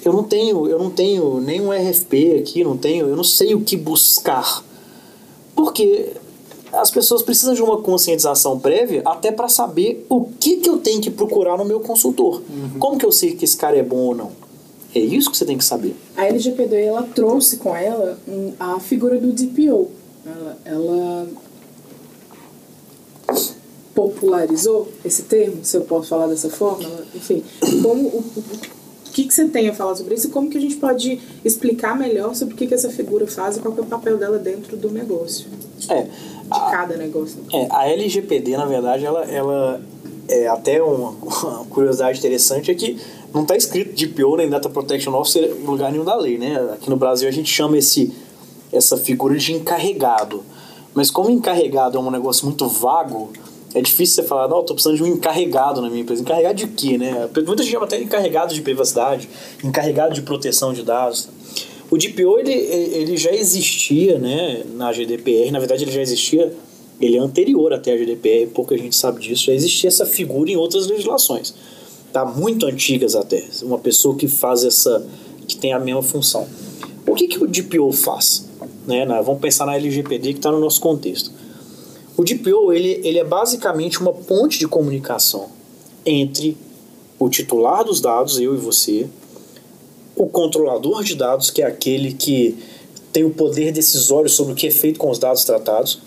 eu 0.04 0.14
não 0.14 0.24
tenho, 0.24 0.68
eu 0.68 0.78
não 0.78 0.92
tenho 0.92 1.40
nenhum 1.40 1.72
RFP 1.72 2.38
aqui, 2.40 2.64
não 2.64 2.78
tenho, 2.78 3.08
eu 3.08 3.16
não 3.16 3.24
sei 3.24 3.56
o 3.56 3.62
que 3.62 3.76
buscar. 3.76 4.64
Porque 5.56 6.14
as 6.72 6.92
pessoas 6.92 7.22
precisam 7.24 7.54
de 7.54 7.64
uma 7.64 7.82
conscientização 7.82 8.60
prévia 8.60 9.02
até 9.06 9.32
para 9.32 9.48
saber 9.48 10.06
o 10.10 10.26
que, 10.40 10.58
que 10.58 10.70
eu 10.70 10.78
tenho 10.78 11.02
que 11.02 11.10
procurar 11.10 11.58
no 11.58 11.66
meu 11.66 11.80
consultor. 11.80 12.42
Como 12.78 12.98
que 12.98 13.06
eu 13.06 13.12
sei 13.12 13.36
que 13.36 13.46
esse 13.46 13.58
cara 13.58 13.78
é 13.78 13.84
bom 13.84 13.98
ou 13.98 14.16
não? 14.16 14.32
É 14.94 15.00
isso 15.00 15.32
que 15.32 15.38
você 15.38 15.46
tem 15.46 15.58
que 15.58 15.66
saber. 15.66 15.96
A 16.16 16.26
LGPD 16.26 16.84
ela 16.84 17.04
trouxe 17.04 17.58
com 17.58 17.76
ela 17.76 18.20
a 18.60 18.80
figura 18.80 19.18
do 19.18 19.32
DPO. 19.32 19.90
Ela, 20.26 20.58
ela 20.66 21.28
popularizou 23.94 24.90
esse 25.04 25.24
termo, 25.24 25.58
se 25.64 25.78
eu 25.78 25.82
posso 25.82 26.08
falar 26.10 26.28
dessa 26.28 26.50
forma. 26.50 26.88
Enfim, 27.14 27.44
como 27.82 28.08
o, 28.08 28.18
o, 28.18 28.40
o 29.08 29.12
que, 29.12 29.24
que 29.24 29.34
você 29.34 29.48
tem 29.48 29.70
a 29.70 29.74
falar 29.74 29.96
sobre 29.96 30.16
isso 30.16 30.28
e 30.28 30.32
como 30.32 30.50
que 30.50 30.58
a 30.58 30.62
gente 30.62 30.76
pode 30.76 31.20
explicar 31.46 31.98
melhor 31.98 32.36
sobre 32.36 32.54
o 32.54 32.58
que, 32.58 32.68
que 32.68 32.74
essa 32.74 32.90
figura 32.90 33.26
faz 33.26 33.56
e 33.56 33.62
qual 33.62 33.74
que 33.74 33.80
é 33.80 33.84
o 33.84 33.86
papel 33.86 34.18
dela 34.18 34.38
dentro 34.38 34.76
do 34.76 34.90
negócio, 34.92 35.48
É, 35.90 36.02
de 36.04 36.10
a- 36.52 36.70
cada 36.72 36.98
negócio. 36.98 37.38
É, 37.54 37.68
a 37.70 37.88
LGPD, 37.90 38.58
na 38.58 38.66
verdade, 38.66 39.06
ela, 39.06 39.24
ela 39.24 39.82
é 40.28 40.48
até 40.48 40.82
uma, 40.84 41.12
uma 41.12 41.66
curiosidade 41.70 42.20
interessante 42.20 42.70
é 42.72 42.76
que 42.76 43.00
não 43.34 43.44
está 43.44 43.56
escrito 43.56 43.94
DPO 43.96 44.36
nem 44.38 44.50
Data 44.50 44.70
Protection 44.70 45.14
Officer 45.14 45.56
em 45.58 45.64
lugar 45.66 45.92
nenhum 45.92 46.04
da 46.04 46.16
lei, 46.18 46.38
né? 46.38 46.56
Aqui 46.74 46.90
no 46.90 46.98
Brasil 46.98 47.30
a 47.30 47.32
gente 47.32 47.50
chama 47.50 47.78
esse, 47.78 48.12
essa 48.78 48.98
figura 48.98 49.38
de 49.38 49.54
encarregado. 49.54 50.44
Mas 50.94 51.12
como 51.12 51.30
encarregado 51.30 51.98
é 51.98 52.02
um 52.02 52.10
negócio 52.10 52.46
muito 52.46 52.68
vago, 52.68 53.32
é 53.74 53.82
difícil 53.82 54.24
você 54.24 54.24
falar, 54.24 54.48
não, 54.48 54.62
estou 54.62 54.74
precisando 54.74 54.96
de 54.96 55.04
um 55.04 55.08
encarregado 55.08 55.82
na 55.82 55.90
minha 55.90 56.02
empresa. 56.02 56.22
Encarregado 56.22 56.56
de 56.56 56.68
quê, 56.68 56.98
né? 56.98 57.30
Muita 57.46 57.62
gente 57.62 57.74
chama 57.74 57.86
até 57.86 58.02
encarregado 58.02 58.54
de 58.54 58.62
privacidade, 58.62 59.28
encarregado 59.62 60.14
de 60.14 60.22
proteção 60.22 60.72
de 60.72 60.82
dados. 60.82 61.28
O 61.92 61.98
DPO, 61.98 62.40
ele, 62.40 62.54
ele 62.54 63.18
já 63.18 63.32
existia, 63.32 64.18
né, 64.18 64.64
na 64.76 64.92
GDPR, 64.92 65.52
na 65.52 65.60
verdade 65.60 65.84
ele 65.84 65.92
já 65.92 66.02
existia, 66.02 66.56
ele 67.00 67.18
é 67.18 67.20
anterior 67.20 67.74
até 67.74 67.94
a 67.94 67.98
GDPR, 67.98 68.48
pouca 68.48 68.78
gente 68.78 68.96
sabe 68.96 69.20
disso, 69.22 69.46
já 69.46 69.54
existia 69.54 69.90
essa 69.90 70.06
figura 70.06 70.50
em 70.50 70.56
outras 70.56 70.88
legislações, 70.88 71.54
tá? 72.12 72.26
Muito 72.26 72.66
antigas 72.66 73.16
até, 73.16 73.44
uma 73.62 73.78
pessoa 73.78 74.16
que 74.16 74.28
faz 74.28 74.64
essa, 74.64 75.06
que 75.48 75.58
tem 75.58 75.74
a 75.74 75.80
mesma 75.80 76.02
função. 76.02 76.48
O 77.06 77.14
que, 77.14 77.28
que 77.28 77.44
o 77.44 77.46
DPO 77.46 77.92
faz? 77.92 78.50
Né, 78.88 79.06
na- 79.06 79.22
vamos 79.22 79.42
pensar 79.42 79.66
na 79.66 79.76
LGPD 79.76 80.34
que 80.34 80.40
está 80.40 80.52
no 80.52 80.60
nosso 80.60 80.80
contexto. 80.80 81.32
O 82.18 82.24
DPO 82.24 82.72
ele, 82.72 83.02
ele 83.04 83.18
é 83.20 83.24
basicamente 83.24 84.00
uma 84.00 84.14
ponte 84.14 84.60
de 84.60 84.68
comunicação 84.68 85.48
entre 86.06 86.56
o 87.20 87.30
titular 87.30 87.84
dos 87.84 88.00
dados, 88.00 88.40
eu 88.40 88.54
e 88.54 88.58
você, 88.58 89.08
o 90.16 90.28
controlador 90.28 91.04
de 91.04 91.16
dados, 91.16 91.50
que 91.50 91.62
é 91.62 91.66
aquele 91.66 92.14
que 92.14 92.58
tem 93.12 93.24
o 93.24 93.32
poder 93.32 93.72
decisório 93.72 94.30
sobre 94.30 94.54
o 94.54 94.56
que 94.56 94.68
é 94.68 94.72
feito 94.72 95.00
com 95.00 95.10
os 95.10 95.18
dados 95.20 95.44
tratados, 95.44 96.00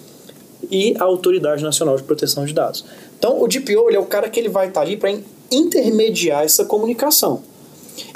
e 0.70 0.94
a 0.98 1.04
Autoridade 1.04 1.62
Nacional 1.62 1.96
de 1.96 2.02
Proteção 2.02 2.44
de 2.44 2.52
Dados. 2.52 2.84
Então, 3.18 3.42
o 3.42 3.48
DPO 3.48 3.88
ele 3.88 3.96
é 3.96 4.00
o 4.00 4.06
cara 4.06 4.28
que 4.28 4.38
ele 4.38 4.48
vai 4.48 4.68
estar 4.68 4.82
ali 4.82 4.96
para 4.96 5.18
intermediar 5.50 6.44
essa 6.44 6.64
comunicação. 6.64 7.42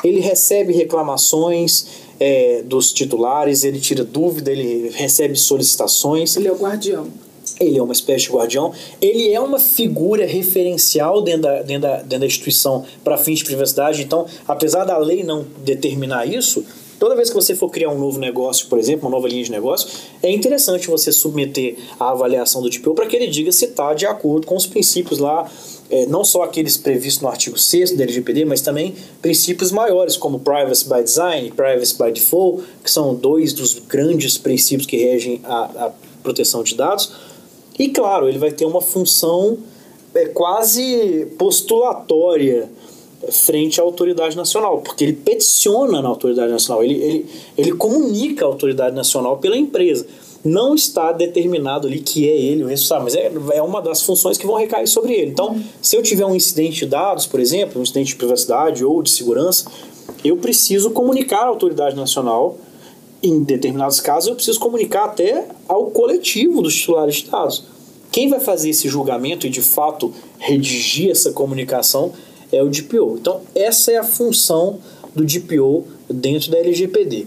Ele 0.04 0.20
recebe 0.20 0.72
reclamações 0.72 1.86
é, 2.24 2.62
dos 2.64 2.92
titulares, 2.92 3.64
ele 3.64 3.80
tira 3.80 4.04
dúvida, 4.04 4.52
ele 4.52 4.90
recebe 4.90 5.36
solicitações, 5.36 6.36
Ele 6.36 6.46
é 6.46 6.52
o 6.52 6.56
guardião. 6.56 7.08
ele 7.58 7.76
é 7.76 7.82
uma 7.82 7.92
espécie 7.92 8.26
de 8.26 8.30
guardião, 8.30 8.72
ele 9.00 9.32
é 9.32 9.40
uma 9.40 9.58
figura 9.58 10.24
referencial 10.24 11.20
dentro 11.20 11.42
da, 11.42 11.62
dentro 11.62 11.82
da, 11.82 11.96
dentro 11.96 12.20
da 12.20 12.26
instituição 12.26 12.84
para 13.02 13.18
fins 13.18 13.40
de 13.40 13.46
privacidade. 13.46 14.02
Então, 14.02 14.24
apesar 14.46 14.84
da 14.84 14.96
lei 14.98 15.24
não 15.24 15.44
determinar 15.64 16.24
isso, 16.24 16.64
toda 17.00 17.16
vez 17.16 17.28
que 17.28 17.34
você 17.34 17.56
for 17.56 17.68
criar 17.68 17.90
um 17.90 17.98
novo 17.98 18.20
negócio, 18.20 18.68
por 18.68 18.78
exemplo, 18.78 19.08
uma 19.08 19.16
nova 19.16 19.26
linha 19.26 19.42
de 19.42 19.50
negócio, 19.50 19.88
é 20.22 20.30
interessante 20.30 20.86
você 20.86 21.10
submeter 21.10 21.76
a 21.98 22.10
avaliação 22.10 22.62
do 22.62 22.70
DPO 22.70 22.94
para 22.94 23.06
que 23.06 23.16
ele 23.16 23.26
diga 23.26 23.50
se 23.50 23.64
está 23.64 23.94
de 23.94 24.06
acordo 24.06 24.46
com 24.46 24.54
os 24.54 24.66
princípios 24.66 25.18
lá, 25.18 25.50
é, 25.92 26.06
não 26.06 26.24
só 26.24 26.42
aqueles 26.42 26.78
previstos 26.78 27.20
no 27.20 27.28
artigo 27.28 27.58
6 27.58 27.94
da 27.96 28.04
LGPD, 28.04 28.46
mas 28.46 28.62
também 28.62 28.94
princípios 29.20 29.70
maiores, 29.70 30.16
como 30.16 30.40
Privacy 30.40 30.88
by 30.88 31.02
Design, 31.02 31.50
Privacy 31.50 32.02
by 32.02 32.10
Default, 32.10 32.64
que 32.82 32.90
são 32.90 33.14
dois 33.14 33.52
dos 33.52 33.78
grandes 33.78 34.38
princípios 34.38 34.86
que 34.86 34.96
regem 34.96 35.42
a, 35.44 35.86
a 35.86 35.92
proteção 36.22 36.62
de 36.62 36.74
dados. 36.74 37.12
E 37.78 37.90
claro, 37.90 38.26
ele 38.26 38.38
vai 38.38 38.50
ter 38.50 38.64
uma 38.64 38.80
função 38.80 39.58
é, 40.14 40.28
quase 40.28 41.26
postulatória 41.36 42.70
frente 43.30 43.78
à 43.78 43.84
autoridade 43.84 44.34
nacional, 44.34 44.80
porque 44.80 45.04
ele 45.04 45.12
peticiona 45.12 46.00
na 46.00 46.08
autoridade 46.08 46.50
nacional, 46.50 46.82
ele, 46.82 46.94
ele, 46.94 47.26
ele 47.56 47.72
comunica 47.72 48.46
a 48.46 48.48
autoridade 48.48 48.96
nacional 48.96 49.36
pela 49.36 49.58
empresa. 49.58 50.06
Não 50.44 50.74
está 50.74 51.12
determinado 51.12 51.86
ali 51.86 52.00
que 52.00 52.28
é 52.28 52.36
ele 52.36 52.64
o 52.64 52.66
responsável, 52.66 53.04
mas 53.04 53.14
é, 53.14 53.56
é 53.56 53.62
uma 53.62 53.80
das 53.80 54.02
funções 54.02 54.36
que 54.36 54.46
vão 54.46 54.56
recair 54.56 54.88
sobre 54.88 55.12
ele. 55.12 55.30
Então, 55.30 55.60
se 55.80 55.96
eu 55.96 56.02
tiver 56.02 56.26
um 56.26 56.34
incidente 56.34 56.80
de 56.80 56.86
dados, 56.86 57.26
por 57.26 57.38
exemplo, 57.38 57.78
um 57.78 57.82
incidente 57.82 58.08
de 58.08 58.16
privacidade 58.16 58.84
ou 58.84 59.02
de 59.02 59.10
segurança, 59.10 59.70
eu 60.24 60.36
preciso 60.36 60.90
comunicar 60.90 61.44
à 61.44 61.46
autoridade 61.46 61.94
nacional 61.94 62.58
em 63.22 63.44
determinados 63.44 64.00
casos, 64.00 64.28
eu 64.28 64.34
preciso 64.34 64.58
comunicar 64.58 65.04
até 65.04 65.46
ao 65.68 65.90
coletivo 65.90 66.60
dos 66.60 66.74
titulares 66.74 67.16
de 67.16 67.30
dados. 67.30 67.64
Quem 68.10 68.28
vai 68.28 68.40
fazer 68.40 68.70
esse 68.70 68.88
julgamento 68.88 69.46
e 69.46 69.50
de 69.50 69.62
fato 69.62 70.12
redigir 70.38 71.10
essa 71.10 71.32
comunicação 71.32 72.12
é 72.50 72.62
o 72.62 72.68
DPO. 72.68 73.16
Então, 73.20 73.40
essa 73.54 73.92
é 73.92 73.96
a 73.96 74.04
função 74.04 74.80
do 75.14 75.24
DPO 75.24 75.84
dentro 76.10 76.50
da 76.50 76.58
LGPD. 76.58 77.26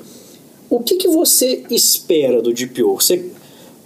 O 0.69 0.79
que, 0.79 0.95
que 0.95 1.07
você 1.07 1.63
espera 1.69 2.41
do 2.41 2.53
DPO? 2.53 2.95
Você, 2.95 3.31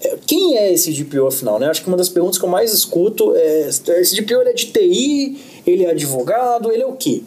é, 0.01 0.17
quem 0.25 0.57
é 0.57 0.71
esse 0.73 0.91
DPO 0.91 1.27
afinal? 1.27 1.59
Né? 1.59 1.67
Acho 1.67 1.81
que 1.81 1.87
uma 1.87 1.97
das 1.97 2.09
perguntas 2.09 2.37
que 2.37 2.45
eu 2.45 2.49
mais 2.49 2.73
escuto 2.73 3.35
é: 3.35 3.67
esse 3.67 4.15
DPO 4.15 4.41
ele 4.41 4.49
é 4.49 4.53
de 4.53 4.65
TI, 4.67 5.37
ele 5.65 5.85
é 5.85 5.91
advogado, 5.91 6.71
ele 6.71 6.83
é 6.83 6.85
o 6.85 6.93
quê? 6.93 7.23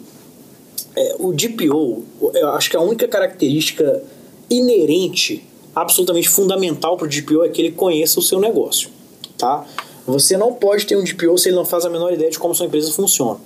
É, 0.95 1.15
o 1.19 1.33
DPO, 1.33 2.03
eu 2.33 2.49
acho 2.49 2.69
que 2.69 2.77
a 2.77 2.81
única 2.81 3.07
característica 3.07 4.03
inerente 4.49 5.43
absolutamente 5.75 6.29
fundamental 6.29 6.97
para 6.97 7.05
o 7.05 7.09
DPO 7.09 7.43
é 7.43 7.49
que 7.49 7.61
ele 7.61 7.71
conheça 7.71 8.19
o 8.19 8.21
seu 8.21 8.39
negócio, 8.39 8.89
tá? 9.37 9.65
Você 10.05 10.37
não 10.37 10.53
pode 10.53 10.85
ter 10.85 10.95
um 10.95 11.03
DPO 11.03 11.37
se 11.37 11.49
ele 11.49 11.55
não 11.55 11.65
faz 11.65 11.85
a 11.85 11.89
menor 11.89 12.13
ideia 12.13 12.29
de 12.29 12.37
como 12.37 12.53
sua 12.53 12.65
empresa 12.65 12.91
funciona. 12.91 13.39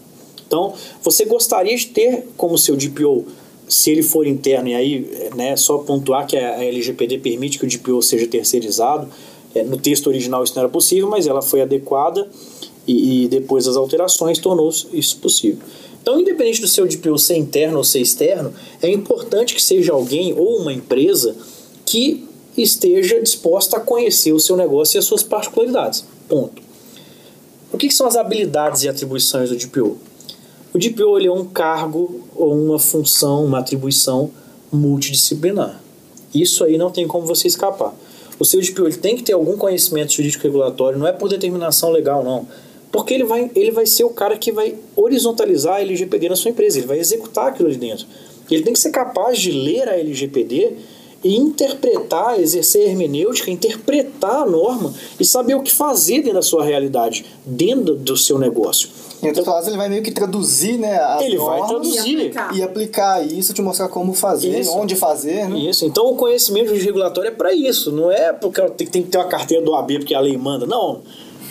Então, 0.46 0.74
você 1.04 1.26
gostaria 1.26 1.76
de 1.76 1.88
ter 1.88 2.28
como 2.36 2.58
seu 2.58 2.76
DPO, 2.76 3.26
se 3.68 3.92
ele 3.92 4.02
for 4.02 4.26
interno, 4.26 4.70
e 4.70 4.76
aí, 4.76 5.30
né, 5.36 5.56
só 5.58 5.78
pontuar 5.80 6.26
que 6.26 6.38
a 6.38 6.64
LGPD 6.64 7.18
permite 7.20 7.60
que 7.60 7.66
o 7.66 7.68
DPO 7.68 8.02
seja 8.02 8.28
terceirizado. 8.28 9.10
É, 9.54 9.64
no 9.64 9.78
texto 9.78 10.08
original 10.08 10.44
isso 10.44 10.54
não 10.56 10.64
era 10.64 10.70
possível, 10.70 11.10
mas 11.10 11.28
ela 11.28 11.42
foi 11.42 11.62
adequada 11.62 12.28
e, 12.86 13.26
e 13.26 13.28
depois 13.28 13.66
das 13.66 13.76
alterações 13.76 14.40
tornou 14.40 14.70
isso 14.94 15.18
possível. 15.18 15.60
Então, 16.02 16.20
independente 16.22 16.62
do 16.62 16.68
seu 16.68 16.88
DPO 16.88 17.18
ser 17.18 17.36
interno 17.36 17.78
ou 17.78 17.84
ser 17.84 18.00
externo, 18.00 18.54
é 18.82 18.90
importante 18.90 19.54
que 19.54 19.62
seja 19.62 19.92
alguém 19.92 20.34
ou 20.34 20.62
uma 20.62 20.72
empresa 20.72 21.36
que 21.86 22.26
esteja 22.58 23.22
disposta 23.22 23.76
a 23.76 23.80
conhecer 23.80 24.32
o 24.32 24.40
seu 24.40 24.56
negócio 24.56 24.98
e 24.98 25.00
as 25.00 25.06
suas 25.06 25.22
particularidades. 25.22 26.06
Ponto. 26.30 26.62
O 27.72 27.78
que, 27.78 27.90
que 27.90 27.94
são 27.94 28.08
as 28.08 28.16
habilidades 28.16 28.84
e 28.84 28.90
atribuições 28.90 29.50
do 29.50 29.58
DPO? 29.58 29.98
O 30.74 30.78
DPO 30.78 31.18
ele 31.18 31.28
é 31.28 31.32
um 31.32 31.46
cargo 31.46 32.22
ou 32.36 32.54
uma 32.54 32.80
função, 32.80 33.46
uma 33.46 33.60
atribuição 33.60 34.32
multidisciplinar. 34.72 35.82
Isso 36.34 36.64
aí 36.64 36.78
não 36.78 36.92
tem 36.92 37.08
como 37.08 37.26
você 37.26 37.48
escapar. 37.48 37.94
O 38.40 38.46
seu 38.46 38.62
DPO 38.62 38.88
ele 38.88 38.98
tem 38.98 39.16
que 39.16 39.24
ter 39.24 39.34
algum 39.34 39.58
conhecimento 39.58 40.14
jurídico 40.14 40.44
regulatório, 40.44 41.00
não 41.00 41.08
é 41.08 41.12
por 41.12 41.30
determinação 41.30 41.90
legal, 41.92 42.24
não 42.24 42.48
porque 42.92 43.14
ele 43.14 43.24
vai, 43.24 43.52
ele 43.56 43.72
vai 43.72 43.86
ser 43.86 44.04
o 44.04 44.10
cara 44.10 44.38
que 44.38 44.52
vai 44.52 44.76
horizontalizar 44.96 45.76
a 45.76 45.82
LGPD 45.82 46.30
na 46.30 46.36
sua 46.36 46.52
empresa, 46.52 46.80
ele 46.80 46.88
vai 46.88 47.00
executar 47.00 47.48
aquilo 47.48 47.68
ali 47.68 47.78
dentro. 47.78 48.08
Ele 48.50 48.64
tem 48.64 48.74
que 48.74 48.80
ser 48.80 48.92
capaz 48.92 49.40
de 49.40 49.52
ler 49.52 49.90
a 49.90 50.00
LGPD 50.00 50.74
e 51.24 51.36
interpretar, 51.36 52.40
exercer 52.40 52.88
hermenêutica, 52.90 53.50
interpretar 53.52 54.44
a 54.44 54.46
norma 54.46 54.94
e 55.20 55.26
saber 55.26 55.56
o 55.56 55.62
que 55.62 55.72
fazer 55.72 56.18
dentro 56.20 56.34
da 56.36 56.42
sua 56.42 56.64
realidade, 56.64 57.26
dentro 57.46 57.96
do 57.96 58.16
seu 58.16 58.38
negócio. 58.38 58.90
Em 59.22 59.28
outras 59.28 59.46
palavras, 59.46 59.68
ele 59.68 59.78
vai 59.78 59.90
meio 59.90 60.04
que 60.04 60.12
traduzir, 60.12 60.78
né? 60.78 60.96
As 60.98 61.24
ele 61.24 61.38
vai 61.38 61.66
traduzir 61.68 62.08
E 62.08 62.16
aplicar. 62.20 62.56
e 62.56 62.62
aplicar 62.62 63.28
isso, 63.28 63.52
te 63.54 63.62
mostrar 63.64 63.88
como 63.90 64.14
fazer, 64.14 64.60
Isso. 64.60 64.72
onde 64.78 64.96
fazer, 64.96 65.50
né? 65.50 65.58
Isso. 65.58 65.86
Então 65.86 66.06
o 66.12 66.16
conhecimento 66.16 66.72
regulatório 66.72 67.30
é 67.30 67.32
para 67.32 67.52
isso, 67.52 67.92
não 67.92 68.12
é 68.12 68.32
porque 68.32 68.62
tem, 68.70 68.88
tem 68.88 69.02
que 69.04 69.10
ter 69.10 69.18
uma 69.18 69.26
carteira 69.28 69.64
do 69.66 69.74
AB 69.74 70.00
porque 70.00 70.14
a 70.14 70.20
lei 70.20 70.38
manda. 70.38 70.68
Não. 70.68 71.02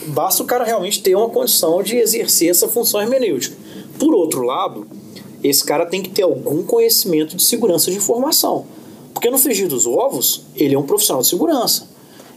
Basta 0.06 0.44
o 0.44 0.46
cara 0.46 0.62
realmente 0.64 1.02
ter 1.02 1.16
uma 1.16 1.28
condição 1.28 1.82
de 1.82 1.96
exercer 1.96 2.50
essa 2.50 2.68
função 2.68 3.02
hermenêutica. 3.02 3.56
Por 3.98 4.14
outro 4.14 4.42
lado, 4.42 4.86
esse 5.42 5.64
cara 5.64 5.84
tem 5.84 6.00
que 6.00 6.10
ter 6.10 6.22
algum 6.22 6.62
conhecimento 6.62 7.36
de 7.36 7.42
segurança 7.42 7.90
de 7.90 7.96
informação. 7.96 8.64
Porque 9.16 9.30
no 9.30 9.38
frigir 9.38 9.66
dos 9.66 9.86
ovos, 9.86 10.42
ele 10.54 10.74
é 10.74 10.78
um 10.78 10.82
profissional 10.82 11.22
de 11.22 11.28
segurança. 11.28 11.88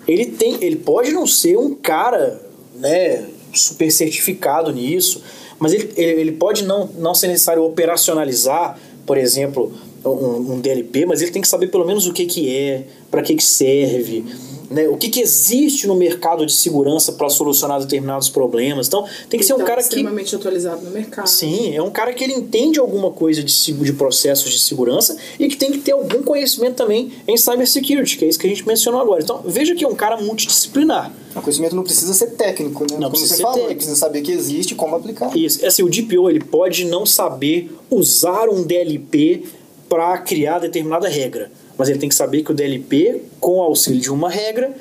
Ele 0.08 0.28
tem, 0.28 0.64
ele 0.64 0.78
pode 0.78 1.12
não 1.12 1.28
ser 1.28 1.58
um 1.58 1.76
cara, 1.76 2.42
né, 2.74 3.26
super 3.54 3.92
certificado 3.92 4.72
nisso, 4.72 5.22
mas 5.60 5.74
ele, 5.74 5.92
ele, 5.98 6.32
pode 6.32 6.64
não, 6.64 6.88
não 6.98 7.14
ser 7.14 7.28
necessário 7.28 7.66
operacionalizar, 7.66 8.80
por 9.06 9.18
exemplo, 9.18 9.74
um, 10.06 10.54
um 10.54 10.62
DLP, 10.62 11.06
mas 11.06 11.22
ele 11.22 11.32
tem 11.32 11.42
que 11.42 11.50
saber 11.50 11.68
pelo 11.68 11.86
menos 11.86 12.08
o 12.08 12.14
que, 12.14 12.26
que 12.26 12.50
é, 12.50 12.86
para 13.12 13.22
que, 13.22 13.36
que 13.36 13.44
serve, 13.44 14.24
né, 14.70 14.88
o 14.88 14.98
que, 14.98 15.10
que 15.10 15.20
existe 15.20 15.88
no 15.88 15.96
mercado 15.96 16.46
de 16.46 16.54
segurança 16.54 17.12
para 17.14 17.30
solucionar 17.30 17.80
determinados 17.80 18.30
problemas. 18.30 18.88
Então, 18.88 19.06
tem 19.30 19.40
que 19.40 19.46
ser 19.46 19.54
um 19.54 19.58
Tá 19.58 19.64
cara 19.66 19.78
que 19.82 19.88
extremamente 19.88 20.36
atualizado 20.36 20.84
no 20.86 20.92
mercado. 20.92 21.28
Sim, 21.28 21.76
é 21.76 21.82
um 21.82 21.90
cara 21.90 22.14
que 22.14 22.24
ele 22.24 22.34
entende 22.34 22.80
alguma 22.80 23.12
coisa 23.12 23.44
de, 23.44 23.72
de 23.74 23.94
processos 23.94 24.52
de 24.52 24.60
segurança 24.60 25.18
e 25.40 25.48
que 25.48 25.58
tem 25.58 25.72
que 25.72 25.80
ter 25.80 25.94
algum 25.94 26.22
conhecimento 26.22 26.76
também 26.76 27.12
em 27.28 27.36
cybersecurity, 27.38 28.18
que 28.18 28.26
é 28.26 28.28
isso 28.30 28.40
que 28.40 28.46
a 28.46 28.50
gente 28.50 28.66
mencionou 28.68 29.02
agora. 29.02 29.22
Então, 29.24 29.42
veja 29.46 29.74
que 29.76 29.84
é 29.84 29.88
um 29.88 29.96
cara 29.96 30.18
multidisciplinar. 30.22 31.12
O 31.36 31.42
conhecimento 31.42 31.76
não 31.76 31.84
precisa 31.84 32.14
ser 32.14 32.32
técnico, 32.32 32.82
né? 32.84 32.98
Não 32.98 32.98
Como 32.98 33.10
precisa 33.12 33.30
você 33.30 33.36
ser 33.38 33.42
falou, 33.44 33.58
ele 33.58 33.64
técnico. 33.68 33.78
precisa 33.86 34.00
saber 34.00 34.22
que 34.22 34.32
existe 34.32 34.72
e 34.72 34.76
como 34.76 34.96
aplicar. 34.96 35.36
Isso, 35.38 35.66
assim, 35.66 35.84
o 35.84 35.90
DPO 35.90 36.30
ele 36.30 36.40
pode 36.44 36.86
não 36.86 37.06
saber 37.06 37.72
usar 37.90 38.50
um 38.50 38.64
DLP 38.64 39.44
para 39.88 40.18
criar 40.20 40.60
determinada 40.60 41.08
regra, 41.08 41.52
mas 41.80 41.88
ele 41.88 41.98
tem 41.98 42.10
que 42.10 42.16
saber 42.16 42.44
que 42.44 42.52
o 42.52 42.54
DLP, 42.54 43.22
com 43.40 43.54
o 43.54 43.62
auxílio 43.62 44.02
de 44.02 44.12
uma 44.12 44.30
regra, 44.30 44.76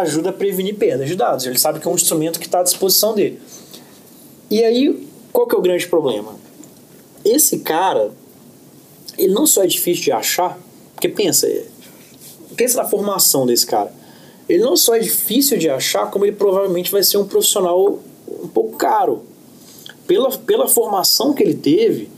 ajuda 0.00 0.28
a 0.28 0.32
prevenir 0.34 0.76
perdas 0.76 1.08
de 1.08 1.16
dados. 1.16 1.46
Ele 1.46 1.58
sabe 1.58 1.80
que 1.80 1.88
é 1.88 1.90
um 1.90 1.94
instrumento 1.94 2.38
que 2.38 2.44
está 2.44 2.60
à 2.60 2.62
disposição 2.62 3.14
dele. 3.14 3.40
E 4.50 4.62
aí, 4.62 5.08
qual 5.32 5.46
que 5.46 5.54
é 5.54 5.58
o 5.58 5.62
grande 5.62 5.86
problema? 5.88 6.34
Esse 7.24 7.60
cara, 7.60 8.10
ele 9.16 9.32
não 9.32 9.46
só 9.46 9.64
é 9.64 9.66
difícil 9.66 10.04
de 10.04 10.12
achar, 10.12 10.58
porque 10.94 11.08
pensa, 11.08 11.48
pensa 12.54 12.82
na 12.82 12.86
formação 12.86 13.46
desse 13.46 13.66
cara. 13.66 13.90
Ele 14.46 14.62
não 14.62 14.76
só 14.76 14.94
é 14.96 14.98
difícil 14.98 15.56
de 15.56 15.70
achar, 15.70 16.10
como 16.10 16.26
ele 16.26 16.36
provavelmente 16.36 16.92
vai 16.92 17.02
ser 17.02 17.16
um 17.16 17.26
profissional 17.26 17.98
um 18.28 18.48
pouco 18.48 18.76
caro. 18.76 19.22
Pela, 20.06 20.30
pela 20.36 20.68
formação 20.68 21.32
que 21.32 21.42
ele 21.42 21.54
teve, 21.54 22.10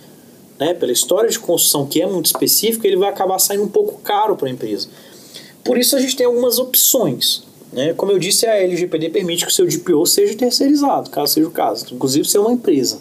né, 0.62 0.74
pela 0.74 0.92
história 0.92 1.28
de 1.28 1.38
construção 1.38 1.86
que 1.86 2.00
é 2.00 2.06
muito 2.06 2.26
específica, 2.26 2.86
ele 2.86 2.96
vai 2.96 3.08
acabar 3.08 3.38
saindo 3.38 3.64
um 3.64 3.68
pouco 3.68 4.00
caro 4.00 4.36
para 4.36 4.46
a 4.46 4.50
empresa. 4.50 4.88
Por 5.64 5.76
isso 5.76 5.96
a 5.96 6.00
gente 6.00 6.16
tem 6.16 6.24
algumas 6.26 6.58
opções. 6.58 7.42
Né? 7.72 7.94
Como 7.94 8.12
eu 8.12 8.18
disse, 8.18 8.46
a 8.46 8.54
LGPD 8.54 9.10
permite 9.10 9.44
que 9.44 9.50
o 9.50 9.54
seu 9.54 9.66
DPO 9.66 10.06
seja 10.06 10.36
terceirizado, 10.36 11.10
caso 11.10 11.32
seja 11.32 11.48
o 11.48 11.50
caso, 11.50 11.86
inclusive 11.92 12.28
ser 12.28 12.38
uma 12.38 12.52
empresa. 12.52 13.00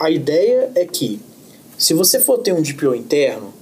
A 0.00 0.10
ideia 0.10 0.70
é 0.74 0.84
que, 0.84 1.20
se 1.78 1.94
você 1.94 2.18
for 2.18 2.38
ter 2.38 2.52
um 2.52 2.60
DPO 2.60 2.94
interno, 2.94 3.54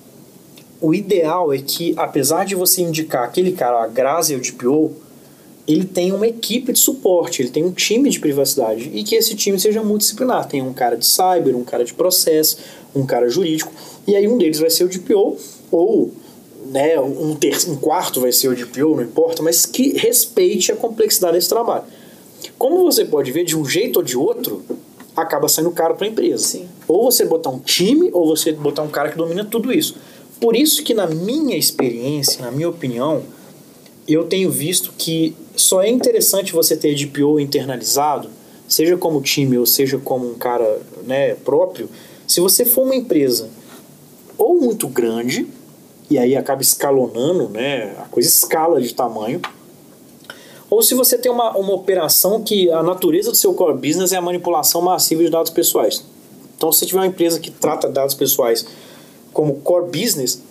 o 0.81 0.95
ideal 0.95 1.53
é 1.53 1.59
que, 1.59 1.95
apesar 1.99 2.45
de 2.45 2.55
você 2.55 2.81
indicar 2.81 3.25
aquele 3.25 3.53
cara, 3.53 3.83
a 3.83 3.87
Grazi 3.87 4.33
é 4.33 4.37
o 4.37 4.41
DPO, 4.41 4.93
ele 5.67 5.85
tem 5.85 6.12
uma 6.12 6.27
equipe 6.27 6.73
de 6.73 6.79
suporte, 6.79 7.41
ele 7.41 7.49
tem 7.49 7.65
um 7.65 7.73
time 7.73 8.11
de 8.11 8.21
privacidade 8.21 8.91
e 8.93 9.03
que 9.03 9.15
esse 9.15 9.35
time 9.35 9.59
seja 9.59 9.83
multidisciplinar. 9.83 10.47
Tem 10.47 10.61
um 10.61 10.73
cara 10.73 10.97
de 10.97 11.07
cyber, 11.07 11.57
um 11.57 11.65
cara 11.65 11.85
de 11.85 11.95
processo, 11.95 12.59
um 12.95 13.07
cara 13.07 13.29
jurídico, 13.29 13.73
e 14.07 14.15
aí 14.15 14.29
um 14.29 14.37
deles 14.37 14.59
vai 14.59 14.69
ser 14.69 14.85
o 14.85 14.89
DPO, 14.89 15.37
ou 15.71 16.12
né, 16.67 16.99
um, 17.01 17.35
ter 17.35 17.57
um 17.69 17.77
quarto 17.77 18.21
vai 18.21 18.33
ser 18.33 18.49
o 18.49 18.55
DPO, 18.55 18.97
não 18.97 19.03
importa, 19.03 19.43
mas 19.43 19.65
que 19.65 19.97
respeite 19.97 20.71
a 20.71 20.77
complexidade 20.77 21.35
desse 21.35 21.49
trabalho. 21.49 21.85
Como 22.59 22.83
você 22.83 23.05
pode 23.05 23.33
ver, 23.33 23.45
de 23.45 23.57
um 23.57 23.65
jeito 23.65 23.97
ou 23.97 24.03
de 24.03 24.17
outro, 24.17 24.62
acaba 25.17 25.49
saindo 25.49 25.71
caro 25.71 25.95
para 25.95 26.07
a 26.07 26.11
empresa. 26.11 26.45
Sim. 26.45 26.69
Ou 26.87 27.03
você 27.05 27.25
botar 27.25 27.51
um 27.51 27.59
time, 27.59 28.11
ou 28.12 28.27
você 28.27 28.53
botar 28.53 28.83
um 28.83 28.89
cara 28.89 29.11
que 29.11 29.17
domina 29.17 29.45
tudo 29.45 29.73
isso. 29.73 29.97
Por 30.41 30.55
isso 30.55 30.83
que 30.83 30.93
na 30.93 31.07
minha 31.07 31.57
experiência, 31.57 32.45
na 32.45 32.51
minha 32.51 32.69
opinião, 32.69 33.23
eu 34.07 34.24
tenho 34.24 34.50
visto 34.50 34.92
que 34.96 35.34
só 35.57 35.82
é 35.82 35.88
interessante 35.88 36.52
você 36.52 36.76
ter 36.76 36.94
DPO 36.94 37.40
internalizado, 37.40 38.28
seja 38.68 38.96
como 38.96 39.20
time 39.22 39.57
ou 39.59 39.66
seja 39.66 39.98
como 39.98 40.30
um 40.30 40.34
cara 40.34 40.80
né, 41.07 41.34
próprio, 41.34 41.88
se 42.26 42.40
você 42.40 42.64
for 42.64 42.82
uma 42.82 42.94
empresa 42.94 43.48
ou 44.36 44.61
muito 44.61 44.88
grande, 44.88 45.46
e 46.11 46.18
aí 46.18 46.36
acaba 46.36 46.62
escalonando, 46.62 47.48
né, 47.48 47.94
a 47.98 48.05
coisa 48.05 48.28
escala 48.28 48.80
de 48.80 48.92
tamanho, 48.94 49.40
ou 50.68 50.82
se 50.82 50.94
você 50.94 51.16
tem 51.16 51.30
uma, 51.30 51.57
uma 51.57 51.72
operação 51.72 52.42
que 52.42 52.70
a 52.70 52.82
natureza 52.82 53.30
do 53.30 53.36
seu 53.36 53.55
core 53.55 53.74
business 53.74 54.12
é 54.12 54.16
a 54.16 54.22
manipulação 54.22 54.80
massiva 54.80 55.22
de 55.22 55.30
dados 55.30 55.50
pessoais. 55.50 56.05
Então, 56.57 56.72
se 56.72 56.80
você 56.80 56.86
tiver 56.86 57.00
uma 57.00 57.07
empresa 57.07 57.38
que 57.38 57.50
trata 57.50 57.88
dados 57.88 58.14
pessoais 58.14 58.66
como 59.32 59.57
core 59.57 59.86
business, 59.86 60.42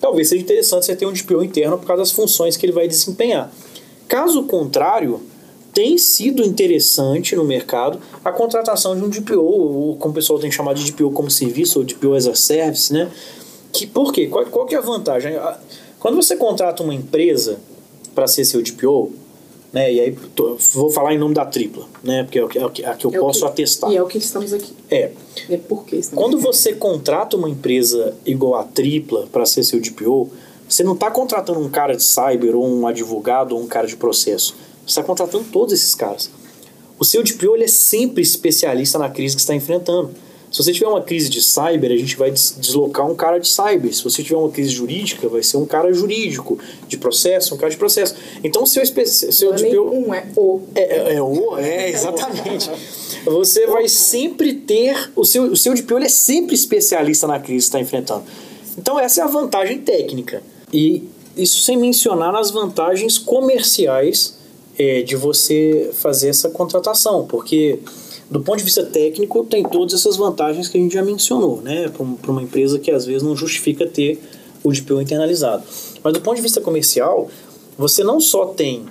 talvez 0.00 0.28
seja 0.28 0.42
interessante 0.42 0.86
você 0.86 0.96
ter 0.96 1.06
um 1.06 1.12
DPO 1.12 1.42
interno 1.42 1.78
por 1.78 1.86
causa 1.86 2.02
das 2.02 2.12
funções 2.12 2.56
que 2.56 2.64
ele 2.64 2.72
vai 2.72 2.88
desempenhar. 2.88 3.52
Caso 4.06 4.44
contrário, 4.44 5.20
tem 5.72 5.98
sido 5.98 6.42
interessante 6.42 7.36
no 7.36 7.44
mercado 7.44 8.00
a 8.24 8.32
contratação 8.32 8.96
de 8.96 9.04
um 9.04 9.08
DPO, 9.08 9.40
ou 9.40 9.96
como 9.96 10.12
o 10.12 10.14
pessoal 10.14 10.38
tem 10.38 10.50
chamado 10.50 10.80
de 10.80 10.90
DPO 10.90 11.10
como 11.12 11.30
serviço, 11.30 11.78
ou 11.78 11.84
DPO 11.84 12.14
as 12.14 12.26
a 12.26 12.34
service, 12.34 12.92
né? 12.92 13.10
Que, 13.72 13.86
por 13.86 14.12
quê? 14.12 14.26
Qual, 14.26 14.44
qual 14.46 14.66
que 14.66 14.74
é 14.74 14.78
a 14.78 14.80
vantagem? 14.80 15.34
Quando 16.00 16.16
você 16.16 16.36
contrata 16.36 16.82
uma 16.82 16.94
empresa 16.94 17.60
para 18.14 18.26
ser 18.26 18.44
seu 18.44 18.62
DPO, 18.62 19.12
né, 19.72 19.92
e 19.92 20.00
aí 20.00 20.16
tô- 20.34 20.56
vou 20.74 20.90
falar 20.90 21.12
em 21.14 21.18
nome 21.18 21.34
da 21.34 21.44
tripla, 21.44 21.86
né, 22.02 22.22
porque 22.24 22.38
é 22.38 22.44
o 22.44 22.48
que, 22.48 22.58
é 22.58 22.66
o 22.66 22.70
que, 22.70 22.84
a 22.84 22.94
que 22.94 23.04
eu 23.06 23.14
É 23.14 23.18
posso 23.18 23.40
que- 23.40 23.46
atestar. 23.46 23.90
E 23.92 23.96
é 23.96 24.02
o 24.02 24.06
que 24.06 24.18
estamos 24.18 24.52
aqui. 24.52 24.72
É, 24.90 25.10
É 25.50 25.56
por 25.56 25.84
que 25.84 25.96
estamos 25.96 26.22
quando 26.22 26.34
aqui. 26.36 26.46
você 26.46 26.72
contrata 26.74 27.36
uma 27.36 27.48
empresa 27.50 28.14
igual 28.24 28.54
a 28.56 28.64
tripla 28.64 29.26
para 29.30 29.44
ser 29.46 29.62
seu 29.64 29.80
DPO, 29.80 30.30
você 30.68 30.82
não 30.82 30.94
está 30.94 31.10
contratando 31.10 31.60
um 31.60 31.68
cara 31.68 31.94
de 31.96 32.02
cyber 32.02 32.54
ou 32.56 32.66
um 32.66 32.86
advogado 32.86 33.52
ou 33.56 33.60
um 33.62 33.66
cara 33.66 33.86
de 33.86 33.96
processo. 33.96 34.54
Você 34.86 34.92
está 35.00 35.02
contratando 35.02 35.44
todos 35.52 35.72
esses 35.74 35.94
caras. 35.94 36.30
O 36.98 37.04
seu 37.04 37.22
DPO 37.22 37.54
ele 37.54 37.64
é 37.64 37.68
sempre 37.68 38.22
especialista 38.22 38.98
na 38.98 39.08
crise 39.08 39.34
que 39.36 39.40
está 39.40 39.54
enfrentando. 39.54 40.10
Se 40.50 40.62
você 40.62 40.72
tiver 40.72 40.86
uma 40.88 41.02
crise 41.02 41.28
de 41.28 41.42
cyber, 41.42 41.90
a 41.92 41.96
gente 41.96 42.16
vai 42.16 42.30
des- 42.30 42.54
deslocar 42.58 43.06
um 43.10 43.14
cara 43.14 43.38
de 43.38 43.46
cyber. 43.48 43.94
Se 43.94 44.02
você 44.02 44.22
tiver 44.22 44.36
uma 44.38 44.50
crise 44.50 44.70
jurídica, 44.70 45.28
vai 45.28 45.42
ser 45.42 45.58
um 45.58 45.66
cara 45.66 45.92
jurídico. 45.92 46.58
De 46.86 46.96
processo, 46.96 47.54
um 47.54 47.58
cara 47.58 47.70
de 47.70 47.76
processo. 47.76 48.14
Então, 48.42 48.62
o 48.62 48.66
seu, 48.66 48.82
espe- 48.82 49.04
seu 49.06 49.50
Não 49.50 49.58
é 49.58 49.62
DPO... 49.70 49.82
um, 49.90 50.14
é 50.14 50.26
o. 50.36 50.60
É, 50.74 50.80
é, 50.82 51.14
é 51.16 51.22
o, 51.22 51.58
é, 51.58 51.90
exatamente. 51.92 52.70
Você 53.26 53.66
vai 53.66 53.88
sempre 53.88 54.54
ter. 54.54 55.10
O 55.14 55.24
seu, 55.24 55.44
o 55.52 55.56
seu 55.56 55.74
DPO 55.74 55.98
é 55.98 56.08
sempre 56.08 56.54
especialista 56.54 57.26
na 57.26 57.38
crise 57.38 57.66
que 57.66 57.68
está 57.76 57.80
enfrentando. 57.80 58.24
Então, 58.78 58.98
essa 58.98 59.20
é 59.20 59.24
a 59.24 59.26
vantagem 59.26 59.78
técnica. 59.80 60.42
E 60.72 61.04
isso 61.36 61.60
sem 61.60 61.76
mencionar 61.76 62.32
nas 62.32 62.50
vantagens 62.50 63.18
comerciais 63.18 64.34
é, 64.78 65.02
de 65.02 65.14
você 65.16 65.90
fazer 65.94 66.28
essa 66.28 66.48
contratação, 66.48 67.26
porque 67.26 67.80
do 68.30 68.40
ponto 68.40 68.58
de 68.58 68.64
vista 68.64 68.84
técnico 68.84 69.44
tem 69.44 69.62
todas 69.62 69.94
essas 69.94 70.16
vantagens 70.16 70.68
que 70.68 70.76
a 70.76 70.80
gente 70.80 70.92
já 70.92 71.02
mencionou, 71.02 71.62
né? 71.62 71.88
Para 71.88 72.30
uma 72.30 72.42
empresa 72.42 72.78
que 72.78 72.90
às 72.90 73.06
vezes 73.06 73.22
não 73.22 73.34
justifica 73.34 73.86
ter 73.86 74.20
o 74.62 74.72
DPO 74.72 75.00
internalizado. 75.00 75.62
Mas 76.02 76.12
do 76.12 76.20
ponto 76.20 76.36
de 76.36 76.42
vista 76.42 76.60
comercial, 76.60 77.28
você 77.76 78.04
não 78.04 78.20
só 78.20 78.46
tem 78.46 78.86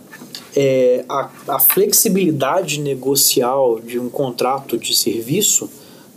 é, 0.55 1.05
a, 1.07 1.29
a, 1.49 1.59
flexibilidade 1.59 2.79
negocial 2.79 3.79
de 3.79 3.99
um 3.99 4.09
contrato 4.09 4.77
de 4.77 4.95
serviço, 4.95 5.69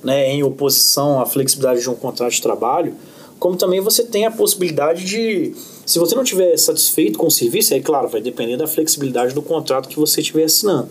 né, 0.02 0.32
em 0.32 0.42
oposição 0.42 1.20
à 1.20 1.26
flexibilidade 1.26 1.82
de 1.82 1.90
um 1.90 1.94
contrato 1.94 2.32
de 2.32 2.40
trabalho, 2.40 2.94
como 3.38 3.56
também 3.56 3.80
você 3.80 4.04
tem 4.04 4.24
a 4.24 4.30
possibilidade 4.30 5.04
de, 5.04 5.54
se 5.84 5.98
você 5.98 6.14
não 6.14 6.22
estiver 6.22 6.56
satisfeito 6.56 7.18
com 7.18 7.26
o 7.26 7.30
serviço, 7.30 7.74
aí 7.74 7.82
claro, 7.82 8.08
vai 8.08 8.20
depender 8.20 8.56
da 8.56 8.66
flexibilidade 8.66 9.34
do 9.34 9.42
contrato 9.42 9.88
que 9.88 9.98
você 9.98 10.20
estiver 10.20 10.44
assinando. 10.44 10.88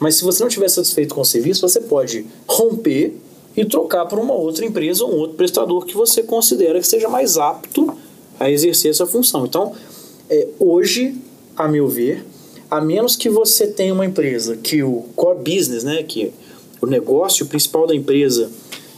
Mas 0.00 0.16
se 0.16 0.24
você 0.24 0.42
não 0.42 0.48
estiver 0.48 0.68
satisfeito 0.68 1.14
com 1.14 1.20
o 1.20 1.24
serviço, 1.24 1.60
você 1.60 1.80
pode 1.80 2.26
romper 2.48 3.14
e 3.56 3.64
trocar 3.64 4.06
para 4.06 4.18
uma 4.18 4.34
outra 4.34 4.64
empresa 4.64 5.04
ou 5.04 5.12
um 5.12 5.18
outro 5.18 5.36
prestador 5.36 5.84
que 5.84 5.94
você 5.94 6.22
considera 6.22 6.80
que 6.80 6.86
seja 6.86 7.08
mais 7.08 7.36
apto 7.36 7.92
a 8.38 8.50
exercer 8.50 8.90
essa 8.90 9.06
função. 9.06 9.44
Então, 9.44 9.74
é, 10.30 10.48
hoje, 10.58 11.14
a 11.54 11.68
meu 11.68 11.86
ver, 11.86 12.24
a 12.70 12.80
menos 12.80 13.16
que 13.16 13.28
você 13.28 13.66
tenha 13.66 13.92
uma 13.92 14.06
empresa 14.06 14.56
que 14.56 14.82
o 14.82 15.04
core 15.14 15.38
business, 15.38 15.84
né, 15.84 16.02
que 16.02 16.32
o 16.80 16.86
negócio 16.86 17.44
principal 17.46 17.86
da 17.86 17.94
empresa 17.94 18.50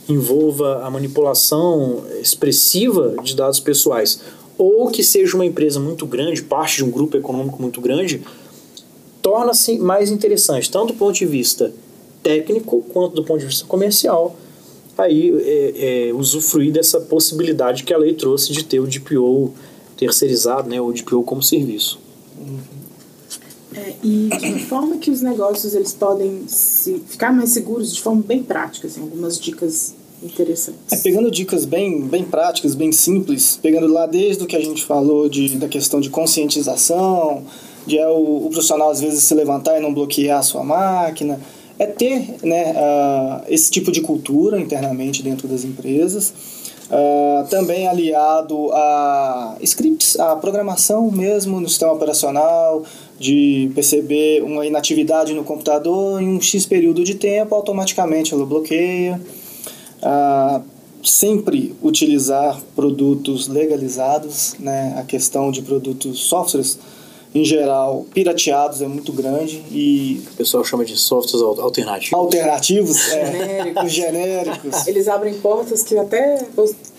envolva 0.09 0.84
a 0.84 0.90
manipulação 0.90 2.05
expressiva 2.20 3.16
de 3.22 3.34
dados 3.34 3.59
pessoais, 3.59 4.20
ou 4.59 4.88
que 4.90 5.03
seja 5.03 5.34
uma 5.34 5.46
empresa 5.46 5.80
muito 5.80 6.07
grande, 6.07 6.42
parte 6.42 6.76
de 6.76 6.84
um 6.84 6.90
grupo 6.90 7.16
econômico 7.16 7.61
muito 7.61 7.80
grande, 7.80 8.22
torna-se 9.22 9.78
mais 9.78 10.10
interessante, 10.10 10.70
tanto 10.70 10.88
do 10.88 10.94
ponto 10.98 11.14
de 11.14 11.24
vista 11.24 11.72
técnico 12.22 12.82
quanto 12.92 13.14
do 13.14 13.24
ponto 13.24 13.40
de 13.40 13.46
vista 13.46 13.64
comercial, 13.66 14.36
aí 14.98 15.32
é, 15.44 16.08
é, 16.08 16.14
usufruir 16.14 16.72
dessa 16.72 17.00
possibilidade 17.00 17.84
que 17.84 17.94
a 17.94 17.98
lei 17.98 18.14
trouxe 18.14 18.52
de 18.52 18.64
ter 18.64 18.80
o 18.80 18.86
DPO 18.86 19.54
terceirizado, 19.96 20.68
né, 20.68 20.80
o 20.80 20.92
DPO 20.92 21.22
como 21.22 21.42
serviço. 21.42 21.98
É, 23.74 23.94
e 24.02 24.28
de 24.28 24.66
forma 24.66 24.98
que 24.98 25.10
os 25.10 25.22
negócios 25.22 25.74
eles 25.74 25.92
podem 25.94 26.42
se, 26.46 27.02
ficar 27.06 27.32
mais 27.32 27.50
seguros 27.50 27.94
de 27.94 28.02
forma 28.02 28.22
bem 28.22 28.42
prática, 28.42 28.86
assim, 28.86 29.00
algumas 29.00 29.38
dicas 29.38 29.94
interessantes. 30.22 30.92
É, 30.92 30.96
pegando 30.98 31.30
dicas 31.30 31.64
bem, 31.64 32.02
bem 32.02 32.22
práticas, 32.24 32.74
bem 32.74 32.92
simples, 32.92 33.58
pegando 33.60 33.86
lá 33.86 34.06
desde 34.06 34.44
o 34.44 34.46
que 34.46 34.56
a 34.56 34.60
gente 34.60 34.84
falou 34.84 35.28
de, 35.28 35.56
da 35.56 35.68
questão 35.68 36.00
de 36.00 36.10
conscientização, 36.10 37.44
de 37.87 37.99
é 37.99 38.09
o, 38.09 38.47
o 38.47 38.51
profissional 38.51 38.91
às 38.91 39.01
vezes 39.01 39.24
se 39.24 39.35
levantar 39.35 39.78
e 39.78 39.80
não 39.80 39.93
bloquear 39.93 40.39
a 40.39 40.43
sua 40.43 40.62
máquina, 40.62 41.41
é 41.78 41.87
ter 41.87 42.37
né, 42.43 42.72
uh, 42.72 43.45
esse 43.49 43.70
tipo 43.70 43.91
de 43.91 44.01
cultura 44.01 44.61
internamente 44.61 45.22
dentro 45.22 45.49
das 45.49 45.64
empresas. 45.64 46.33
Uh, 46.89 47.49
também 47.49 47.89
aliado 47.89 48.70
a 48.72 49.57
scripts, 49.62 50.18
a 50.20 50.37
programação 50.37 51.11
mesmo 51.11 51.59
no 51.59 51.68
sistema 51.68 51.93
operacional, 51.93 52.85
de 53.18 53.70
perceber 53.74 54.43
uma 54.43 54.66
inatividade 54.66 55.33
no 55.33 55.43
computador 55.43 56.20
em 56.20 56.28
um 56.28 56.41
X 56.41 56.66
período 56.66 57.03
de 57.03 57.14
tempo, 57.14 57.55
automaticamente 57.55 58.35
ela 58.35 58.45
bloqueia. 58.45 59.20
Uh, 60.03 60.62
sempre 61.03 61.74
utilizar 61.83 62.61
produtos 62.76 63.49
legalizados, 63.49 64.55
né? 64.59 64.95
a 64.97 65.03
questão 65.03 65.51
de 65.51 65.62
produtos 65.62 66.20
softwares 66.20 66.78
em 67.35 67.45
geral, 67.45 68.07
pirateados 68.12 68.83
é 68.83 68.87
muito 68.87 69.12
grande 69.12 69.62
e... 69.70 70.22
O 70.33 70.37
pessoal 70.37 70.64
chama 70.64 70.85
de 70.85 70.97
softwares 70.97 71.61
alternativos. 71.61 72.12
Alternativos, 72.12 73.12
é. 73.12 73.26
Genéricos. 73.26 73.93
genéricos. 73.93 74.87
Eles 74.87 75.09
abrem 75.09 75.35
portas 75.35 75.83
que 75.83 75.97
até 75.97 76.45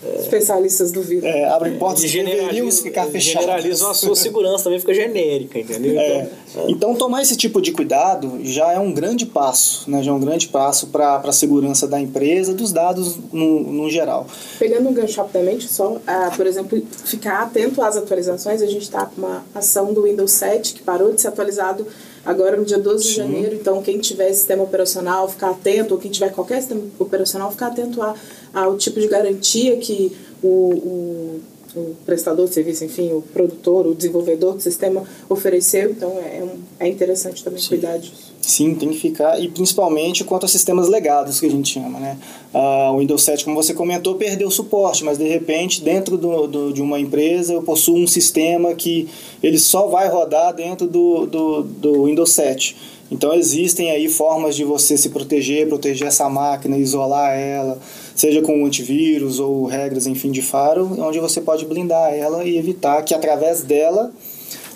é. 0.06 0.20
especialistas 0.20 0.90
duvidam. 0.90 1.28
É, 1.28 1.44
abrem 1.46 1.76
portas 1.78 2.04
que 2.04 2.22
deveríamos 2.22 2.80
ficar 2.80 3.06
fechadas. 3.06 3.44
Generalizam 3.44 3.90
a 3.90 3.94
sua 3.94 4.16
segurança, 4.16 4.64
também 4.64 4.80
fica 4.80 4.94
genérica, 4.94 5.58
entendeu? 5.58 5.98
É. 5.98 6.28
Então, 6.50 6.68
então, 6.68 6.94
tomar 6.94 7.22
esse 7.22 7.36
tipo 7.36 7.60
de 7.60 7.72
cuidado 7.72 8.40
já 8.42 8.72
é 8.72 8.78
um 8.78 8.92
grande 8.92 9.26
passo, 9.26 9.90
né? 9.90 10.02
já 10.02 10.10
é 10.10 10.14
um 10.14 10.20
grande 10.20 10.48
passo 10.48 10.88
para 10.88 11.16
a 11.16 11.32
segurança 11.32 11.86
da 11.86 12.00
empresa, 12.00 12.52
dos 12.52 12.72
dados 12.72 13.16
no, 13.32 13.60
no 13.60 13.90
geral. 13.90 14.26
Pegando 14.58 14.88
um 14.88 14.92
gancho 14.92 15.20
rapidamente, 15.20 15.68
só, 15.68 15.92
uh, 15.92 16.00
por 16.36 16.46
exemplo, 16.46 16.80
ficar 17.04 17.42
atento 17.42 17.82
às 17.82 17.96
atualizações, 17.96 18.62
a 18.62 18.66
gente 18.66 18.82
está 18.82 19.06
com 19.06 19.20
uma 19.20 19.44
ação 19.54 19.92
do 19.92 20.02
Windows 20.02 20.24
Windows 20.24 20.32
7, 20.32 20.74
que 20.74 20.82
parou 20.82 21.12
de 21.12 21.20
ser 21.20 21.28
atualizado 21.28 21.86
agora 22.24 22.56
no 22.56 22.64
dia 22.64 22.78
12 22.78 23.02
Sim. 23.02 23.10
de 23.10 23.16
janeiro. 23.16 23.54
Então, 23.54 23.82
quem 23.82 23.98
tiver 23.98 24.32
sistema 24.32 24.62
operacional, 24.62 25.28
ficar 25.28 25.50
atento, 25.50 25.94
ou 25.94 26.00
quem 26.00 26.10
tiver 26.10 26.32
qualquer 26.32 26.60
sistema 26.60 26.82
operacional, 26.98 27.50
ficar 27.50 27.68
atento 27.68 28.02
a, 28.02 28.14
ao 28.54 28.76
tipo 28.78 29.00
de 29.00 29.08
garantia 29.08 29.76
que 29.76 30.12
o, 30.42 30.46
o, 30.46 31.40
o, 31.76 31.96
prestador 32.06 32.46
de 32.46 32.54
serviço, 32.54 32.84
enfim, 32.84 33.12
o 33.12 33.20
produtor, 33.20 33.86
o 33.86 33.94
desenvolvedor 33.94 34.54
do 34.54 34.62
sistema 34.62 35.02
ofereceu. 35.28 35.90
Então, 35.90 36.10
é, 36.18 36.42
é, 36.80 36.86
é 36.86 36.88
interessante 36.88 37.42
também 37.42 37.60
Sim. 37.60 37.68
cuidar 37.68 37.98
disso. 37.98 38.34
Sim, 38.40 38.74
tem 38.74 38.90
que 38.90 38.98
ficar, 38.98 39.40
e 39.40 39.48
principalmente 39.48 40.22
quanto 40.22 40.44
a 40.44 40.48
sistemas 40.48 40.86
legados, 40.86 41.40
que 41.40 41.46
a 41.46 41.50
gente 41.50 41.72
chama, 41.72 41.98
né? 41.98 42.18
Uh, 42.52 42.92
o 42.92 42.98
Windows 42.98 43.22
7, 43.22 43.42
como 43.42 43.56
você 43.56 43.72
comentou, 43.72 44.16
perdeu 44.16 44.48
o 44.48 44.50
suporte, 44.50 45.02
mas 45.02 45.16
de 45.16 45.26
repente, 45.26 45.82
dentro 45.82 46.18
do, 46.18 46.46
do, 46.46 46.72
de 46.72 46.82
uma 46.82 47.00
empresa, 47.00 47.54
eu 47.54 47.62
possuo 47.62 47.96
um 47.96 48.06
sistema 48.06 48.74
que 48.74 49.08
ele 49.42 49.58
só 49.58 49.86
vai 49.86 50.08
rodar 50.08 50.54
dentro 50.54 50.86
do, 50.86 51.26
do, 51.26 51.62
do 51.62 52.04
Windows 52.04 52.32
7. 52.32 52.76
Então 53.14 53.32
existem 53.32 53.92
aí 53.92 54.08
formas 54.08 54.56
de 54.56 54.64
você 54.64 54.98
se 54.98 55.08
proteger, 55.08 55.68
proteger 55.68 56.08
essa 56.08 56.28
máquina, 56.28 56.76
isolar 56.76 57.32
ela, 57.32 57.78
seja 58.12 58.42
com 58.42 58.66
antivírus 58.66 59.38
ou 59.38 59.66
regras, 59.66 60.08
enfim, 60.08 60.32
de 60.32 60.42
faro, 60.42 61.00
onde 61.00 61.20
você 61.20 61.40
pode 61.40 61.64
blindar 61.64 62.12
ela 62.12 62.42
e 62.42 62.58
evitar 62.58 63.00
que 63.04 63.14
através 63.14 63.62
dela 63.62 64.10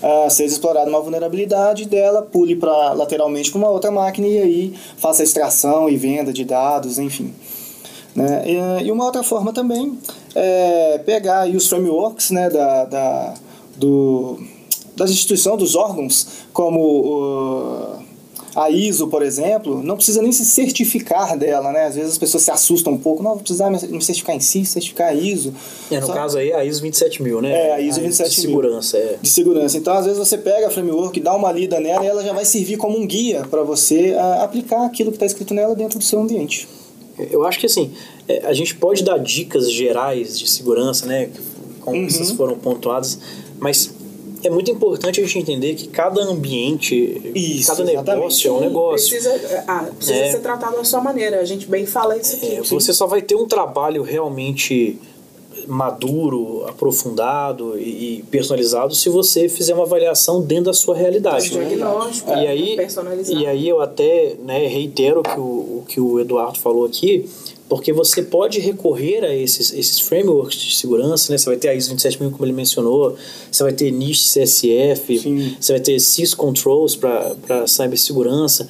uh, 0.00 0.30
seja 0.30 0.52
explorada 0.52 0.88
uma 0.88 1.00
vulnerabilidade 1.00 1.86
dela, 1.86 2.22
pule 2.22 2.54
para 2.54 2.92
lateralmente 2.92 3.50
para 3.50 3.58
uma 3.58 3.70
outra 3.70 3.90
máquina 3.90 4.28
e 4.28 4.38
aí 4.38 4.74
faça 4.98 5.24
extração 5.24 5.88
e 5.88 5.96
venda 5.96 6.32
de 6.32 6.44
dados, 6.44 6.96
enfim. 6.96 7.34
Né? 8.14 8.44
E, 8.46 8.86
e 8.86 8.92
uma 8.92 9.04
outra 9.04 9.24
forma 9.24 9.52
também 9.52 9.98
é 10.36 10.98
pegar 11.04 11.40
aí 11.40 11.56
os 11.56 11.66
frameworks 11.66 12.30
né, 12.30 12.48
da, 12.48 12.84
da, 12.84 13.34
do, 13.76 14.38
das 14.94 15.10
instituições, 15.10 15.58
dos 15.58 15.74
órgãos, 15.74 16.28
como 16.52 16.80
uh, 17.00 18.07
a 18.58 18.68
ISO, 18.70 19.06
por 19.06 19.22
exemplo, 19.22 19.80
não 19.84 19.94
precisa 19.94 20.20
nem 20.20 20.32
se 20.32 20.44
certificar 20.44 21.38
dela, 21.38 21.70
né? 21.70 21.84
Às 21.84 21.94
vezes 21.94 22.10
as 22.10 22.18
pessoas 22.18 22.42
se 22.42 22.50
assustam 22.50 22.94
um 22.94 22.98
pouco, 22.98 23.22
não, 23.22 23.30
vou 23.30 23.38
precisar 23.38 23.70
me 23.70 23.78
certificar 24.02 24.34
em 24.34 24.40
si, 24.40 24.64
certificar 24.64 25.10
a 25.10 25.14
ISO. 25.14 25.54
É, 25.88 26.00
no 26.00 26.08
Só... 26.08 26.12
caso 26.12 26.38
aí, 26.38 26.52
a 26.52 26.64
ISO 26.64 26.80
27000, 26.80 27.40
né? 27.40 27.52
É, 27.52 27.72
a 27.74 27.80
ISO 27.80 28.00
27000. 28.00 28.28
De 28.28 28.40
segurança, 28.40 28.98
é. 28.98 29.16
De 29.22 29.28
segurança. 29.28 29.76
Então, 29.76 29.94
às 29.94 30.06
vezes 30.06 30.18
você 30.18 30.36
pega 30.36 30.66
a 30.66 30.70
framework, 30.70 31.20
dá 31.20 31.36
uma 31.36 31.52
lida 31.52 31.78
nela 31.78 32.04
e 32.04 32.08
ela 32.08 32.24
já 32.24 32.32
vai 32.32 32.44
servir 32.44 32.76
como 32.76 32.98
um 32.98 33.06
guia 33.06 33.46
para 33.48 33.62
você 33.62 34.16
aplicar 34.42 34.84
aquilo 34.84 35.12
que 35.12 35.16
está 35.16 35.26
escrito 35.26 35.54
nela 35.54 35.76
dentro 35.76 35.96
do 35.96 36.04
seu 36.04 36.20
ambiente. 36.20 36.66
Eu 37.30 37.46
acho 37.46 37.60
que 37.60 37.66
assim, 37.66 37.92
é, 38.26 38.44
a 38.44 38.52
gente 38.52 38.74
pode 38.74 39.04
dar 39.04 39.18
dicas 39.18 39.70
gerais 39.70 40.36
de 40.36 40.50
segurança, 40.50 41.06
né? 41.06 41.30
Como 41.80 41.96
uhum. 41.96 42.06
essas 42.06 42.32
foram 42.32 42.58
pontuadas, 42.58 43.20
mas 43.60 43.94
é 44.42 44.50
muito 44.50 44.70
importante 44.70 45.20
a 45.20 45.24
gente 45.24 45.38
entender 45.38 45.74
que 45.74 45.88
cada 45.88 46.22
ambiente, 46.22 47.20
Isso, 47.34 47.68
cada 47.68 47.84
negócio 47.84 48.48
é 48.48 48.52
um 48.52 48.60
negócio. 48.60 49.10
Precisa, 49.10 49.64
ah, 49.66 49.88
precisa 49.96 50.18
é, 50.18 50.32
ser 50.32 50.40
tratado 50.40 50.76
da 50.76 50.84
sua 50.84 51.00
maneira. 51.00 51.40
A 51.40 51.44
gente 51.44 51.66
bem 51.66 51.86
fala 51.86 52.16
isso 52.16 52.36
aqui. 52.36 52.56
É, 52.56 52.62
você 52.62 52.92
só 52.92 53.06
vai 53.06 53.22
ter 53.22 53.34
um 53.34 53.46
trabalho 53.46 54.02
realmente 54.02 54.98
maduro, 55.66 56.64
aprofundado 56.66 57.78
e 57.78 58.24
personalizado 58.30 58.94
se 58.94 59.10
você 59.10 59.48
fizer 59.48 59.74
uma 59.74 59.84
avaliação 59.84 60.40
dentro 60.40 60.66
da 60.66 60.72
sua 60.72 60.96
realidade. 60.96 61.56
Né? 61.56 61.66
Diagnóstico, 61.66 62.30
e 62.30 62.46
aí, 62.46 62.76
e 63.28 63.46
aí 63.46 63.68
eu 63.68 63.80
até 63.82 64.36
né, 64.42 64.66
reitero 64.66 65.22
que 65.22 65.38
o, 65.38 65.42
o 65.42 65.84
que 65.86 66.00
o 66.00 66.18
Eduardo 66.18 66.58
falou 66.58 66.86
aqui, 66.86 67.28
porque 67.68 67.92
você 67.92 68.22
pode 68.22 68.58
recorrer 68.60 69.22
a 69.24 69.34
esses, 69.34 69.72
esses 69.72 70.00
frameworks 70.00 70.58
de 70.58 70.76
segurança, 70.76 71.30
né? 71.30 71.36
Você 71.36 71.46
vai 71.46 71.56
ter 71.56 71.68
a 71.68 71.74
ISO 71.74 71.90
27000, 71.90 72.30
como 72.30 72.44
ele 72.44 72.52
mencionou, 72.52 73.16
você 73.50 73.62
vai 73.62 73.72
ter 73.72 73.90
NIST 73.90 74.40
CSF, 74.40 75.18
Sim. 75.18 75.56
você 75.60 75.72
vai 75.72 75.80
ter 75.80 76.00
SIS 76.00 76.32
Controls 76.34 76.96
para 76.96 77.66
cibersegurança. 77.66 78.66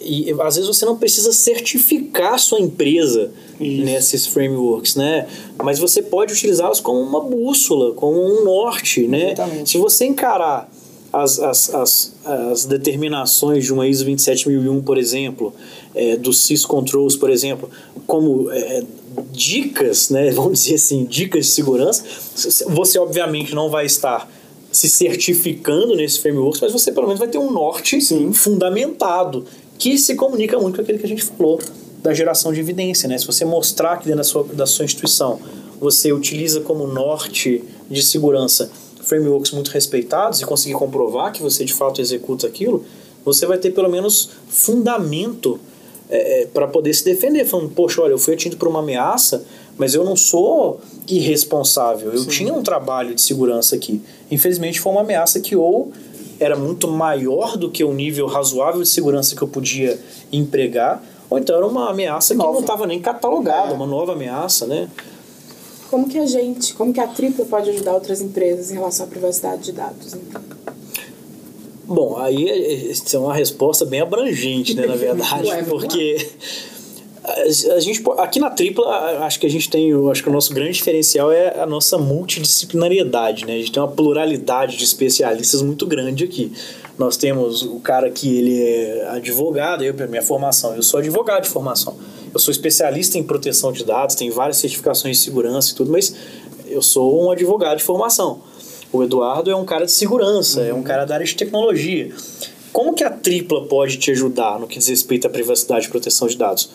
E 0.00 0.34
às 0.40 0.56
vezes 0.56 0.66
você 0.66 0.86
não 0.86 0.96
precisa 0.96 1.32
certificar 1.32 2.38
sua 2.38 2.58
empresa 2.58 3.30
Isso. 3.60 3.84
nesses 3.84 4.26
frameworks, 4.26 4.96
né? 4.96 5.26
Mas 5.62 5.78
você 5.78 6.00
pode 6.00 6.32
utilizá-los 6.32 6.80
como 6.80 6.98
uma 6.98 7.20
bússola, 7.20 7.92
como 7.92 8.18
um 8.18 8.42
norte, 8.42 9.06
né? 9.06 9.34
Se 9.66 9.76
você 9.76 10.06
encarar 10.06 10.71
as, 11.12 11.38
as, 11.38 11.74
as, 11.74 12.14
as 12.24 12.64
determinações 12.64 13.64
de 13.64 13.72
uma 13.72 13.86
ISO 13.86 14.04
27001, 14.04 14.82
por 14.82 14.96
exemplo, 14.96 15.54
é, 15.94 16.16
do 16.16 16.32
SysControls, 16.32 17.16
por 17.16 17.28
exemplo, 17.28 17.68
como 18.06 18.50
é, 18.50 18.82
dicas, 19.30 20.08
né, 20.08 20.30
vamos 20.32 20.62
dizer 20.62 20.76
assim, 20.76 21.04
dicas 21.04 21.46
de 21.46 21.52
segurança, 21.52 22.02
você 22.68 22.98
obviamente 22.98 23.54
não 23.54 23.68
vai 23.68 23.84
estar 23.84 24.30
se 24.70 24.88
certificando 24.88 25.94
nesse 25.94 26.20
framework, 26.20 26.58
mas 26.62 26.72
você 26.72 26.90
pelo 26.90 27.06
menos 27.06 27.18
vai 27.18 27.28
ter 27.28 27.36
um 27.36 27.50
norte 27.50 28.00
Sim. 28.00 28.32
fundamentado, 28.32 29.44
que 29.78 29.98
se 29.98 30.14
comunica 30.14 30.58
muito 30.58 30.76
com 30.76 30.82
aquele 30.82 30.98
que 30.98 31.04
a 31.04 31.08
gente 31.08 31.24
falou, 31.24 31.60
da 32.02 32.12
geração 32.12 32.52
de 32.52 32.60
evidência. 32.60 33.08
Né? 33.08 33.16
Se 33.18 33.26
você 33.26 33.44
mostrar 33.44 33.98
que 33.98 34.04
dentro 34.04 34.18
da 34.18 34.24
sua, 34.24 34.44
da 34.44 34.66
sua 34.66 34.84
instituição 34.84 35.38
você 35.78 36.12
utiliza 36.12 36.60
como 36.60 36.86
norte 36.86 37.62
de 37.90 38.02
segurança 38.02 38.70
frameworks 39.02 39.50
muito 39.50 39.70
respeitados 39.70 40.40
e 40.40 40.44
conseguir 40.46 40.74
comprovar 40.74 41.32
que 41.32 41.42
você 41.42 41.64
de 41.64 41.74
fato 41.74 42.00
executa 42.00 42.46
aquilo, 42.46 42.84
você 43.24 43.46
vai 43.46 43.58
ter 43.58 43.70
pelo 43.72 43.88
menos 43.90 44.30
fundamento 44.48 45.60
é, 46.08 46.46
para 46.52 46.66
poder 46.68 46.92
se 46.94 47.04
defender, 47.04 47.44
falando, 47.44 47.70
poxa, 47.70 48.02
olha, 48.02 48.12
eu 48.12 48.18
fui 48.18 48.34
atingido 48.34 48.56
por 48.56 48.68
uma 48.68 48.80
ameaça, 48.80 49.44
mas 49.78 49.94
eu 49.94 50.04
não 50.04 50.14
sou 50.16 50.80
irresponsável, 51.08 52.12
eu 52.12 52.18
Sim. 52.18 52.28
tinha 52.28 52.52
um 52.54 52.62
trabalho 52.62 53.14
de 53.14 53.20
segurança 53.22 53.74
aqui. 53.76 54.02
Infelizmente 54.30 54.78
foi 54.80 54.92
uma 54.92 55.00
ameaça 55.02 55.40
que 55.40 55.56
ou 55.56 55.90
era 56.38 56.56
muito 56.56 56.88
maior 56.88 57.56
do 57.56 57.70
que 57.70 57.82
o 57.84 57.92
nível 57.94 58.26
razoável 58.26 58.82
de 58.82 58.88
segurança 58.88 59.34
que 59.36 59.42
eu 59.42 59.48
podia 59.48 59.98
empregar, 60.32 61.02
ou 61.30 61.38
então 61.38 61.56
era 61.56 61.66
uma 61.66 61.88
ameaça 61.90 62.34
que 62.34 62.38
Nova. 62.38 62.52
não 62.52 62.60
estava 62.60 62.86
nem 62.86 63.00
catalogada, 63.00 63.70
É. 63.70 63.72
uma 63.72 63.86
nova 63.86 64.12
ameaça, 64.12 64.66
né? 64.66 64.88
Como 65.92 66.08
que 66.08 66.16
a 66.18 66.24
gente, 66.24 66.72
como 66.72 66.90
que 66.90 67.00
a 67.00 67.06
Tripla 67.06 67.44
pode 67.44 67.68
ajudar 67.68 67.92
outras 67.92 68.22
empresas 68.22 68.70
em 68.70 68.74
relação 68.76 69.04
à 69.04 69.08
privacidade 69.10 69.64
de 69.64 69.72
dados? 69.72 70.14
Então? 70.14 70.40
Bom, 71.84 72.16
aí 72.16 72.48
é- 72.48 72.90
é 72.90 73.18
uma 73.18 73.34
resposta 73.34 73.84
bem 73.84 74.00
abrangente, 74.00 74.72
né, 74.72 74.86
na 74.86 74.96
verdade, 74.96 75.48
Ué, 75.50 75.62
porque 75.64 76.30
a, 77.24 77.80
gente 77.80 78.02
aqui 78.18 78.40
na 78.40 78.50
tripla 78.50 78.84
acho 79.24 79.38
que 79.38 79.46
a 79.46 79.50
gente 79.50 79.70
tem, 79.70 79.92
acho 80.10 80.22
que 80.22 80.28
o 80.28 80.32
nosso 80.32 80.52
grande 80.52 80.72
diferencial 80.72 81.30
é 81.30 81.60
a 81.60 81.66
nossa 81.66 81.96
multidisciplinariedade, 81.96 83.46
né? 83.46 83.54
A 83.54 83.58
gente 83.58 83.70
tem 83.70 83.80
uma 83.80 83.90
pluralidade 83.90 84.76
de 84.76 84.84
especialistas 84.84 85.62
muito 85.62 85.86
grande 85.86 86.24
aqui. 86.24 86.52
Nós 86.98 87.16
temos 87.16 87.62
o 87.62 87.78
cara 87.78 88.10
que 88.10 88.36
ele 88.36 88.62
é 88.62 89.08
advogado, 89.10 89.84
eu, 89.84 89.94
minha 90.08 90.22
formação, 90.22 90.74
eu 90.74 90.82
sou 90.82 90.98
advogado 90.98 91.44
de 91.44 91.48
formação. 91.48 91.96
Eu 92.34 92.40
sou 92.40 92.50
especialista 92.50 93.18
em 93.18 93.22
proteção 93.22 93.72
de 93.72 93.84
dados, 93.84 94.16
tenho 94.16 94.32
várias 94.32 94.56
certificações 94.56 95.18
de 95.18 95.22
segurança 95.22 95.72
e 95.72 95.74
tudo, 95.74 95.92
mas 95.92 96.14
eu 96.66 96.82
sou 96.82 97.24
um 97.24 97.30
advogado 97.30 97.78
de 97.78 97.84
formação. 97.84 98.40
O 98.92 99.02
Eduardo 99.02 99.50
é 99.50 99.56
um 99.56 99.64
cara 99.64 99.86
de 99.86 99.92
segurança, 99.92 100.62
é 100.62 100.74
um 100.74 100.82
cara 100.82 101.04
da 101.04 101.14
área 101.14 101.26
de 101.26 101.34
tecnologia. 101.36 102.12
Como 102.72 102.94
que 102.94 103.04
a 103.04 103.10
tripla 103.10 103.66
pode 103.66 103.98
te 103.98 104.10
ajudar 104.10 104.58
no 104.58 104.66
que 104.66 104.78
diz 104.78 104.88
respeito 104.88 105.26
à 105.26 105.30
privacidade 105.30 105.86
e 105.86 105.90
proteção 105.90 106.26
de 106.26 106.36
dados? 106.36 106.70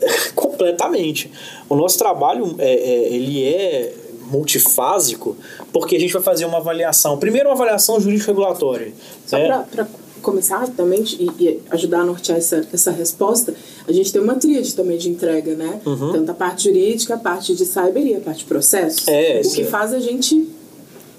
Completamente. 0.34 1.30
O 1.68 1.76
nosso 1.76 1.98
trabalho 1.98 2.54
é, 2.58 2.72
é- 2.74 3.14
ele 3.14 3.44
é 3.44 3.94
multifásico 4.30 5.36
porque 5.72 5.96
a 5.96 6.00
gente 6.00 6.12
vai 6.12 6.22
fazer 6.22 6.44
uma 6.44 6.58
avaliação. 6.58 7.18
Primeiro, 7.18 7.48
uma 7.48 7.54
avaliação 7.54 8.00
jurídico-regulatória. 8.00 8.92
Só 9.26 9.36
né? 9.36 9.64
para 9.70 9.86
começar 10.22 10.58
rapidamente 10.58 11.16
e, 11.20 11.44
e 11.44 11.60
ajudar 11.70 12.00
a 12.00 12.04
nortear 12.04 12.38
essa, 12.38 12.66
essa 12.72 12.90
resposta, 12.90 13.54
a 13.88 13.92
gente 13.92 14.12
tem 14.12 14.20
uma 14.20 14.34
tríade 14.34 14.74
também 14.74 14.98
de 14.98 15.08
entrega, 15.08 15.54
né? 15.54 15.80
Uhum. 15.84 16.12
Tanto 16.12 16.30
a 16.30 16.34
parte 16.34 16.64
jurídica, 16.64 17.14
a 17.14 17.18
parte 17.18 17.54
de 17.54 17.64
cyber 17.64 18.06
e 18.06 18.14
a 18.14 18.20
parte 18.20 18.40
de 18.40 18.44
processos. 18.44 19.08
É, 19.08 19.38
o 19.38 19.40
isso 19.40 19.54
que 19.56 19.62
é. 19.62 19.64
faz 19.64 19.92
a 19.92 19.98
gente 19.98 20.46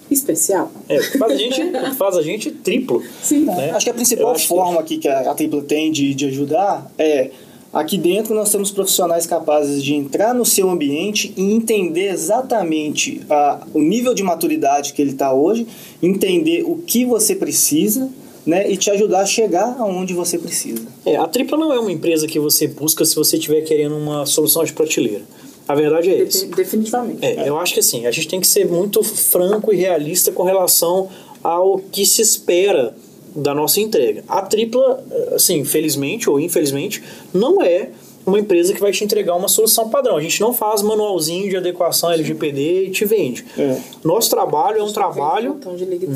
especial. 0.09 0.71
É, 0.89 1.01
faz 1.01 1.31
a 1.31 1.35
gente, 1.35 1.61
faz 1.97 2.17
a 2.17 2.21
gente 2.21 2.51
triplo. 2.51 3.03
Sim. 3.23 3.45
né? 3.45 3.71
Acho 3.71 3.85
que 3.85 3.89
a 3.89 3.93
principal 3.93 4.31
acho 4.31 4.41
que- 4.43 4.47
forma 4.47 4.79
aqui 4.79 4.97
que 4.97 5.07
a, 5.07 5.31
a 5.31 5.33
Tripla 5.33 5.61
tem 5.63 5.91
de, 5.91 6.13
de 6.13 6.25
ajudar 6.27 6.91
é 6.97 7.31
aqui 7.73 7.97
dentro 7.97 8.33
nós 8.35 8.51
temos 8.51 8.71
profissionais 8.71 9.25
capazes 9.25 9.83
de 9.83 9.93
entrar 9.93 10.33
no 10.33 10.45
seu 10.45 10.69
ambiente 10.69 11.33
e 11.37 11.41
entender 11.53 12.09
exatamente 12.11 13.21
a, 13.29 13.65
o 13.73 13.79
nível 13.81 14.13
de 14.13 14.23
maturidade 14.23 14.93
que 14.93 15.01
ele 15.01 15.11
está 15.11 15.33
hoje, 15.33 15.65
entender 16.01 16.63
o 16.65 16.77
que 16.77 17.05
você 17.05 17.35
precisa, 17.35 18.09
né, 18.45 18.69
e 18.71 18.75
te 18.75 18.89
ajudar 18.89 19.21
a 19.21 19.25
chegar 19.25 19.75
aonde 19.79 20.13
você 20.15 20.37
precisa. 20.37 20.81
É, 21.05 21.15
a 21.15 21.27
Tripla 21.27 21.57
não 21.57 21.71
é 21.71 21.79
uma 21.79 21.91
empresa 21.91 22.25
que 22.27 22.39
você 22.39 22.67
busca 22.67 23.05
se 23.05 23.15
você 23.15 23.37
estiver 23.37 23.61
querendo 23.61 23.95
uma 23.95 24.25
solução 24.25 24.63
de 24.63 24.73
prateleira. 24.73 25.21
A 25.67 25.75
verdade 25.75 26.09
é. 26.09 26.25
De- 26.25 26.45
Definitivamente. 26.47 27.23
É, 27.23 27.47
eu 27.47 27.57
acho 27.59 27.75
que 27.75 27.79
assim, 27.79 28.07
a 28.07 28.11
gente 28.11 28.27
tem 28.27 28.41
que 28.41 28.47
ser 28.47 28.65
muito 28.67 29.03
franco 29.03 29.71
e 29.71 29.77
realista 29.77 30.31
com 30.31 30.41
relação 30.43 31.07
ao 31.43 31.77
que 31.77 32.03
se 32.05 32.21
espera 32.21 32.95
da 33.35 33.53
nossa 33.53 33.79
entrega. 33.79 34.23
A 34.27 34.41
tripla, 34.41 35.03
assim, 35.33 35.63
felizmente 35.63 36.29
ou 36.29 36.39
infelizmente, 36.39 37.01
não 37.33 37.61
é 37.61 37.89
uma 38.25 38.39
empresa 38.39 38.73
que 38.73 38.79
vai 38.79 38.91
te 38.91 39.03
entregar 39.03 39.35
uma 39.35 39.47
solução 39.47 39.89
padrão. 39.89 40.15
A 40.15 40.21
gente 40.21 40.39
não 40.41 40.53
faz 40.53 40.81
manualzinho 40.81 41.49
de 41.49 41.57
adequação 41.57 42.11
LGPD 42.11 42.85
e 42.85 42.91
te 42.91 43.03
vende. 43.05 43.43
É. 43.57 43.77
Nosso 44.03 44.29
trabalho 44.29 44.77
é 44.79 44.83
um 44.83 44.91
trabalho. 44.91 45.55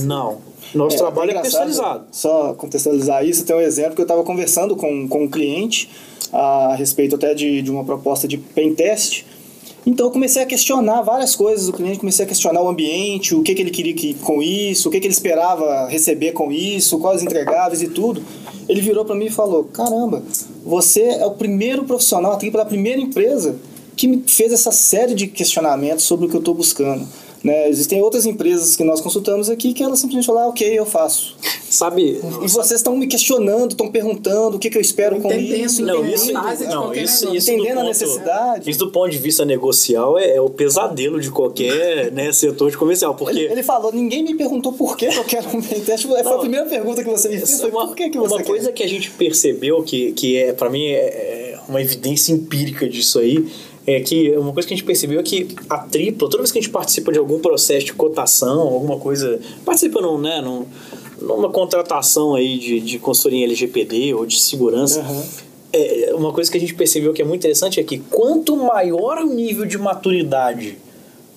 Não. 0.06 0.38
Nosso 0.74 0.96
É, 0.96 1.00
trabalho 1.00 1.32
é 1.32 1.42
personalizado. 1.42 2.06
Só 2.12 2.54
contextualizar 2.54 3.26
isso, 3.26 3.44
tem 3.46 3.56
um 3.56 3.62
exemplo 3.62 3.96
que 3.96 4.02
eu 4.02 4.06
estava 4.06 4.24
conversando 4.24 4.76
com, 4.76 5.08
com 5.08 5.24
um 5.24 5.28
cliente 5.28 5.90
a 6.32 6.76
respeito 6.76 7.16
até 7.16 7.34
de, 7.34 7.62
de 7.62 7.72
uma 7.72 7.84
proposta 7.84 8.28
de 8.28 8.38
pen 8.38 8.74
test. 8.76 9.24
Então 9.86 10.08
eu 10.08 10.12
comecei 10.12 10.42
a 10.42 10.46
questionar 10.46 11.04
várias 11.04 11.36
coisas 11.36 11.68
do 11.68 11.74
cliente, 11.74 12.00
comecei 12.00 12.26
a 12.26 12.28
questionar 12.28 12.62
o 12.62 12.68
ambiente, 12.68 13.36
o 13.36 13.44
que, 13.44 13.54
que 13.54 13.62
ele 13.62 13.70
queria 13.70 13.94
que, 13.94 14.16
com 14.16 14.42
isso, 14.42 14.90
o 14.90 14.92
que, 14.92 15.00
que 15.00 15.06
ele 15.06 15.14
esperava 15.14 15.88
receber 15.88 16.32
com 16.32 16.52
isso, 16.52 16.98
quais 16.98 17.22
entregáveis 17.22 17.84
e 17.84 17.88
tudo. 17.88 18.24
Ele 18.68 18.82
virou 18.82 19.06
para 19.06 19.16
mim 19.16 19.26
e 19.26 19.32
falou: 19.32 19.66
Caramba, 19.66 20.24
você 20.66 21.02
é 21.02 21.26
o 21.26 21.32
primeiro 21.32 21.84
profissional 21.84 22.34
aqui 22.34 22.50
pela 22.50 22.66
primeira 22.66 23.00
empresa 23.00 23.58
que 23.96 24.08
me 24.08 24.24
fez 24.28 24.52
essa 24.52 24.72
série 24.72 25.14
de 25.14 25.28
questionamentos 25.28 26.04
sobre 26.04 26.26
o 26.26 26.30
que 26.30 26.36
eu 26.36 26.40
estou 26.40 26.56
buscando. 26.56 27.08
Né? 27.46 27.70
Existem 27.70 28.02
outras 28.02 28.26
empresas 28.26 28.76
que 28.76 28.84
nós 28.84 29.00
consultamos 29.00 29.52
aqui 29.52 29.72
que 29.72 29.84
elas 29.84 30.00
simplesmente 30.00 30.26
falam, 30.26 30.46
ah, 30.46 30.48
ok, 30.48 30.68
eu 30.80 30.84
faço. 30.84 31.38
Sabe? 31.70 32.20
E 32.42 32.48
vocês 32.48 32.80
estão 32.80 32.96
me 32.98 33.06
questionando, 33.06 33.72
estão 33.72 33.92
perguntando 33.92 34.58
o 34.58 34.60
que, 34.60 34.68
que 34.68 34.78
eu 34.78 34.82
espero 34.82 35.22
com 35.22 35.32
isso. 35.32 35.84
Não, 35.84 36.00
entendendo 36.04 36.16
isso, 36.16 36.34
não, 36.34 36.94
isso, 36.94 37.36
isso 37.36 37.46
do 37.46 37.52
Entendendo 37.54 37.72
a 37.74 37.76
ponto- 37.82 37.88
necessidade. 37.88 38.68
Isso 38.70 38.80
do 38.80 38.90
ponto 38.92 39.12
de 39.12 39.20
vista 39.20 39.46
negocial 39.46 40.18
é, 40.18 40.38
é 40.38 40.42
o 40.42 40.50
pesadelo 40.50 41.22
de 41.22 41.30
qualquer 41.30 42.12
né, 42.12 42.34
setor 42.34 42.72
de 42.72 42.78
comercial, 42.78 43.14
porque 43.14 43.38
Ele, 43.38 43.52
ele 43.52 43.64
falou, 43.64 43.92
ninguém 43.94 44.24
me 44.24 44.34
perguntou 44.34 44.74
por 44.74 44.98
que 44.98 45.06
eu 45.06 45.24
quero 45.24 45.48
um 45.56 45.62
pentest. 45.62 46.08
Foi 46.08 46.20
a 46.22 46.38
primeira 46.40 46.66
pergunta 46.66 47.04
que 47.04 47.10
você 47.12 47.30
me 47.30 47.38
fez, 47.38 47.62
foi 47.62 47.70
uma, 47.70 47.86
por 47.86 47.96
que, 47.96 48.10
que 48.10 48.18
você 48.18 48.34
uma 48.34 48.38
quer? 48.42 48.48
coisa 48.48 48.72
que 48.72 48.82
a 48.82 48.90
gente 48.90 49.12
percebeu 49.12 49.84
que, 49.84 50.14
que 50.14 50.36
é 50.38 50.52
para 50.52 50.68
mim 50.72 50.88
é, 50.88 50.96
é 50.96 51.60
uma 51.70 51.80
evidência 51.80 52.34
empírica 52.34 52.90
disso 52.90 53.20
aí 53.20 53.46
é 53.88 54.00
que 54.00 54.32
uma 54.32 54.52
coisa 54.52 54.68
que 54.68 54.74
a 54.74 54.78
gente 54.78 54.86
percebeu 54.86 55.20
é 55.20 55.24
que 55.24 55.48
a 55.70 55.78
tripla 55.78 56.30
toda 56.30 56.38
vez 56.40 56.52
que 56.52 56.58
a 56.58 56.62
gente 56.62 56.72
participa 56.72 57.12
de 57.12 57.20
algum 57.20 57.40
processo 57.40 57.86
de 57.86 57.94
cotação 57.94 58.62
alguma 58.62 58.98
coisa 58.98 59.40
participa 59.64 60.02
num, 60.02 60.18
né, 60.18 60.42
num, 60.42 60.66
numa 61.22 61.50
contratação 61.50 62.36
aí 62.36 62.58
de, 62.58 62.80
de 62.80 63.00
consultoria 63.00 63.42
em 63.42 63.44
LGPD 63.44 64.14
ou 64.14 64.26
de 64.26 64.40
segurança 64.40 65.02
Aham. 65.02 65.24
é, 65.72 66.14
uma 66.16 66.34
coisa 66.34 66.50
que 66.50 66.58
a 66.58 66.60
gente 66.60 66.74
percebeu 66.74 67.14
que 67.14 67.22
é 67.22 67.26
muito 67.26 67.42
interessante 67.42 67.80
é 67.80 67.84
que 67.84 68.00
quanto 68.00 68.56
maior 68.56 69.20
o 69.20 69.28
nível 69.28 69.66
de 69.66 69.78
maturidade 69.78 70.78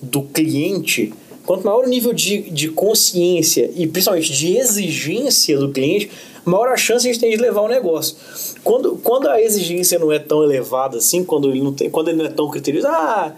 do 0.01 0.21
cliente, 0.21 1.13
quanto 1.45 1.65
maior 1.65 1.85
o 1.85 1.89
nível 1.89 2.13
de, 2.13 2.41
de 2.49 2.69
consciência 2.69 3.71
e 3.75 3.87
principalmente 3.87 4.31
de 4.31 4.57
exigência 4.57 5.57
do 5.57 5.71
cliente, 5.71 6.09
maior 6.45 6.69
a 6.69 6.77
chance 6.77 7.07
a 7.07 7.11
gente 7.11 7.21
tem 7.21 7.31
de 7.31 7.37
levar 7.37 7.61
o 7.61 7.67
negócio. 7.67 8.15
Quando, 8.63 8.97
quando 8.97 9.27
a 9.27 9.41
exigência 9.41 9.97
não 9.97 10.11
é 10.11 10.19
tão 10.19 10.43
elevada 10.43 10.97
assim, 10.97 11.23
quando 11.23 11.49
ele 11.49 11.61
não, 11.61 11.73
tem, 11.73 11.89
quando 11.89 12.09
ele 12.09 12.17
não 12.17 12.25
é 12.25 12.29
tão 12.29 12.49
criterioso, 12.49 12.87
ah, 12.87 13.33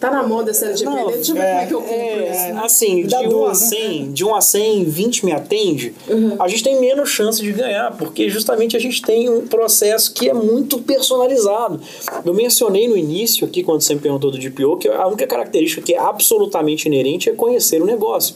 Tá 0.00 0.10
na 0.10 0.22
moda 0.22 0.50
essa 0.52 0.66
LGPD, 0.66 0.96
Não, 0.96 1.10
deixa 1.10 1.32
eu 1.32 1.34
ver 1.34 1.42
é, 1.42 1.50
como 1.50 1.60
é 1.60 1.66
que 1.66 1.74
eu 1.74 1.80
compro 1.80 1.94
é, 1.94 2.30
isso. 2.30 2.54
né? 2.54 2.60
assim, 2.64 3.02
de 3.02 3.08
Dá 3.08 3.20
1 3.20 3.24
a 3.24 3.28
duas, 3.28 3.60
né? 3.62 3.66
100, 3.66 4.12
de 4.12 4.24
1 4.24 4.34
a 4.34 4.40
100, 4.40 4.84
20 4.84 5.24
me 5.26 5.32
atende, 5.32 5.94
a 6.38 6.48
gente 6.48 6.62
tem 6.62 6.80
menos 6.80 7.08
chance 7.08 7.42
de 7.42 7.52
ganhar, 7.52 7.96
porque 7.96 8.28
justamente 8.28 8.76
a 8.76 8.80
gente 8.80 9.02
tem 9.02 9.28
um 9.28 9.46
processo 9.46 10.12
que 10.12 10.28
é 10.28 10.34
muito 10.34 10.78
personalizado. 10.78 11.80
Eu 12.24 12.32
mencionei 12.32 12.86
no 12.86 12.96
início 12.96 13.46
aqui, 13.46 13.62
quando 13.62 13.80
você 13.80 13.94
me 13.94 14.00
perguntou 14.00 14.30
do 14.30 14.38
DPO, 14.38 14.76
que 14.76 14.88
a 14.88 15.06
única 15.06 15.26
característica 15.26 15.82
que 15.82 15.94
é 15.94 15.98
absolutamente 15.98 16.86
inerente 16.86 17.28
é 17.28 17.32
conhecer 17.32 17.82
o 17.82 17.86
negócio. 17.86 18.34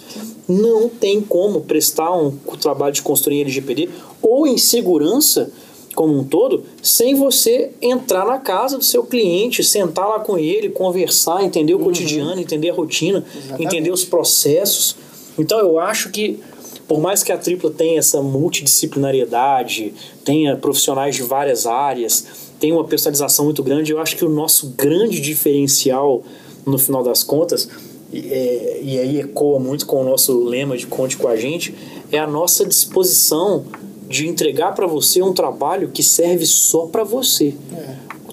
Não 0.48 0.88
tem 0.88 1.20
como 1.20 1.60
prestar 1.60 2.12
um 2.16 2.32
trabalho 2.60 2.92
de 2.92 3.02
em 3.30 3.40
LGPD 3.40 3.88
ou 4.20 4.46
em 4.46 4.58
segurança 4.58 5.50
como 5.95 6.18
um 6.18 6.24
todo, 6.24 6.64
sem 6.82 7.14
você 7.14 7.70
entrar 7.80 8.26
na 8.26 8.38
casa 8.38 8.78
do 8.78 8.84
seu 8.84 9.05
cliente, 9.05 9.62
sentar 9.62 10.09
lá 10.09 10.20
com 10.20 10.38
ele, 10.38 10.68
conversar, 10.68 11.45
entender 11.45 11.74
o 11.74 11.78
cotidiano, 11.78 12.40
entender 12.40 12.70
a 12.70 12.74
rotina, 12.74 13.24
Exatamente. 13.34 13.64
entender 13.64 13.90
os 13.90 14.05
processos. 14.05 14.97
Então 15.38 15.59
eu 15.59 15.78
acho 15.78 16.11
que 16.11 16.40
por 16.88 17.01
mais 17.01 17.22
que 17.22 17.32
a 17.32 17.38
tripla 17.38 17.70
tenha 17.70 17.99
essa 17.99 18.20
multidisciplinariedade, 18.20 19.95
tenha 20.24 20.57
profissionais 20.57 21.14
de 21.14 21.22
várias 21.22 21.66
áreas, 21.66 22.26
tenha 22.61 22.74
uma 22.74 22.84
personalização 22.84 23.47
muito 23.47 23.62
grande, 23.62 23.93
eu 23.93 24.01
acho 24.01 24.16
que 24.16 24.24
o 24.24 24.28
nosso 24.28 24.74
grande 24.76 25.20
diferencial 25.20 26.22
no 26.66 26.78
final 26.78 27.03
das 27.03 27.22
contas, 27.22 27.68
é, 28.12 28.80
e 28.82 28.99
aí 28.99 29.20
ecoa 29.20 29.59
muito 29.59 29.86
com 29.86 30.03
o 30.03 30.05
nosso 30.05 30.45
lema 30.45 30.76
de 30.76 30.86
conte 30.86 31.16
com 31.16 31.28
a 31.28 31.36
gente, 31.36 31.74
é 32.11 32.18
a 32.18 32.26
nossa 32.26 32.64
disposição 32.66 33.64
de 34.12 34.28
entregar 34.28 34.74
para 34.74 34.86
você 34.86 35.22
um 35.22 35.32
trabalho 35.32 35.88
que 35.88 36.02
serve 36.02 36.44
só 36.44 36.86
para 36.86 37.02
você. 37.02 37.54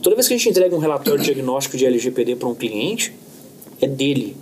Toda 0.01 0.15
vez 0.15 0.27
que 0.27 0.33
a 0.33 0.37
gente 0.37 0.49
entrega 0.49 0.75
um 0.75 0.79
relatório 0.79 1.21
diagnóstico 1.21 1.75
de 1.77 1.85
LGPD 1.85 2.35
para 2.35 2.47
um 2.47 2.55
cliente, 2.55 3.13
é 3.81 3.87
dele. 3.87 4.35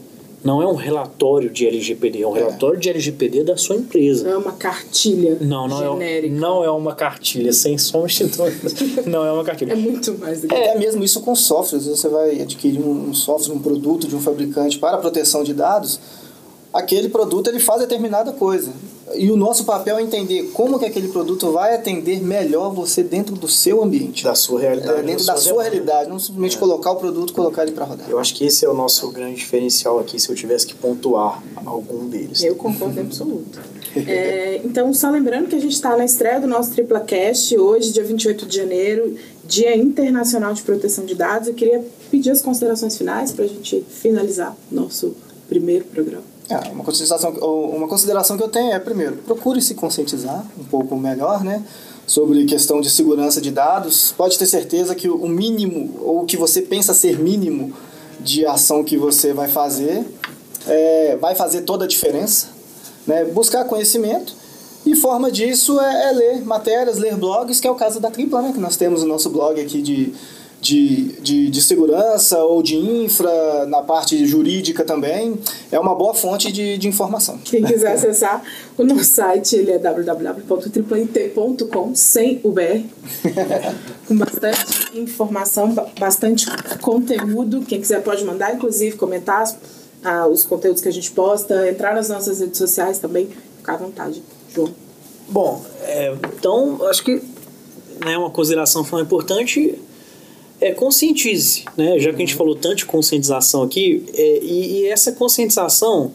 Não 0.43 0.61
é 0.61 0.67
um 0.67 0.75
relatório 0.75 1.49
de 1.49 1.67
LGPD, 1.67 2.21
é 2.21 2.27
um 2.27 2.31
relatório 2.31 2.79
de 2.79 2.89
LGPD 2.89 3.43
da 3.43 3.57
sua 3.57 3.75
empresa. 3.75 4.23
Não 4.23 4.31
é 4.33 4.37
uma 4.37 4.51
cartilha 4.51 5.37
Não, 5.41 5.67
não 5.67 5.93
genérica. 5.93 6.35
é, 6.35 6.39
não 6.39 6.63
é 6.63 6.69
uma 6.71 6.95
cartilha, 6.95 7.51
sem 7.51 7.77
sombra 7.77 8.07
de 8.07 8.25
dúvidas. 8.25 8.75
Não 9.05 9.25
é 9.25 9.31
uma 9.31 9.43
cartilha. 9.43 9.73
É 9.73 9.75
muito 9.75 10.17
mais 10.17 10.41
do 10.41 10.47
que 10.47 10.55
Até 10.55 10.77
mesmo 10.77 11.03
isso 11.03 11.21
com 11.21 11.35
softwares. 11.35 11.87
Você 11.87 12.07
vai 12.07 12.39
adquirir 12.41 12.79
um 12.79 13.13
software, 13.13 13.55
um 13.55 13.59
produto 13.59 14.07
de 14.07 14.15
um 14.15 14.21
fabricante 14.21 14.77
para 14.77 14.97
proteção 14.99 15.43
de 15.43 15.53
dados, 15.53 15.99
aquele 16.71 17.09
produto 17.09 17.47
ele 17.47 17.59
faz 17.59 17.81
determinada 17.81 18.31
coisa. 18.31 18.71
E 19.15 19.31
o 19.31 19.37
nosso 19.37 19.63
papel 19.63 19.97
é 19.97 20.01
entender 20.01 20.51
como 20.53 20.77
que 20.77 20.85
aquele 20.85 21.07
produto 21.07 21.51
vai 21.51 21.73
atender 21.73 22.21
melhor 22.21 22.73
você 22.73 23.01
dentro 23.01 23.35
do 23.35 23.47
seu 23.47 23.81
ambiente. 23.81 24.23
Da 24.23 24.35
sua 24.35 24.59
realidade. 24.59 24.99
É, 24.99 25.03
dentro 25.03 25.25
da 25.25 25.37
sua 25.37 25.51
demanda. 25.51 25.69
realidade, 25.69 26.09
não 26.09 26.19
simplesmente 26.19 26.57
colocar 26.57 26.91
o 26.91 26.97
produto 26.97 27.29
e 27.29 27.33
colocar 27.33 27.63
ele 27.63 27.71
para 27.71 27.85
rodar. 27.85 28.09
Eu 28.09 28.19
acho 28.19 28.35
que 28.35 28.45
esse 28.45 28.65
é 28.65 28.69
o 28.69 28.73
nosso 28.73 29.09
grande 29.11 29.35
diferencial 29.35 29.97
aqui, 29.99 30.19
se 30.19 30.29
eu 30.29 30.35
tivesse 30.35 30.67
que 30.67 30.75
pontuar 30.75 31.41
algum 31.65 32.07
deles. 32.07 32.43
Eu 32.43 32.55
concordo 32.55 32.99
em 32.99 33.03
absoluto. 33.03 33.59
É, 33.95 34.61
então, 34.63 34.93
só 34.93 35.09
lembrando 35.09 35.47
que 35.47 35.55
a 35.55 35.59
gente 35.59 35.73
está 35.73 35.95
na 35.95 36.05
estreia 36.05 36.39
do 36.39 36.47
nosso 36.47 36.71
TriplaCast, 36.71 37.57
hoje, 37.57 37.93
dia 37.93 38.03
28 38.03 38.45
de 38.45 38.57
janeiro, 38.57 39.15
Dia 39.45 39.75
Internacional 39.75 40.53
de 40.53 40.61
Proteção 40.61 41.05
de 41.05 41.15
Dados. 41.15 41.47
Eu 41.47 41.53
queria 41.53 41.83
pedir 42.11 42.31
as 42.31 42.41
considerações 42.41 42.97
finais 42.97 43.31
para 43.31 43.45
a 43.45 43.47
gente 43.47 43.83
finalizar 43.89 44.55
nosso 44.69 45.15
primeiro 45.47 45.85
programa. 45.85 46.36
É, 46.49 46.55
uma, 46.69 46.83
consideração, 46.83 47.31
uma 47.31 47.87
consideração 47.87 48.37
que 48.37 48.43
eu 48.43 48.47
tenho 48.47 48.71
é, 48.71 48.79
primeiro, 48.79 49.17
procure 49.17 49.61
se 49.61 49.75
conscientizar 49.75 50.45
um 50.57 50.63
pouco 50.63 50.95
melhor, 50.95 51.43
né? 51.43 51.63
Sobre 52.05 52.45
questão 52.45 52.79
de 52.79 52.89
segurança 52.89 53.41
de 53.41 53.51
dados. 53.51 54.13
Pode 54.15 54.39
ter 54.39 54.45
certeza 54.45 54.95
que 54.95 55.09
o 55.09 55.27
mínimo, 55.27 55.99
ou 56.01 56.21
o 56.21 56.25
que 56.25 56.37
você 56.37 56.61
pensa 56.61 56.93
ser 56.93 57.19
mínimo 57.19 57.73
de 58.21 58.45
ação 58.45 58.81
que 58.81 58.95
você 58.95 59.33
vai 59.33 59.49
fazer, 59.49 60.05
é, 60.65 61.17
vai 61.17 61.35
fazer 61.35 61.61
toda 61.61 61.83
a 61.83 61.87
diferença. 61.87 62.47
Né? 63.05 63.25
Buscar 63.25 63.65
conhecimento. 63.65 64.33
E 64.85 64.95
forma 64.95 65.29
disso 65.29 65.81
é, 65.81 66.09
é 66.09 66.11
ler 66.13 66.45
matérias, 66.45 66.97
ler 66.97 67.17
blogs, 67.17 67.59
que 67.59 67.67
é 67.67 67.71
o 67.71 67.75
caso 67.75 67.99
da 67.99 68.09
Tripla, 68.09 68.41
né? 68.41 68.53
Que 68.53 68.59
nós 68.59 68.77
temos 68.77 69.03
o 69.03 69.05
nosso 69.05 69.29
blog 69.29 69.59
aqui 69.59 69.81
de, 69.81 70.13
de, 70.61 71.13
de, 71.21 71.49
de 71.49 71.61
segurança 71.61 72.37
ou 72.43 72.61
de 72.63 72.75
infra, 72.75 73.65
na 73.67 73.81
parte 73.83 74.25
jurídica 74.25 74.83
também. 74.83 75.37
É 75.71 75.79
uma 75.79 75.95
boa 75.95 76.13
fonte 76.13 76.51
de, 76.51 76.77
de 76.77 76.87
informação. 76.87 77.37
Quem 77.43 77.63
quiser 77.63 77.93
acessar 77.93 78.43
o 78.77 78.83
nosso 78.83 79.03
site, 79.05 79.55
ele 79.55 79.71
é 79.71 79.77
www.triplant.com, 79.79 81.95
sem 81.95 82.39
o 82.43 82.51
BR, 82.51 82.81
com 84.07 84.15
bastante 84.17 84.99
informação, 84.99 85.71
ba- 85.73 85.87
bastante 85.99 86.45
conteúdo. 86.81 87.61
Quem 87.61 87.79
quiser 87.81 88.01
pode 88.01 88.23
mandar, 88.25 88.53
inclusive, 88.55 88.95
comentar 88.97 89.45
ah, 90.03 90.27
os 90.27 90.43
conteúdos 90.45 90.81
que 90.81 90.87
a 90.87 90.93
gente 90.93 91.11
posta, 91.11 91.67
entrar 91.69 91.93
nas 91.95 92.09
nossas 92.09 92.39
redes 92.39 92.57
sociais 92.57 92.97
também, 92.99 93.29
ficar 93.57 93.73
à 93.73 93.77
vontade, 93.77 94.21
João. 94.53 94.69
Bom, 95.29 95.61
é, 95.81 96.13
então 96.37 96.79
acho 96.89 97.03
que 97.03 97.21
né, 98.05 98.17
uma 98.17 98.29
consideração 98.29 98.85
importante 99.01 99.77
é 100.59 100.71
conscientize, 100.71 101.65
né? 101.75 101.99
Já 101.99 102.09
que 102.09 102.15
a 102.15 102.19
gente 102.19 102.35
falou 102.35 102.55
tanto 102.55 102.77
de 102.77 102.85
conscientização 102.85 103.63
aqui, 103.63 104.03
é, 104.13 104.39
e, 104.41 104.79
e 104.79 104.85
essa 104.87 105.11
conscientização 105.11 106.11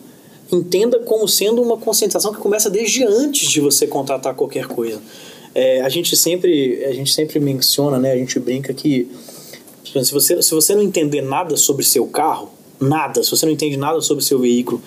entenda 0.51 0.99
como 1.01 1.26
sendo 1.28 1.62
uma 1.62 1.76
conscientização 1.76 2.32
que 2.32 2.40
começa 2.40 2.68
desde 2.68 3.05
antes 3.05 3.49
de 3.49 3.61
você 3.61 3.86
contratar 3.86 4.34
qualquer 4.34 4.66
coisa. 4.66 5.01
É, 5.55 5.80
a 5.82 5.88
gente 5.88 6.16
sempre 6.16 6.84
a 6.84 6.93
gente 6.93 7.12
sempre 7.12 7.38
menciona, 7.38 7.99
né? 7.99 8.12
A 8.12 8.16
gente 8.16 8.38
brinca 8.38 8.72
que 8.74 9.09
se 9.84 10.12
você, 10.12 10.40
se 10.43 10.55
você 10.55 10.74
não 10.74 10.82
entender 10.82 11.20
nada 11.20 11.57
sobre 11.57 11.84
seu 11.84 12.07
carro, 12.07 12.51
nada, 12.80 13.22
se 13.22 13.30
você 13.30 13.45
não 13.47 13.53
entende 13.53 13.76
nada 13.76 14.01
sobre 14.01 14.24
seu 14.24 14.38
veículo 14.38 14.80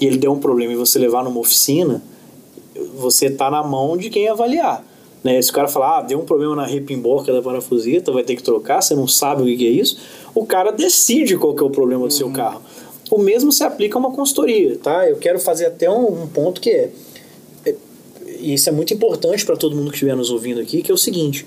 e 0.00 0.06
ele 0.06 0.16
der 0.16 0.28
um 0.28 0.38
problema 0.38 0.72
e 0.72 0.76
você 0.76 0.98
levar 0.98 1.24
numa 1.24 1.40
oficina, 1.40 2.02
você 2.94 3.28
tá 3.30 3.50
na 3.50 3.62
mão 3.62 3.96
de 3.96 4.08
quem 4.08 4.28
avaliar. 4.28 4.84
Né? 5.22 5.40
Se 5.40 5.50
o 5.50 5.54
cara 5.54 5.68
falar, 5.68 5.98
ah, 5.98 6.02
deu 6.02 6.18
um 6.18 6.24
problema 6.24 6.56
na 6.56 6.66
repimboca 6.66 7.32
da 7.32 7.40
parafuseta, 7.40 8.10
vai 8.10 8.24
ter 8.24 8.36
que 8.36 8.42
trocar, 8.42 8.82
você 8.82 8.94
não 8.94 9.06
sabe 9.06 9.42
o 9.42 9.56
que 9.56 9.66
é 9.66 9.70
isso, 9.70 9.96
o 10.34 10.44
cara 10.44 10.70
decide 10.72 11.36
qual 11.36 11.54
que 11.54 11.62
é 11.62 11.66
o 11.66 11.70
problema 11.70 12.06
do 12.06 12.12
seu 12.12 12.30
carro. 12.30 12.60
O 13.10 13.18
mesmo 13.18 13.52
se 13.52 13.62
aplica 13.62 13.98
a 13.98 14.00
uma 14.00 14.10
consultoria, 14.10 14.78
tá? 14.82 15.08
Eu 15.08 15.16
quero 15.16 15.38
fazer 15.38 15.66
até 15.66 15.90
um, 15.90 16.22
um 16.22 16.26
ponto 16.26 16.60
que 16.60 16.70
é, 16.70 16.90
é- 17.66 17.74
e 18.40 18.54
isso 18.54 18.68
é 18.68 18.72
muito 18.72 18.92
importante 18.94 19.44
para 19.44 19.56
todo 19.56 19.76
mundo 19.76 19.90
que 19.90 19.96
estiver 19.96 20.16
nos 20.16 20.30
ouvindo 20.30 20.60
aqui, 20.60 20.82
que 20.82 20.90
é 20.90 20.94
o 20.94 20.98
seguinte, 20.98 21.46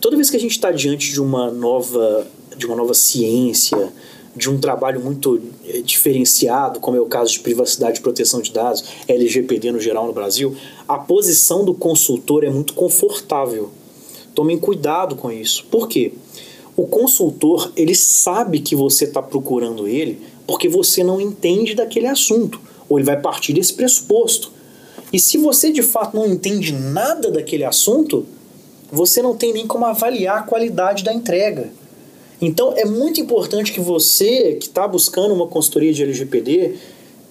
toda 0.00 0.16
vez 0.16 0.30
que 0.30 0.36
a 0.36 0.40
gente 0.40 0.52
está 0.52 0.70
diante 0.70 1.12
de 1.12 1.20
uma 1.20 1.50
nova 1.50 2.26
de 2.56 2.64
uma 2.64 2.74
nova 2.74 2.94
ciência 2.94 3.92
de 4.36 4.50
um 4.50 4.58
trabalho 4.58 5.00
muito 5.00 5.40
eh, 5.66 5.80
diferenciado 5.80 6.78
como 6.78 6.96
é 6.96 7.00
o 7.00 7.06
caso 7.06 7.32
de 7.32 7.40
privacidade 7.40 7.98
e 7.98 8.02
proteção 8.02 8.42
de 8.42 8.52
dados 8.52 8.84
LGPD 9.08 9.72
no 9.72 9.80
geral 9.80 10.06
no 10.06 10.12
Brasil 10.12 10.54
a 10.86 10.98
posição 10.98 11.64
do 11.64 11.74
consultor 11.74 12.44
é 12.44 12.50
muito 12.50 12.74
confortável. 12.74 13.70
Tomem 14.34 14.58
cuidado 14.58 15.16
com 15.16 15.32
isso. 15.32 15.64
Por 15.70 15.88
quê? 15.88 16.12
O 16.76 16.86
consultor 16.86 17.72
ele 17.74 17.94
sabe 17.94 18.60
que 18.60 18.76
você 18.76 19.04
está 19.04 19.22
procurando 19.22 19.88
ele 19.88 20.20
porque 20.46 20.68
você 20.68 21.02
não 21.02 21.20
entende 21.20 21.74
daquele 21.74 22.06
assunto 22.06 22.60
ou 22.88 22.98
ele 22.98 23.06
vai 23.06 23.20
partir 23.20 23.54
desse 23.54 23.72
pressuposto. 23.72 24.52
E 25.12 25.18
se 25.18 25.38
você 25.38 25.72
de 25.72 25.82
fato 25.82 26.14
não 26.14 26.26
entende 26.26 26.72
nada 26.72 27.30
daquele 27.30 27.64
assunto 27.64 28.26
você 28.90 29.20
não 29.20 29.36
tem 29.36 29.52
nem 29.52 29.66
como 29.66 29.84
avaliar 29.84 30.38
a 30.38 30.42
qualidade 30.42 31.02
da 31.02 31.12
entrega. 31.12 31.70
Então 32.40 32.74
é 32.76 32.84
muito 32.84 33.20
importante 33.20 33.72
que 33.72 33.80
você 33.80 34.54
que 34.54 34.66
está 34.66 34.86
buscando 34.86 35.34
uma 35.34 35.46
consultoria 35.46 35.92
de 35.92 36.02
LGPD 36.02 36.74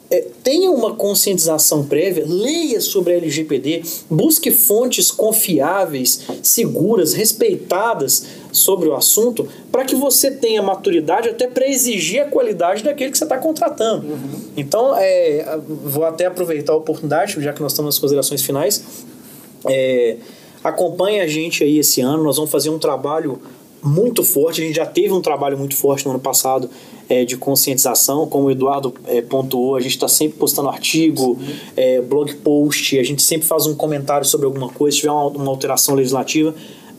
é, 0.09 0.23
tenha 0.43 0.69
uma 0.69 0.95
conscientização 0.95 1.85
prévia, 1.85 2.23
leia 2.27 2.79
sobre 2.79 3.13
a 3.13 3.17
LGPD, 3.17 3.83
busque 4.09 4.51
fontes 4.51 5.09
confiáveis, 5.09 6.21
seguras, 6.43 7.13
respeitadas 7.13 8.25
sobre 8.51 8.87
o 8.87 8.93
assunto, 8.93 9.47
para 9.71 9.83
que 9.83 9.95
você 9.95 10.29
tenha 10.29 10.61
maturidade 10.61 11.29
até 11.29 11.47
para 11.47 11.67
exigir 11.67 12.21
a 12.21 12.25
qualidade 12.25 12.83
daquele 12.83 13.11
que 13.11 13.17
você 13.17 13.23
está 13.23 13.37
contratando. 13.37 14.05
Então, 14.55 14.95
é, 14.95 15.59
vou 15.67 16.05
até 16.05 16.25
aproveitar 16.25 16.73
a 16.73 16.77
oportunidade, 16.77 17.41
já 17.41 17.51
que 17.51 17.61
nós 17.61 17.71
estamos 17.71 17.95
nas 17.95 17.99
considerações 17.99 18.41
finais, 18.43 18.83
é, 19.67 20.17
acompanhe 20.63 21.19
a 21.19 21.27
gente 21.27 21.63
aí 21.63 21.79
esse 21.79 22.01
ano. 22.01 22.23
Nós 22.23 22.35
vamos 22.35 22.51
fazer 22.51 22.69
um 22.69 22.79
trabalho 22.79 23.41
muito 23.85 24.23
forte. 24.23 24.61
A 24.61 24.65
gente 24.65 24.75
já 24.75 24.85
teve 24.85 25.13
um 25.13 25.21
trabalho 25.21 25.57
muito 25.57 25.75
forte 25.75 26.05
no 26.05 26.11
ano 26.11 26.19
passado 26.19 26.69
é, 27.07 27.23
de 27.23 27.37
conscientização, 27.37 28.27
como 28.27 28.47
o 28.47 28.51
Eduardo 28.51 28.93
é, 29.05 29.21
pontuou. 29.21 29.75
A 29.75 29.79
gente 29.79 29.91
está 29.91 30.07
sempre 30.07 30.37
postando 30.39 30.69
artigo, 30.69 31.37
é, 31.77 32.01
blog 32.01 32.33
post. 32.37 32.97
A 32.99 33.03
gente 33.03 33.21
sempre 33.21 33.47
faz 33.47 33.67
um 33.67 33.75
comentário 33.75 34.25
sobre 34.25 34.45
alguma 34.45 34.69
coisa. 34.69 34.95
Se 34.95 35.01
tiver 35.01 35.11
uma, 35.11 35.27
uma 35.27 35.51
alteração 35.51 35.95
legislativa, 35.95 36.55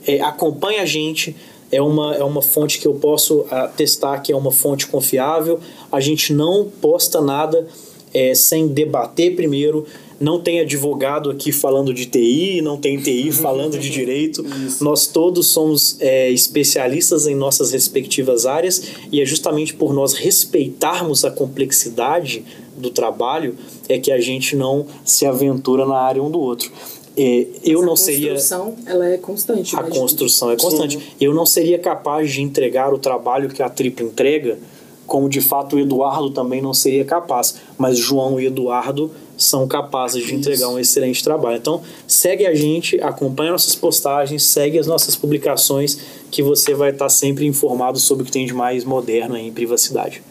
é, 0.07 0.21
acompanhe 0.21 0.79
a 0.79 0.87
gente. 0.87 1.35
É 1.73 1.83
uma, 1.83 2.15
é 2.15 2.23
uma 2.23 2.41
fonte 2.41 2.79
que 2.79 2.87
eu 2.87 2.95
posso 2.95 3.45
atestar 3.51 4.23
que 4.23 4.33
é 4.33 4.37
uma 4.37 4.53
fonte 4.53 4.87
confiável. 4.87 5.59
A 5.91 5.99
gente 5.99 6.33
não 6.33 6.69
posta 6.81 7.21
nada 7.21 7.67
é, 8.15 8.35
sem 8.35 8.69
debater 8.69 9.35
primeiro. 9.35 9.85
Não 10.19 10.41
tem 10.41 10.61
advogado 10.61 11.31
aqui 11.31 11.53
falando 11.53 11.93
de 11.93 12.07
TI, 12.07 12.61
não 12.63 12.77
tem 12.77 12.99
TI 12.99 13.31
falando 13.33 13.79
de 13.79 13.91
direito. 13.91 14.45
Nós 14.81 15.07
todos 15.07 15.49
somos 15.49 15.97
é, 16.01 16.31
especialistas 16.31 17.27
em 17.27 17.35
nossas 17.35 17.73
respectivas 17.73 18.47
áreas 18.47 18.83
e 19.13 19.21
é 19.21 19.25
justamente 19.25 19.75
por 19.75 19.93
nós 19.93 20.15
respeitarmos 20.15 21.25
a 21.25 21.31
complexidade 21.31 22.45
do 22.77 22.91
trabalho 22.91 23.57
é 23.89 23.99
que 23.99 24.13
a 24.13 24.21
gente 24.21 24.55
não 24.55 24.87
se 25.05 25.25
aventura 25.27 25.87
na 25.87 25.99
área 25.99 26.23
um 26.23 26.31
do 26.31 26.41
outro. 26.41 26.71
É, 27.17 27.47
eu 27.65 27.79
Essa 27.79 27.87
não 27.87 27.97
seria 27.97 28.33
construção, 28.33 28.77
ela 28.85 29.09
é 29.09 29.17
constante. 29.17 29.75
a 29.75 29.83
construção 29.85 30.51
é 30.51 30.57
constante. 30.57 31.15
Eu 31.19 31.33
não 31.33 31.47
seria 31.47 31.79
capaz 31.79 32.31
de 32.31 32.43
entregar 32.43 32.93
o 32.93 32.99
trabalho 32.99 33.49
que 33.49 33.63
a 33.63 33.71
Tripla 33.71 34.07
entrega, 34.07 34.59
como 35.07 35.29
de 35.29 35.41
fato 35.41 35.77
o 35.77 35.81
Eduardo 35.81 36.31
também 36.31 36.61
não 36.61 36.75
seria 36.75 37.07
capaz. 37.07 37.57
Mas 37.79 37.97
João 37.97 38.39
e 38.39 38.47
Eduardo 38.47 39.11
são 39.37 39.67
capazes 39.69 40.25
de 40.25 40.35
entregar 40.35 40.69
um 40.69 40.79
excelente 40.79 41.23
trabalho. 41.23 41.57
Então, 41.57 41.83
segue 42.07 42.47
a 42.47 42.55
gente, 42.55 43.01
acompanha 43.01 43.53
nossas 43.53 43.75
postagens, 43.75 44.45
segue 44.45 44.79
as 44.79 44.87
nossas 44.87 45.17
publicações, 45.17 45.99
que 46.31 46.43
você 46.43 46.75
vai 46.75 46.91
estar 46.91 47.09
sempre 47.09 47.47
informado 47.47 47.99
sobre 47.99 48.23
o 48.23 48.27
que 48.27 48.33
tem 48.33 48.47
de 48.47 48.55
mais 48.55 48.85
moderno 48.85 49.35
aí 49.35 49.47
em 49.47 49.53
privacidade. 49.53 50.23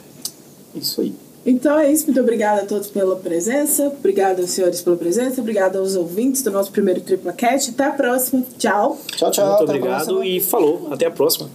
Isso 0.73 1.01
aí. 1.01 1.13
Então 1.45 1.77
é 1.77 1.91
isso, 1.91 2.07
muito 2.07 2.19
obrigada 2.19 2.63
a 2.63 2.65
todos 2.65 2.87
pela 2.87 3.15
presença, 3.17 3.87
obrigada 3.87 4.41
aos 4.41 4.49
senhores 4.49 4.81
pela 4.81 4.95
presença, 4.95 5.39
obrigada 5.39 5.77
aos 5.77 5.95
ouvintes 5.95 6.41
do 6.41 6.49
nosso 6.49 6.71
primeiro 6.71 7.01
Tripla 7.01 7.31
Cat. 7.33 7.69
Até 7.69 7.83
a 7.83 7.91
próxima, 7.91 8.43
tchau! 8.57 8.97
Tchau, 9.15 9.29
tchau. 9.29 9.49
Muito 9.49 9.63
obrigado 9.63 10.23
e 10.23 10.41
falou. 10.41 10.87
Até 10.89 11.05
a 11.05 11.11
próxima. 11.11 11.47